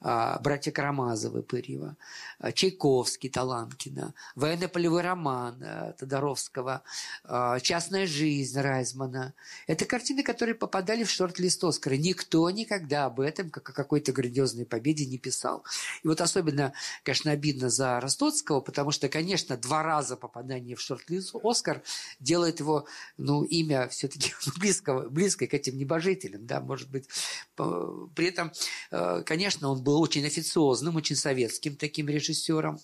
[0.02, 1.98] э, «Братья Карамазовы» Пырьева,
[2.40, 6.84] э, Чайковский Таланкина, «Военно-полевой роман» э, Тодоровского,
[7.24, 9.34] э, «Частная жизнь» Райзмана.
[9.68, 11.96] Это картины, которые попадали в шорт-лист Оскара.
[11.96, 15.64] Никто никогда об этом, как о какой-то грандиозной победе, не писал.
[16.04, 16.74] И вот особенно,
[17.04, 21.82] конечно, обидно за Ростоцкого, Высоцкого, потому что, конечно, два раза попадание в шорт-лист «Оскар»
[22.20, 22.86] делает его,
[23.18, 27.08] ну, имя все-таки близкого, близкое к этим небожителям, да, может быть.
[27.56, 28.52] При этом,
[28.92, 32.80] э, конечно, он был очень официозным, очень советским таким режиссером,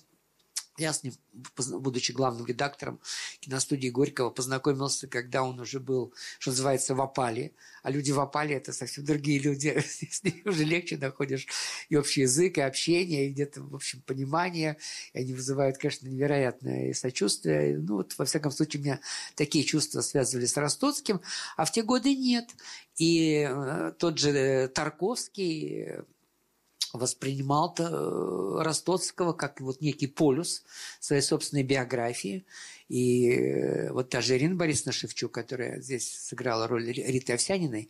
[0.82, 1.14] я с ним,
[1.58, 3.00] будучи главным редактором
[3.40, 7.54] киностудии Горького, познакомился, когда он уже был, что называется, в опале.
[7.84, 9.84] А люди в опале– это совсем другие люди.
[10.12, 11.48] С ними уже легче находишь
[11.90, 14.78] и общий язык, и общение, и где-то, в общем, понимание.
[15.14, 17.78] И они вызывают, конечно, невероятное сочувствие.
[17.78, 19.00] Ну, вот, во всяком случае, у меня
[19.36, 21.22] такие чувства связывали с Ростоцким,
[21.58, 22.50] а в те годы нет.
[22.98, 26.04] И э, тот же Тарковский
[26.94, 30.64] воспринимал э, Ростоцкого как вот некий полюс
[31.00, 32.46] своей собственной биографии.
[32.90, 37.90] И э, вот та же Ирина Борисовна Шевчук, которая здесь сыграла роль Риты Овсяниной,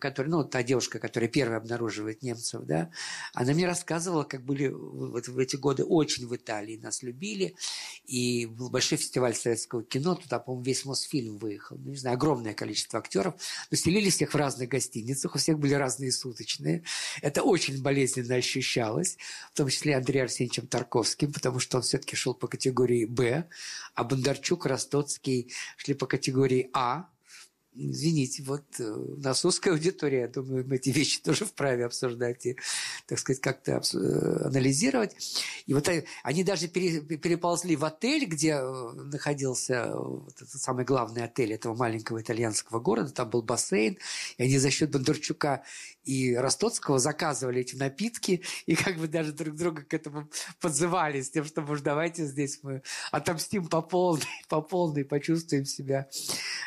[0.00, 2.90] которая, ну, та девушка, которая первая обнаруживает немцев, да,
[3.34, 7.56] она мне рассказывала, как были вот в эти годы очень в Италии, нас любили,
[8.06, 12.54] и был большой фестиваль советского кино, туда, по-моему, весь Мосфильм выехал, ну, не знаю, огромное
[12.54, 13.34] количество актеров,
[13.70, 16.84] населили всех в разных гостиницах, у всех были разные суточные,
[17.20, 19.16] это очень болезненно ощущалось,
[19.52, 23.48] в том числе Андреем Арсеньевичем Тарковским, потому что он все-таки шел по категории «Б»,
[23.94, 27.08] а Бондарчук, Ростоцкий шли по категории «А»,
[27.74, 32.44] Извините, вот у э, нас узкая аудитория, я думаю, мы эти вещи тоже вправе обсуждать
[32.44, 32.56] и,
[33.06, 35.16] так сказать, как-то э, анализировать.
[35.66, 35.88] И вот
[36.22, 42.20] они даже переползли в отель, где э, находился вот этот самый главный отель этого маленького
[42.20, 43.96] итальянского города, там был бассейн,
[44.36, 45.62] и они за счет Бондарчука
[46.04, 50.28] и Ростоцкого заказывали эти напитки, и как бы даже друг друга к этому
[50.60, 56.08] подзывали, с тем, что, может, давайте здесь мы отомстим по полной, по полной, почувствуем себя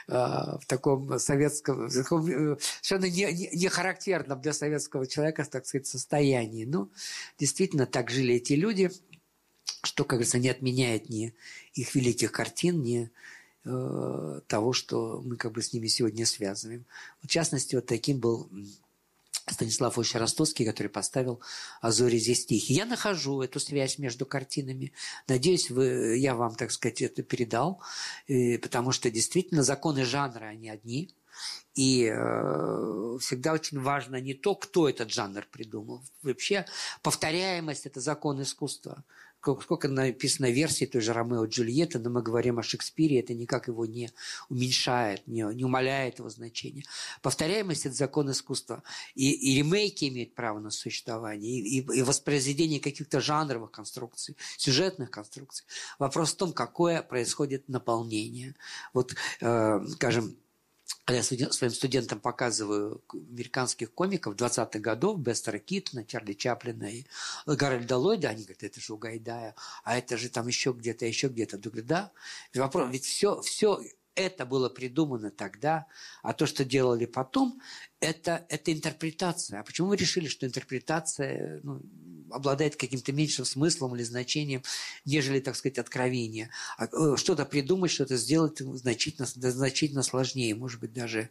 [0.07, 5.65] э, в таком советском, в таком, э, совершенно не, не, не для советского человека, так
[5.65, 6.65] сказать, состоянии.
[6.65, 6.91] Ну,
[7.37, 8.91] действительно, так жили эти люди–
[9.85, 11.33] что, как говорится, не отменяет ни
[11.73, 13.11] их великих картин, ни
[13.63, 16.85] э, того, что мы как бы с ними сегодня связываем.
[17.21, 18.49] В частности, вот таким был
[19.47, 21.39] Станислав Ильич Ростовский, который поставил
[21.81, 22.80] «Азори здесь тихие».
[22.80, 24.91] Я нахожу эту связь между картинами.
[25.27, 27.81] Надеюсь, вы, я вам, так сказать, это передал,
[28.27, 31.13] э, потому что действительно законы жанра, они одни.
[31.76, 36.01] И э, всегда очень важно не то, кто этот жанр придумал.
[36.23, 36.65] Вообще
[37.03, 39.03] повторяемость– это закон искусства
[39.61, 43.67] сколько написано версий той же Ромео и Джульетты, но мы говорим о Шекспире, это никак
[43.67, 44.11] его не
[44.49, 46.84] уменьшает, не, не умаляет его значение.
[47.22, 48.84] Повторяемость– это закон искусства.
[49.13, 55.11] И, и ремейки имеют право на существование, и, и, и воспроизведение каких-то жанровых конструкций, сюжетных
[55.11, 55.65] конструкций.
[55.99, 58.55] Вопрос в том, какое происходит наполнение.
[58.93, 60.35] Вот, э, скажем,
[61.05, 67.05] когда я своим студентам показываю американских комиков 20-х годов, Бестера Китна, Чарли Чаплина и
[67.45, 71.27] Гарольда Ллойда, они говорят, это же у Гайдая, а это же там еще где-то, еще
[71.27, 71.57] где-то.
[71.57, 72.11] Я говорю, да.
[72.53, 73.81] Вопрос, ведь все, все
[74.15, 75.85] это было придумано тогда,
[76.23, 77.61] а то, что делали потом,
[77.99, 79.59] это, это интерпретация.
[79.59, 81.81] А почему вы решили, что интерпретация ну,
[82.31, 84.63] обладает каким-то меньшим смыслом или значением,
[85.03, 86.49] нежели, так сказать, откровение?
[86.77, 91.29] А, э, что-то придумать, что-то сделать значительно, значительно сложнее, может быть, даже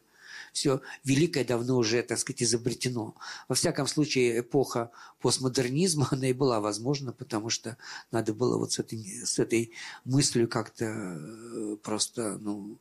[0.55, 3.15] все великое давно уже, так сказать, изобретено.
[3.49, 4.91] Во всяком случае, эпоха
[5.21, 7.77] постмодернизма, она и была возможна, потому что
[8.13, 9.73] надо было вот с этой, с этой
[10.05, 12.79] мыслью как-то э, просто, ну,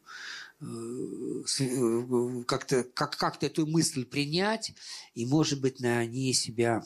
[0.62, 4.74] э, э, как-то как, как эту мысль принять
[5.16, 6.84] и, может быть, на ней себя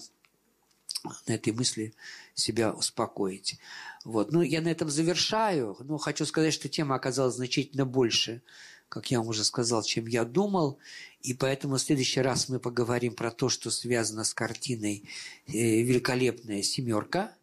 [1.27, 1.93] на этой мысли
[2.34, 3.59] себя успокоить.
[4.03, 4.31] Вот.
[4.31, 8.41] Ну, я на этом завершаю, но хочу сказать, что тема оказалась значительно больше,
[8.89, 10.80] как я вам уже сказал, чем я думал.
[11.22, 15.03] И поэтому в следующий раз мы поговорим про то, что связано с картиной
[15.47, 15.51] э,
[15.81, 17.34] «Великолепная семерка».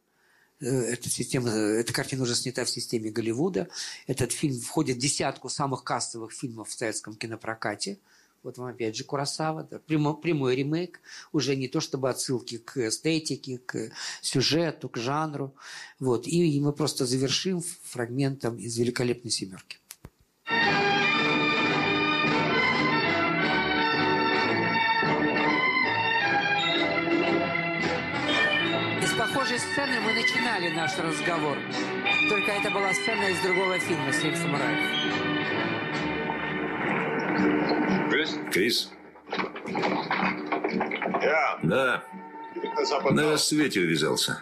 [0.61, 3.69] Э, эта, система, эта картина уже снята в системе Голливуда.
[4.07, 7.99] Этот фильм входит в десятку самых кассовых фильмов в советском кинопрокате.
[8.43, 11.01] Вот вам опять же Курасава, да, прямой, прямой ремейк,
[11.33, 13.91] уже не то чтобы отсылки к эстетике, к
[14.21, 15.55] сюжету, к жанру.
[15.99, 16.27] Вот.
[16.27, 19.79] И мы просто завершим фрагментом из «Великолепной семерки».
[29.75, 31.59] Сцены мы начинали наш разговор.
[32.29, 34.79] Только это была сцена из другого фильма «Семь самураев».
[38.53, 38.93] Крис?
[41.65, 42.05] Да.
[43.11, 44.41] На рассвете увязался.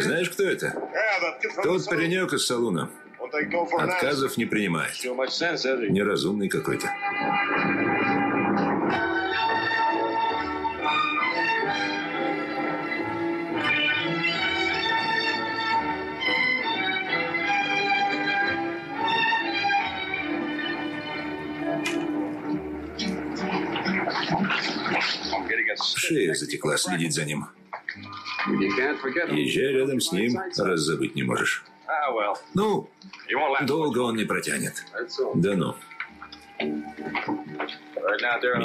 [0.00, 0.74] Знаешь, кто это?
[1.62, 2.90] Тот паренек из салуна.
[3.78, 4.92] Отказов не принимает.
[5.90, 6.90] Неразумный какой-то.
[25.82, 27.46] Шея затекла следить за ним.
[28.46, 31.64] Езжай рядом с ним, раз забыть не можешь.
[32.54, 32.88] Ну,
[33.62, 34.84] долго он не протянет.
[35.34, 35.74] Да ну.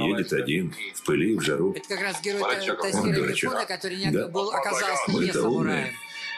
[0.03, 1.73] Едет один, в пыли, в жару.
[1.73, 4.27] Это как раз герой Тазира Мифуна, который не да.
[4.27, 5.93] был, оказался не самураем.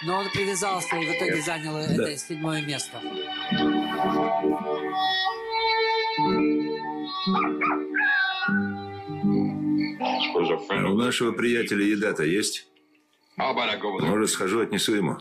[0.05, 1.81] Но он привязался и в итоге занял да.
[1.93, 2.99] это седьмое место.
[10.33, 12.67] У нашего приятеля еда-то есть?
[13.37, 15.17] Может, схожу, отнесу ему?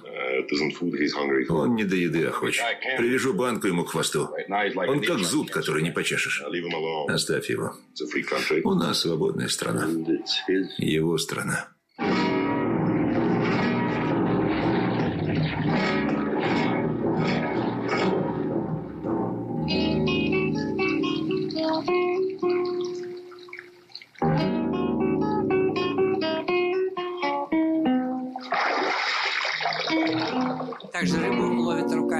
[1.48, 2.64] Он не до еды охочет.
[2.98, 4.28] Привяжу банку ему к хвосту.
[4.48, 6.42] Он как зуб, который не почешешь.
[7.08, 7.74] Оставь его.
[8.64, 9.88] У нас свободная страна.
[10.78, 11.68] Его страна.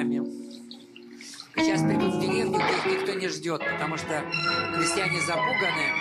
[0.03, 0.23] Руками.
[1.57, 4.25] Сейчас придут в деревню, где их никто не ждет, потому что
[4.75, 5.93] крестьяне запуганы.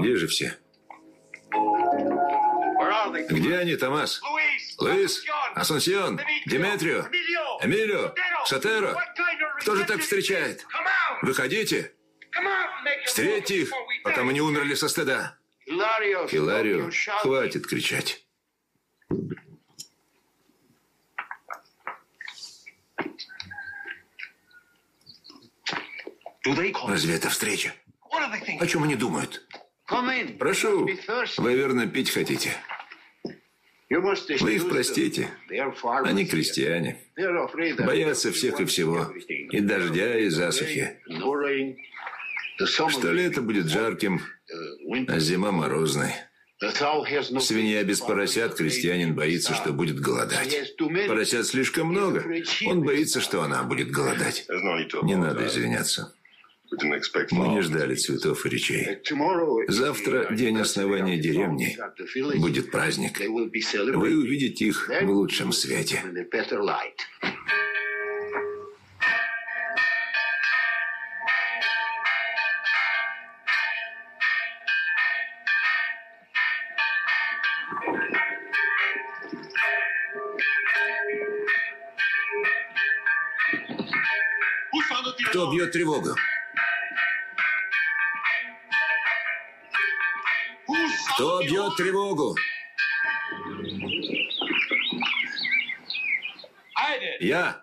[0.00, 0.56] Где же все?
[3.28, 4.20] Где они, Томас?
[4.78, 5.24] Луис?
[5.54, 6.20] Асунсион?
[6.46, 7.06] Деметрио?
[7.62, 8.14] Эмилио?
[8.46, 8.96] Сатеро?
[9.60, 10.66] Кто же так встречает?
[11.22, 11.92] Выходите!
[13.04, 13.70] Встретьте их,
[14.04, 15.36] пока мы не умерли со стыда.
[15.66, 16.90] Хиларио,
[17.22, 18.24] хватит кричать.
[26.86, 27.74] Разве это встреча?
[28.60, 29.46] О чем они думают?
[30.38, 30.88] Прошу,
[31.38, 32.52] вы верно пить хотите?
[33.90, 35.30] Вы их простите.
[36.04, 36.98] Они крестьяне.
[37.78, 39.12] Боятся всех и всего.
[39.50, 41.00] И дождя, и засухи.
[42.64, 44.20] Что лето будет жарким,
[45.08, 46.12] а зима морозной.
[46.60, 50.74] Свинья без поросят, крестьянин боится, что будет голодать.
[51.08, 52.24] Поросят слишком много,
[52.66, 54.46] он боится, что она будет голодать.
[55.02, 56.14] Не надо извиняться.
[57.32, 58.98] Мы не ждали цветов и речей.
[59.68, 61.76] Завтра день основания деревни.
[62.38, 63.18] Будет праздник.
[63.20, 66.02] Вы увидите их в лучшем свете.
[85.30, 86.16] Кто бьет тревогу?
[91.20, 92.34] Кто бьет тревогу?
[97.20, 97.62] Я.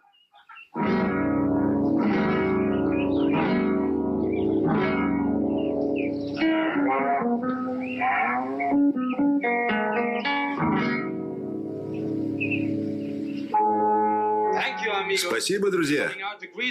[15.18, 16.12] Спасибо, друзья,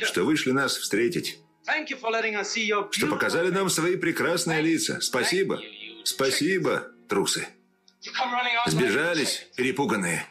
[0.04, 1.40] что вышли нас встретить.
[2.92, 5.00] Что показали нам свои прекрасные лица.
[5.00, 5.60] Спасибо.
[6.06, 7.48] Спасибо, трусы.
[8.66, 10.24] Сбежались, перепуганные.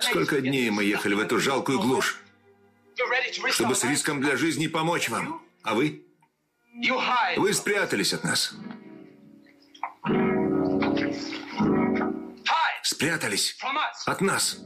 [0.00, 2.18] Сколько дней мы ехали в эту жалкую глушь,
[3.50, 5.42] чтобы с риском для жизни помочь вам.
[5.62, 6.02] А вы?
[7.36, 8.54] Вы спрятались от нас.
[12.82, 13.58] Спрятались
[14.06, 14.60] от нас.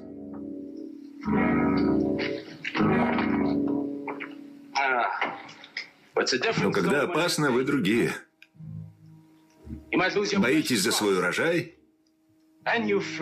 [6.58, 8.14] Но когда опасно, вы другие.
[10.42, 11.74] Боитесь за свой урожай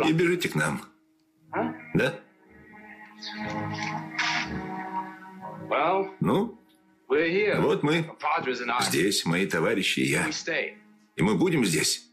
[0.08, 0.82] и бежите к нам.
[1.94, 2.20] Да?
[6.20, 6.58] Ну,
[7.60, 8.02] вот мы
[8.82, 10.24] здесь, мои товарищи и я.
[11.16, 12.10] И мы будем здесь.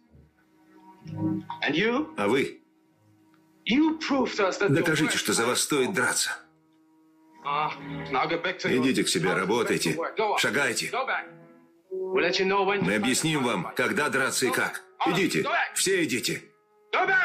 [2.17, 2.61] А вы?
[4.69, 6.29] Докажите, что за вас стоит драться.
[8.77, 9.97] Идите к себе, работайте,
[10.37, 10.89] шагайте.
[12.13, 14.83] Мы объясним вам, когда драться и как.
[15.07, 16.43] Идите, все идите.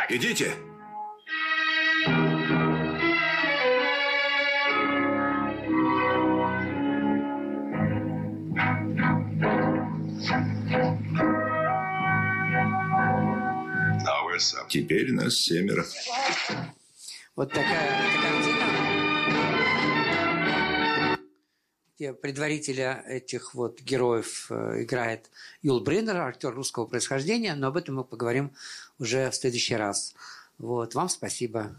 [0.09, 0.55] Идите.
[14.69, 15.85] Теперь нас семеро.
[17.35, 19.08] Вот такая, такая
[21.99, 25.31] где предварителя этих вот героев э, играет
[25.63, 28.53] Юл Бриннер, актер русского происхождения, но об этом мы поговорим
[29.01, 30.15] уже в следующий раз.
[30.59, 30.95] Вот.
[30.95, 31.77] Вам спасибо.